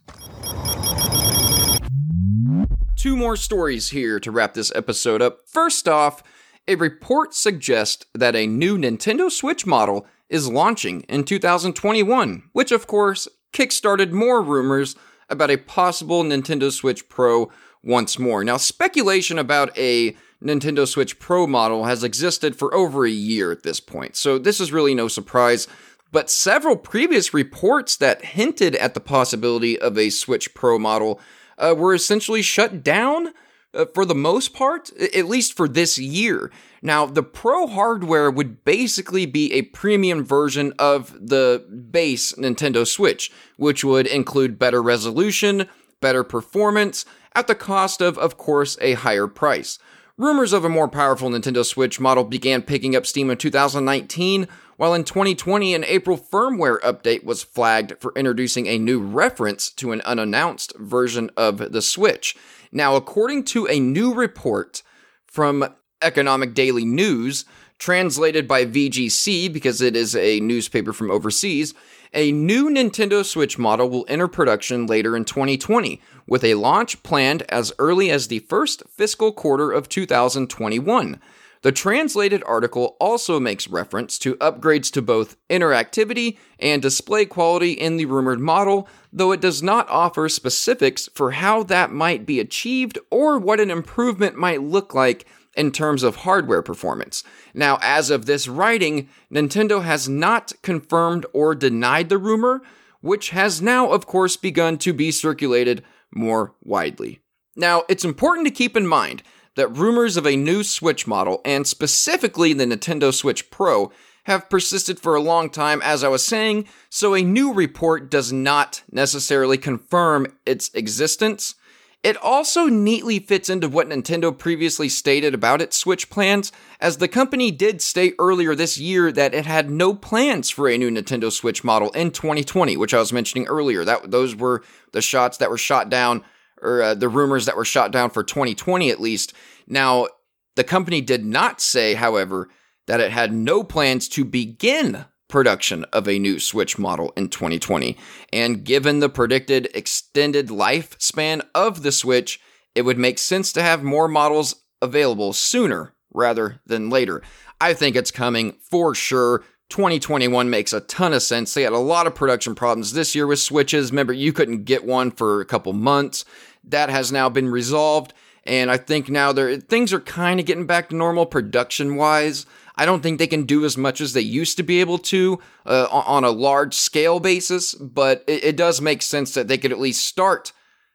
Two 2.98 3.16
more 3.16 3.38
stories 3.38 3.92
here 3.92 4.20
to 4.20 4.32
wrap 4.32 4.54
this 4.54 4.74
episode 4.76 5.22
up. 5.22 5.48
First 5.48 5.88
off, 5.88 6.24
a 6.68 6.76
report 6.76 7.34
suggests 7.34 8.06
that 8.14 8.36
a 8.36 8.48
new 8.48 8.78
Nintendo 8.78 9.32
Switch 9.32 9.66
model 9.66 10.06
is 10.28 10.50
launching 10.50 11.04
in 11.04 11.24
2021, 11.24 12.50
which 12.52 12.74
of 12.74 12.86
course 12.86 13.30
kickstarted 13.54 14.12
more 14.12 14.42
rumors 14.42 14.98
about 15.30 15.52
a 15.52 15.56
possible 15.56 16.22
Nintendo 16.26 16.70
Switch 16.70 17.08
Pro 17.08 17.50
once 17.82 18.20
more. 18.20 18.44
Now, 18.44 18.58
speculation 18.58 19.40
about 19.40 19.76
a 19.78 20.18
Nintendo 20.44 20.88
Switch 20.88 21.20
Pro 21.20 21.46
model 21.46 21.86
has 21.86 22.04
existed 22.04 22.56
for 22.56 22.74
over 22.74 23.06
a 23.06 23.12
year 23.12 23.52
at 23.52 23.64
this 23.64 23.80
point, 23.80 24.16
so 24.16 24.38
this 24.38 24.60
is 24.60 24.72
really 24.72 24.96
no 24.96 25.08
surprise. 25.08 25.68
But 26.12 26.30
several 26.30 26.76
previous 26.76 27.34
reports 27.34 27.96
that 27.98 28.26
hinted 28.26 28.76
at 28.76 28.94
the 28.94 29.00
possibility 29.00 29.80
of 29.80 29.98
a 29.98 30.10
Switch 30.10 30.54
Pro 30.54 30.78
model 30.78 31.22
uh, 31.58 31.74
were 31.78 31.94
essentially 31.94 32.42
shut 32.42 32.84
down 32.84 33.30
uh, 33.74 33.86
for 33.94 34.04
the 34.04 34.16
most 34.16 34.54
part, 34.54 34.92
at 35.00 35.28
least 35.28 35.56
for 35.56 35.68
this 35.68 35.98
year. 35.98 36.52
Now, 36.82 37.06
the 37.06 37.24
Pro 37.24 37.68
hardware 37.68 38.30
would 38.30 38.66
basically 38.66 39.26
be 39.26 39.54
a 39.54 39.62
premium 39.62 40.26
version 40.26 40.74
of 40.78 41.14
the 41.30 41.64
base 41.92 42.34
Nintendo 42.34 42.86
Switch, 42.86 43.32
which 43.56 43.84
would 43.84 44.08
include 44.08 44.60
better 44.60 44.82
resolution, 44.82 45.70
better 46.02 46.24
performance, 46.24 47.06
at 47.34 47.48
the 47.48 47.56
cost 47.56 48.02
of, 48.02 48.18
of 48.18 48.38
course, 48.38 48.78
a 48.82 48.94
higher 48.94 49.28
price. 49.28 49.80
Rumors 50.18 50.52
of 50.52 50.66
a 50.66 50.70
more 50.70 50.90
powerful 50.90 51.30
Nintendo 51.30 51.66
Switch 51.66 52.00
model 52.00 52.24
began 52.24 52.62
picking 52.62 52.96
up 52.96 53.06
steam 53.06 53.30
in 53.30 53.38
2019, 53.38 54.48
while 54.76 54.94
in 54.94 55.04
2020 55.04 55.74
an 55.74 55.86
April 55.86 56.18
firmware 56.18 56.80
update 56.82 57.24
was 57.24 57.44
flagged 57.44 57.94
for 58.00 58.12
introducing 58.16 58.68
a 58.68 58.78
new 58.78 59.00
reference 59.00 59.70
to 59.70 59.92
an 59.92 60.02
unannounced 60.02 60.78
version 60.78 61.32
of 61.38 61.72
the 61.72 61.82
Switch. 61.82 62.36
Now, 62.72 62.96
according 62.96 63.46
to 63.46 63.68
a 63.68 63.80
new 63.80 64.14
report 64.14 64.84
from 65.26 65.74
Economic 66.02 66.54
Daily 66.54 66.86
News, 66.86 67.46
translated 67.80 68.48
by 68.48 68.66
VGC 68.66 69.52
because 69.52 69.82
it 69.82 69.96
is 69.96 70.16
a 70.16 70.40
newspaper 70.42 70.94
from 70.94 71.10
overseas, 71.10 71.74
a 72.14 72.32
new 72.32 72.70
Nintendo 72.70 73.26
Switch 73.26 73.58
model 73.58 73.90
will 73.90 74.06
enter 74.08 74.28
production 74.28 74.86
later 74.86 75.16
in 75.16 75.26
2020, 75.26 76.02
with 76.28 76.44
a 76.44 76.56
launch 76.56 77.02
planned 77.04 77.44
as 77.44 77.74
early 77.80 78.12
as 78.12 78.28
the 78.28 78.40
first 78.40 78.84
fiscal 78.90 79.32
quarter 79.32 79.72
of 79.72 79.88
2021. 79.88 81.20
The 81.64 81.72
translated 81.72 82.44
article 82.48 82.98
also 83.00 83.40
makes 83.40 83.68
reference 83.68 84.18
to 84.20 84.36
upgrades 84.38 84.92
to 84.94 85.02
both 85.02 85.38
interactivity 85.48 86.38
and 86.60 86.82
display 86.82 87.26
quality 87.26 87.74
in 87.74 87.98
the 87.98 88.06
rumored 88.06 88.40
model, 88.40 88.88
though 89.14 89.32
it 89.32 89.42
does 89.42 89.62
not 89.62 89.88
offer 89.88 90.28
specifics 90.28 91.08
for 91.14 91.32
how 91.32 91.62
that 91.64 91.92
might 91.92 92.26
be 92.26 92.40
achieved 92.40 92.98
or 93.12 93.38
what 93.38 93.60
an 93.60 93.70
improvement 93.70 94.36
might 94.36 94.64
look 94.64 94.96
like 94.96 95.28
in 95.56 95.72
terms 95.72 96.04
of 96.04 96.18
hardware 96.18 96.62
performance. 96.62 97.24
Now, 97.54 97.78
as 97.82 98.10
of 98.10 98.26
this 98.26 98.48
writing, 98.48 99.10
Nintendo 99.32 99.84
has 99.84 100.08
not 100.08 100.54
confirmed 100.62 101.26
or 101.34 101.56
denied 101.56 102.10
the 102.10 102.18
rumor, 102.18 102.62
which 103.02 103.32
has 103.32 103.62
now, 103.62 103.92
of 103.92 104.06
course, 104.06 104.38
begun 104.38 104.78
to 104.80 104.94
be 104.94 105.12
circulated 105.12 105.84
more 106.14 106.54
widely. 106.62 107.20
Now, 107.56 107.84
it's 107.90 108.06
important 108.06 108.48
to 108.48 108.54
keep 108.54 108.78
in 108.78 108.88
mind 108.88 109.24
that 109.56 109.76
rumors 109.76 110.16
of 110.16 110.26
a 110.26 110.38
new 110.38 110.64
Switch 110.64 111.06
model, 111.06 111.42
and 111.44 111.68
specifically 111.68 112.54
the 112.54 112.66
Nintendo 112.66 113.14
Switch 113.14 113.50
Pro, 113.52 113.92
have 114.26 114.50
persisted 114.50 115.00
for 115.00 115.16
a 115.16 115.22
long 115.22 115.50
time, 115.50 115.82
as 115.82 116.04
I 116.04 116.08
was 116.08 116.24
saying, 116.24 116.68
so 116.90 117.16
a 117.16 117.24
new 117.24 117.54
report 117.54 118.10
does 118.10 118.32
not 118.32 118.84
necessarily 118.92 119.58
confirm 119.58 120.28
its 120.46 120.70
existence. 120.74 121.56
It 122.04 122.18
also 122.18 122.66
neatly 122.66 123.20
fits 123.20 123.48
into 123.48 123.70
what 123.70 123.88
Nintendo 123.88 124.36
previously 124.36 124.90
stated 124.90 125.36
about 125.36 125.62
its 125.62 125.78
Switch 125.78 126.10
plans, 126.10 126.52
as 126.80 126.98
the 126.98 127.08
company 127.08 127.52
did 127.52 127.80
state 127.80 128.16
earlier 128.18 128.56
this 128.56 128.80
year 128.80 129.12
that 129.12 129.36
it 129.36 129.46
had 129.46 129.70
no 129.70 129.94
plans 129.94 130.50
for 130.50 130.68
a 130.68 130.80
new 130.80 130.90
Nintendo 130.90 131.32
Switch 131.32 131.64
model 131.64 131.92
in 131.92 132.10
2020, 132.10 132.76
which 132.76 132.96
I 132.96 133.00
was 133.00 133.14
mentioning 133.14 133.46
earlier. 133.46 133.86
That 133.86 134.10
those 134.10 134.36
were 134.36 134.64
the 134.94 135.02
shots 135.02 135.38
that 135.38 135.52
were 135.52 135.60
shot 135.60 135.90
down, 135.90 136.24
or 136.60 136.82
uh, 136.82 136.94
the 136.96 137.10
rumors 137.10 137.46
that 137.46 137.56
were 137.56 137.66
shot 137.66 137.92
down 137.92 138.10
for 138.10 138.24
2020 138.24 138.90
at 138.90 139.00
least. 139.00 139.34
Now, 139.68 140.08
the 140.56 140.64
company 140.64 141.02
did 141.02 141.24
not 141.24 141.62
say, 141.62 141.94
however, 141.94 142.50
that 142.88 143.00
it 143.00 143.12
had 143.12 143.32
no 143.32 143.64
plans 143.64 144.08
to 144.10 144.26
begin 144.26 145.06
production 145.32 145.86
of 145.86 146.08
a 146.08 146.20
new 146.20 146.40
Switch 146.40 146.78
model 146.78 147.12
in 147.18 147.30
2020. 147.30 147.98
And 148.32 148.64
given 148.64 149.00
the 149.00 149.10
predicted 149.10 149.70
extended 149.74 150.50
lifespan 150.50 151.42
of 151.56 151.82
the 151.82 151.92
Switch, 151.92 152.40
it 152.76 152.84
would 152.84 153.00
make 153.00 153.18
sense 153.18 153.52
to 153.54 153.64
have 153.64 153.82
more 153.82 154.08
models 154.08 154.58
available 154.82 155.34
sooner 155.34 155.94
rather 156.14 156.62
than 156.68 156.92
later. 156.92 157.24
I 157.60 157.74
think 157.74 157.96
it's 157.96 158.12
coming 158.12 158.58
for 158.70 158.94
sure. 158.94 159.44
2021 159.70 160.50
makes 160.50 160.74
a 160.74 160.82
ton 160.82 161.14
of 161.14 161.24
sense. 161.24 161.54
They 161.54 161.62
had 161.62 161.72
a 161.72 161.78
lot 161.78 162.06
of 162.06 162.14
production 162.14 162.56
problems 162.56 162.94
this 162.94 163.16
year 163.16 163.26
with 163.26 163.40
Switches. 163.40 163.92
Remember, 163.92 164.12
you 164.12 164.34
couldn't 164.34 164.66
get 164.66 164.84
one 164.84 165.12
for 165.12 165.40
a 165.40 165.46
couple 165.46 165.72
months. 165.74 166.26
That 166.64 166.90
has 166.90 167.12
now 167.12 167.30
been 167.30 167.48
resolved. 167.48 168.14
And 168.44 168.72
I 168.72 168.78
think 168.78 169.10
now 169.10 169.32
things 169.60 169.94
are 169.94 170.00
kind 170.00 170.40
of 170.40 170.46
getting 170.46 170.66
back 170.66 170.90
to 170.90 170.96
normal 170.96 171.26
production 171.26 171.96
wise. 171.96 172.46
I 172.76 172.86
don't 172.86 173.02
think 173.04 173.20
they 173.20 173.28
can 173.28 173.44
do 173.44 173.66
as 173.66 173.78
much 173.78 174.02
as 174.02 174.14
they 174.14 174.22
used 174.22 174.58
to 174.58 174.64
be 174.64 174.80
able 174.80 174.98
to 175.00 175.40
uh, 175.66 175.88
on 175.92 176.24
a 176.24 176.32
large 176.32 176.74
scale 176.74 177.20
basis, 177.20 177.74
but 177.74 178.24
it, 178.28 178.44
it, 178.44 178.58
does 178.58 178.82
make 178.82 179.02
sense 179.02 179.34
that 179.34 179.48
they 179.48 179.58
could 179.58 179.72
at 179.72 179.80
least 179.80 180.06
start 180.06 180.54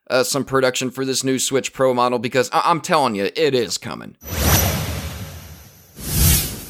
uh, 0.09 0.23
some 0.23 0.45
production 0.45 0.91
for 0.91 1.05
this 1.05 1.25
new 1.25 1.39
Switch 1.39 1.73
Pro 1.73 1.93
model 1.93 2.19
because 2.19 2.51
I- 2.53 2.63
I'm 2.65 2.81
telling 2.81 3.15
you, 3.15 3.31
it 3.35 3.55
is 3.55 3.79
coming. 3.79 4.17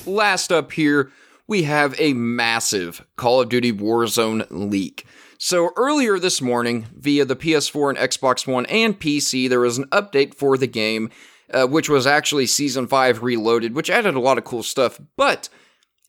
Last 0.06 0.52
up 0.52 0.72
here, 0.72 1.10
we 1.46 1.64
have 1.64 1.94
a 1.98 2.12
massive 2.12 3.04
Call 3.16 3.40
of 3.40 3.48
Duty 3.48 3.72
Warzone 3.72 4.46
leak. 4.50 5.06
So 5.38 5.70
earlier 5.76 6.18
this 6.18 6.40
morning, 6.40 6.86
via 6.96 7.24
the 7.24 7.36
PS4 7.36 7.90
and 7.90 7.98
Xbox 7.98 8.46
One 8.46 8.66
and 8.66 8.98
PC, 8.98 9.48
there 9.48 9.60
was 9.60 9.78
an 9.78 9.84
update 9.86 10.34
for 10.34 10.56
the 10.56 10.66
game 10.66 11.10
uh, 11.52 11.66
which 11.66 11.88
was 11.88 12.06
actually 12.06 12.46
Season 12.46 12.86
5 12.86 13.22
Reloaded, 13.22 13.74
which 13.74 13.90
added 13.90 14.14
a 14.14 14.20
lot 14.20 14.38
of 14.38 14.44
cool 14.44 14.62
stuff. 14.62 15.00
But 15.16 15.48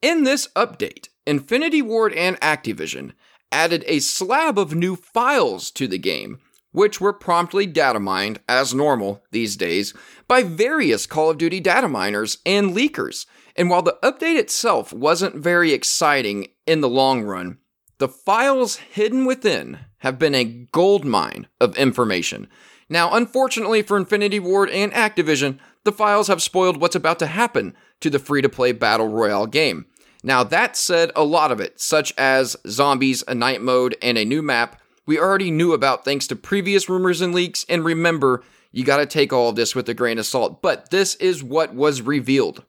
in 0.01 0.23
this 0.23 0.47
update, 0.55 1.09
Infinity 1.25 1.81
Ward 1.81 2.13
and 2.13 2.39
Activision 2.39 3.13
added 3.51 3.83
a 3.87 3.99
slab 3.99 4.57
of 4.57 4.75
new 4.75 4.95
files 4.95 5.71
to 5.71 5.87
the 5.87 5.97
game, 5.97 6.39
which 6.71 7.01
were 7.01 7.13
promptly 7.13 7.65
data 7.65 7.99
mined, 7.99 8.39
as 8.47 8.73
normal 8.73 9.23
these 9.31 9.55
days, 9.55 9.93
by 10.27 10.43
various 10.43 11.05
Call 11.05 11.29
of 11.31 11.37
Duty 11.37 11.59
data 11.59 11.87
miners 11.87 12.39
and 12.45 12.75
leakers. 12.75 13.25
And 13.55 13.69
while 13.69 13.81
the 13.81 13.97
update 14.03 14.37
itself 14.37 14.93
wasn't 14.93 15.35
very 15.35 15.73
exciting 15.73 16.47
in 16.65 16.81
the 16.81 16.89
long 16.89 17.23
run, 17.23 17.57
the 17.97 18.07
files 18.07 18.75
hidden 18.75 19.25
within 19.25 19.79
have 19.99 20.19
been 20.19 20.35
a 20.35 20.67
gold 20.71 21.03
mine 21.03 21.47
of 21.59 21.75
information. 21.77 22.47
Now, 22.89 23.13
unfortunately 23.13 23.81
for 23.81 23.97
Infinity 23.97 24.39
Ward 24.39 24.69
and 24.69 24.91
Activision, 24.93 25.59
the 25.83 25.91
files 25.91 26.27
have 26.27 26.41
spoiled 26.41 26.79
what's 26.79 26.95
about 26.95 27.19
to 27.19 27.27
happen 27.27 27.75
to 28.01 28.09
the 28.09 28.19
free 28.19 28.41
to 28.41 28.49
play 28.49 28.71
Battle 28.71 29.07
Royale 29.07 29.47
game. 29.47 29.85
Now, 30.23 30.43
that 30.43 30.75
said, 30.75 31.11
a 31.15 31.23
lot 31.23 31.51
of 31.51 31.59
it, 31.59 31.79
such 31.79 32.13
as 32.17 32.57
zombies, 32.67 33.23
a 33.27 33.35
night 33.35 33.61
mode, 33.61 33.95
and 34.01 34.17
a 34.17 34.25
new 34.25 34.41
map, 34.41 34.81
we 35.05 35.19
already 35.19 35.51
knew 35.51 35.73
about 35.73 36.03
thanks 36.03 36.27
to 36.27 36.35
previous 36.35 36.89
rumors 36.89 37.21
and 37.21 37.33
leaks, 37.33 37.65
and 37.69 37.85
remember, 37.85 38.43
you 38.71 38.83
got 38.83 38.97
to 38.97 39.05
take 39.05 39.31
all 39.31 39.49
of 39.49 39.55
this 39.55 39.73
with 39.73 39.87
a 39.87 39.93
grain 39.93 40.19
of 40.19 40.25
salt, 40.25 40.61
but 40.61 40.89
this 40.89 41.15
is 41.15 41.43
what 41.43 41.73
was 41.73 42.01
revealed. 42.01 42.65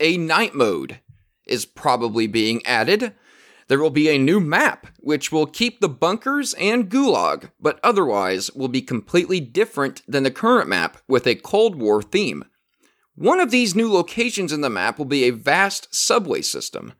A 0.00 0.16
night 0.16 0.54
mode 0.54 1.00
is 1.46 1.66
probably 1.66 2.26
being 2.26 2.64
added. 2.64 3.12
There 3.68 3.80
will 3.80 3.90
be 3.90 4.08
a 4.08 4.18
new 4.18 4.40
map, 4.40 4.88
which 4.98 5.32
will 5.32 5.46
keep 5.46 5.80
the 5.80 5.88
bunkers 5.88 6.54
and 6.54 6.90
gulag, 6.90 7.50
but 7.60 7.80
otherwise 7.82 8.50
will 8.52 8.68
be 8.68 8.82
completely 8.82 9.40
different 9.40 10.02
than 10.06 10.22
the 10.22 10.30
current 10.30 10.68
map 10.68 10.98
with 11.08 11.26
a 11.26 11.34
Cold 11.34 11.76
War 11.76 12.02
theme. 12.02 12.44
One 13.14 13.40
of 13.40 13.50
these 13.50 13.74
new 13.74 13.90
locations 13.92 14.52
in 14.52 14.60
the 14.60 14.68
map 14.68 14.98
will 14.98 15.06
be 15.06 15.24
a 15.24 15.30
vast 15.30 15.94
subway 15.94 16.42
system. 16.42 16.94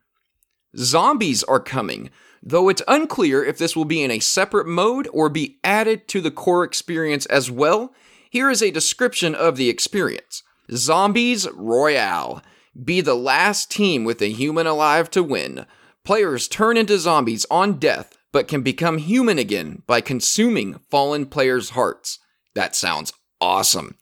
Zombies 0.76 1.42
are 1.44 1.60
coming, 1.60 2.10
though 2.42 2.68
it's 2.68 2.82
unclear 2.88 3.44
if 3.44 3.58
this 3.58 3.76
will 3.76 3.84
be 3.84 4.02
in 4.02 4.10
a 4.10 4.18
separate 4.18 4.66
mode 4.66 5.08
or 5.12 5.28
be 5.28 5.58
added 5.64 6.08
to 6.08 6.20
the 6.20 6.30
core 6.30 6.64
experience 6.64 7.26
as 7.26 7.50
well. 7.50 7.92
Here 8.30 8.50
is 8.50 8.62
a 8.62 8.70
description 8.70 9.34
of 9.34 9.56
the 9.56 9.68
experience 9.68 10.42
Zombies 10.70 11.48
Royale. 11.52 12.42
Be 12.82 13.00
the 13.00 13.14
last 13.14 13.70
team 13.70 14.04
with 14.04 14.20
a 14.22 14.32
human 14.32 14.66
alive 14.66 15.10
to 15.10 15.22
win. 15.22 15.66
Players 16.04 16.48
turn 16.48 16.76
into 16.76 16.98
zombies 16.98 17.46
on 17.50 17.78
death, 17.78 18.18
but 18.30 18.46
can 18.46 18.60
become 18.60 18.98
human 18.98 19.38
again 19.38 19.82
by 19.86 20.02
consuming 20.02 20.80
fallen 20.90 21.24
players' 21.24 21.70
hearts. 21.70 22.18
That 22.54 22.76
sounds 22.76 23.10
awesome. 23.40 23.96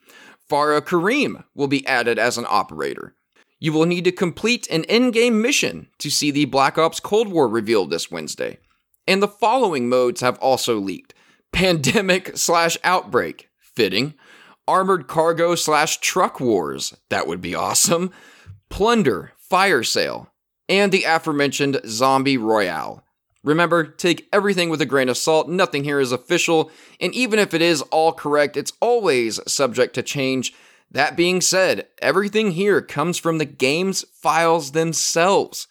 Farah 0.50 0.84
Karim 0.84 1.44
will 1.55 1.68
be 1.68 1.86
added 1.86 2.18
as 2.18 2.36
an 2.36 2.46
operator. 2.48 3.14
You 3.61 3.72
will 3.72 3.86
need 3.86 4.03
to 4.05 4.11
complete 4.11 4.66
an 4.68 4.82
in 4.84 5.12
game 5.12 5.40
mission 5.40 5.86
to 5.98 6.11
see 6.11 6.32
the 6.32 6.46
Black 6.46 6.76
Ops 6.76 6.98
Cold 6.98 7.28
War 7.28 7.46
revealed 7.46 7.90
this 7.90 8.11
Wednesday. 8.11 8.59
And 9.07 9.22
the 9.22 9.28
following 9.28 9.88
modes 9.88 10.22
have 10.22 10.40
also 10.40 10.80
leaked 10.80 11.14
Pandemic 11.53 12.36
slash 12.36 12.76
Outbreak, 12.82 13.48
fitting. 13.61 14.14
Armored 14.66 15.07
Cargo 15.07 15.55
slash 15.55 15.98
Truck 15.98 16.40
Wars, 16.40 16.96
that 17.11 17.28
would 17.28 17.40
be 17.40 17.55
awesome. 17.55 18.11
Plunder, 18.70 19.32
Fire 19.38 19.84
Sale, 19.84 20.32
and 20.69 20.93
the 20.93 21.05
aforementioned 21.05 21.81
Zombie 21.87 22.37
Royale. 22.37 23.05
Remember, 23.45 23.85
take 23.85 24.29
everything 24.33 24.69
with 24.69 24.81
a 24.81 24.87
grain 24.87 25.09
of 25.09 25.17
salt. 25.17 25.49
Nothing 25.49 25.83
here 25.85 25.99
is 25.99 26.13
official, 26.13 26.71
and 27.01 27.13
even 27.15 27.39
if 27.39 27.53
it 27.53 27.63
is 27.63 27.83
all 27.83 28.13
correct, 28.13 28.57
it's 28.57 28.73
always 28.81 29.41
subject 29.51 29.95
to 29.95 30.03
change. 30.03 30.55
That 30.91 31.17
being 31.17 31.41
said, 31.41 31.89
everything 32.01 32.53
here 32.53 32.81
comes 32.81 33.19
from 33.19 33.39
the 33.39 33.45
game's 33.45 34.05
files 34.13 34.73
themselves. 34.73 35.67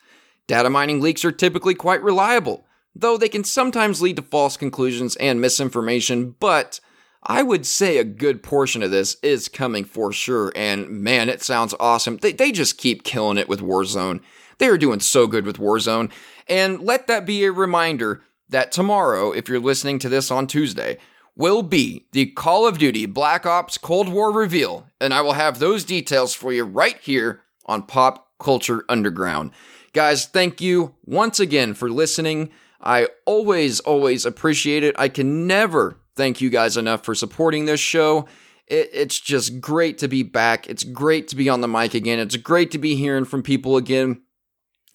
Data 0.47 0.69
mining 0.69 0.99
leaks 0.99 1.23
are 1.23 1.31
typically 1.31 1.75
quite 1.75 2.03
reliable, 2.03 2.65
though 2.93 3.17
they 3.17 3.29
can 3.29 3.45
sometimes 3.45 4.01
lead 4.01 4.17
to 4.17 4.21
false 4.21 4.57
conclusions 4.57 5.15
and 5.17 5.39
misinformation, 5.39 6.35
but 6.39 6.81
I 7.23 7.43
would 7.43 7.65
say 7.65 7.97
a 7.97 8.03
good 8.03 8.41
portion 8.41 8.81
of 8.81 8.91
this 8.91 9.15
is 9.21 9.47
coming 9.47 9.85
for 9.85 10.11
sure, 10.11 10.51
and 10.55 10.89
man, 10.89 11.29
it 11.29 11.43
sounds 11.43 11.75
awesome. 11.79 12.17
They, 12.17 12.33
they 12.33 12.51
just 12.51 12.77
keep 12.77 13.03
killing 13.03 13.37
it 13.37 13.47
with 13.47 13.61
Warzone. 13.61 14.21
They 14.61 14.67
are 14.67 14.77
doing 14.77 14.99
so 14.99 15.25
good 15.25 15.47
with 15.47 15.57
Warzone. 15.57 16.11
And 16.47 16.81
let 16.81 17.07
that 17.07 17.25
be 17.25 17.45
a 17.45 17.51
reminder 17.51 18.21
that 18.49 18.71
tomorrow, 18.71 19.31
if 19.31 19.49
you're 19.49 19.59
listening 19.59 19.97
to 19.97 20.07
this 20.07 20.29
on 20.29 20.45
Tuesday, 20.45 20.99
will 21.35 21.63
be 21.63 22.05
the 22.11 22.27
Call 22.27 22.67
of 22.67 22.77
Duty 22.77 23.07
Black 23.07 23.47
Ops 23.47 23.79
Cold 23.79 24.07
War 24.07 24.31
reveal. 24.31 24.85
And 24.99 25.15
I 25.15 25.21
will 25.21 25.33
have 25.33 25.57
those 25.57 25.83
details 25.83 26.35
for 26.35 26.53
you 26.53 26.63
right 26.63 26.99
here 26.99 27.41
on 27.65 27.81
Pop 27.81 28.27
Culture 28.39 28.85
Underground. 28.87 29.49
Guys, 29.93 30.27
thank 30.27 30.61
you 30.61 30.93
once 31.05 31.39
again 31.39 31.73
for 31.73 31.89
listening. 31.89 32.51
I 32.79 33.07
always, 33.25 33.79
always 33.79 34.27
appreciate 34.27 34.83
it. 34.83 34.93
I 34.95 35.09
can 35.09 35.47
never 35.47 35.97
thank 36.15 36.39
you 36.39 36.51
guys 36.51 36.77
enough 36.77 37.03
for 37.03 37.15
supporting 37.15 37.65
this 37.65 37.79
show. 37.79 38.27
It, 38.67 38.91
it's 38.93 39.19
just 39.19 39.59
great 39.59 39.97
to 39.97 40.07
be 40.07 40.21
back. 40.21 40.69
It's 40.69 40.83
great 40.83 41.29
to 41.29 41.35
be 41.35 41.49
on 41.49 41.61
the 41.61 41.67
mic 41.67 41.95
again. 41.95 42.19
It's 42.19 42.37
great 42.37 42.69
to 42.69 42.77
be 42.77 42.95
hearing 42.95 43.25
from 43.25 43.41
people 43.41 43.75
again 43.75 44.21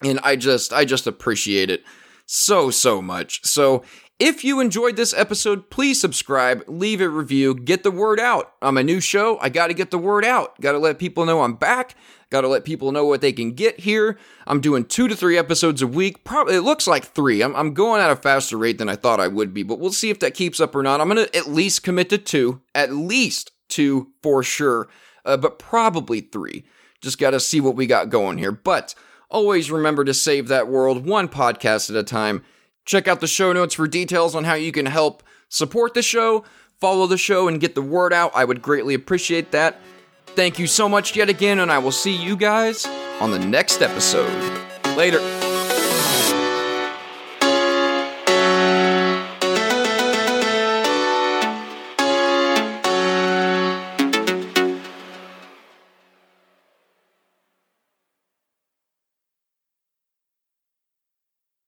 and 0.03 0.19
I 0.23 0.35
just 0.35 0.73
I 0.73 0.85
just 0.85 1.07
appreciate 1.07 1.69
it 1.69 1.83
so 2.25 2.69
so 2.69 3.01
much. 3.01 3.45
So 3.45 3.83
if 4.19 4.43
you 4.43 4.59
enjoyed 4.59 4.95
this 4.95 5.13
episode, 5.13 5.69
please 5.69 6.01
subscribe, 6.01 6.63
leave 6.67 7.01
a 7.01 7.09
review, 7.09 7.53
get 7.53 7.83
the 7.83 7.91
word 7.91 8.19
out. 8.19 8.53
I'm 8.63 8.77
a 8.77 8.83
new 8.83 8.99
show. 8.99 9.37
I 9.41 9.49
got 9.49 9.67
to 9.67 9.75
get 9.75 9.91
the 9.91 9.99
word 9.99 10.25
out. 10.25 10.59
Got 10.59 10.71
to 10.71 10.79
let 10.79 10.97
people 10.97 11.25
know 11.25 11.41
I'm 11.41 11.53
back. 11.53 11.95
Got 12.31 12.41
to 12.41 12.47
let 12.47 12.65
people 12.65 12.91
know 12.91 13.05
what 13.05 13.21
they 13.21 13.31
can 13.31 13.51
get 13.51 13.79
here. 13.81 14.17
I'm 14.47 14.59
doing 14.59 14.85
two 14.85 15.07
to 15.07 15.15
three 15.15 15.37
episodes 15.37 15.83
a 15.83 15.87
week. 15.87 16.23
Probably 16.23 16.55
it 16.55 16.61
looks 16.61 16.87
like 16.87 17.05
three. 17.05 17.43
I'm, 17.43 17.55
I'm 17.55 17.75
going 17.75 18.01
at 18.01 18.09
a 18.09 18.15
faster 18.15 18.57
rate 18.57 18.79
than 18.79 18.89
I 18.89 18.95
thought 18.95 19.19
I 19.19 19.27
would 19.27 19.53
be, 19.53 19.61
but 19.61 19.79
we'll 19.79 19.91
see 19.91 20.09
if 20.09 20.19
that 20.21 20.33
keeps 20.33 20.59
up 20.59 20.75
or 20.75 20.81
not. 20.81 20.99
I'm 20.99 21.07
gonna 21.07 21.27
at 21.35 21.47
least 21.47 21.83
commit 21.83 22.09
to 22.09 22.17
two, 22.17 22.61
at 22.73 22.91
least 22.91 23.51
two 23.69 24.13
for 24.23 24.41
sure, 24.41 24.89
uh, 25.25 25.37
but 25.37 25.59
probably 25.59 26.21
three. 26.21 26.65
Just 27.01 27.19
got 27.19 27.31
to 27.31 27.39
see 27.39 27.61
what 27.61 27.75
we 27.75 27.85
got 27.85 28.09
going 28.09 28.39
here. 28.39 28.51
But 28.51 28.95
Always 29.29 29.69
remember 29.69 30.05
to 30.05 30.13
save 30.13 30.47
that 30.47 30.67
world 30.67 31.05
one 31.05 31.27
podcast 31.27 31.89
at 31.89 31.95
a 31.95 32.03
time. 32.03 32.43
Check 32.85 33.07
out 33.07 33.19
the 33.19 33.27
show 33.27 33.51
notes 33.51 33.73
for 33.73 33.87
details 33.87 34.35
on 34.35 34.45
how 34.45 34.53
you 34.53 34.71
can 34.71 34.85
help 34.85 35.21
support 35.49 35.93
the 35.93 36.01
show, 36.01 36.45
follow 36.79 37.07
the 37.07 37.17
show, 37.17 37.47
and 37.47 37.59
get 37.59 37.75
the 37.75 37.81
word 37.81 38.13
out. 38.13 38.31
I 38.33 38.45
would 38.45 38.61
greatly 38.61 38.93
appreciate 38.93 39.51
that. 39.51 39.79
Thank 40.27 40.59
you 40.59 40.67
so 40.67 40.87
much 40.87 41.15
yet 41.15 41.29
again, 41.29 41.59
and 41.59 41.71
I 41.71 41.79
will 41.79 41.91
see 41.91 42.15
you 42.15 42.37
guys 42.37 42.85
on 43.19 43.31
the 43.31 43.39
next 43.39 43.81
episode. 43.81 44.31
Later. 44.95 45.36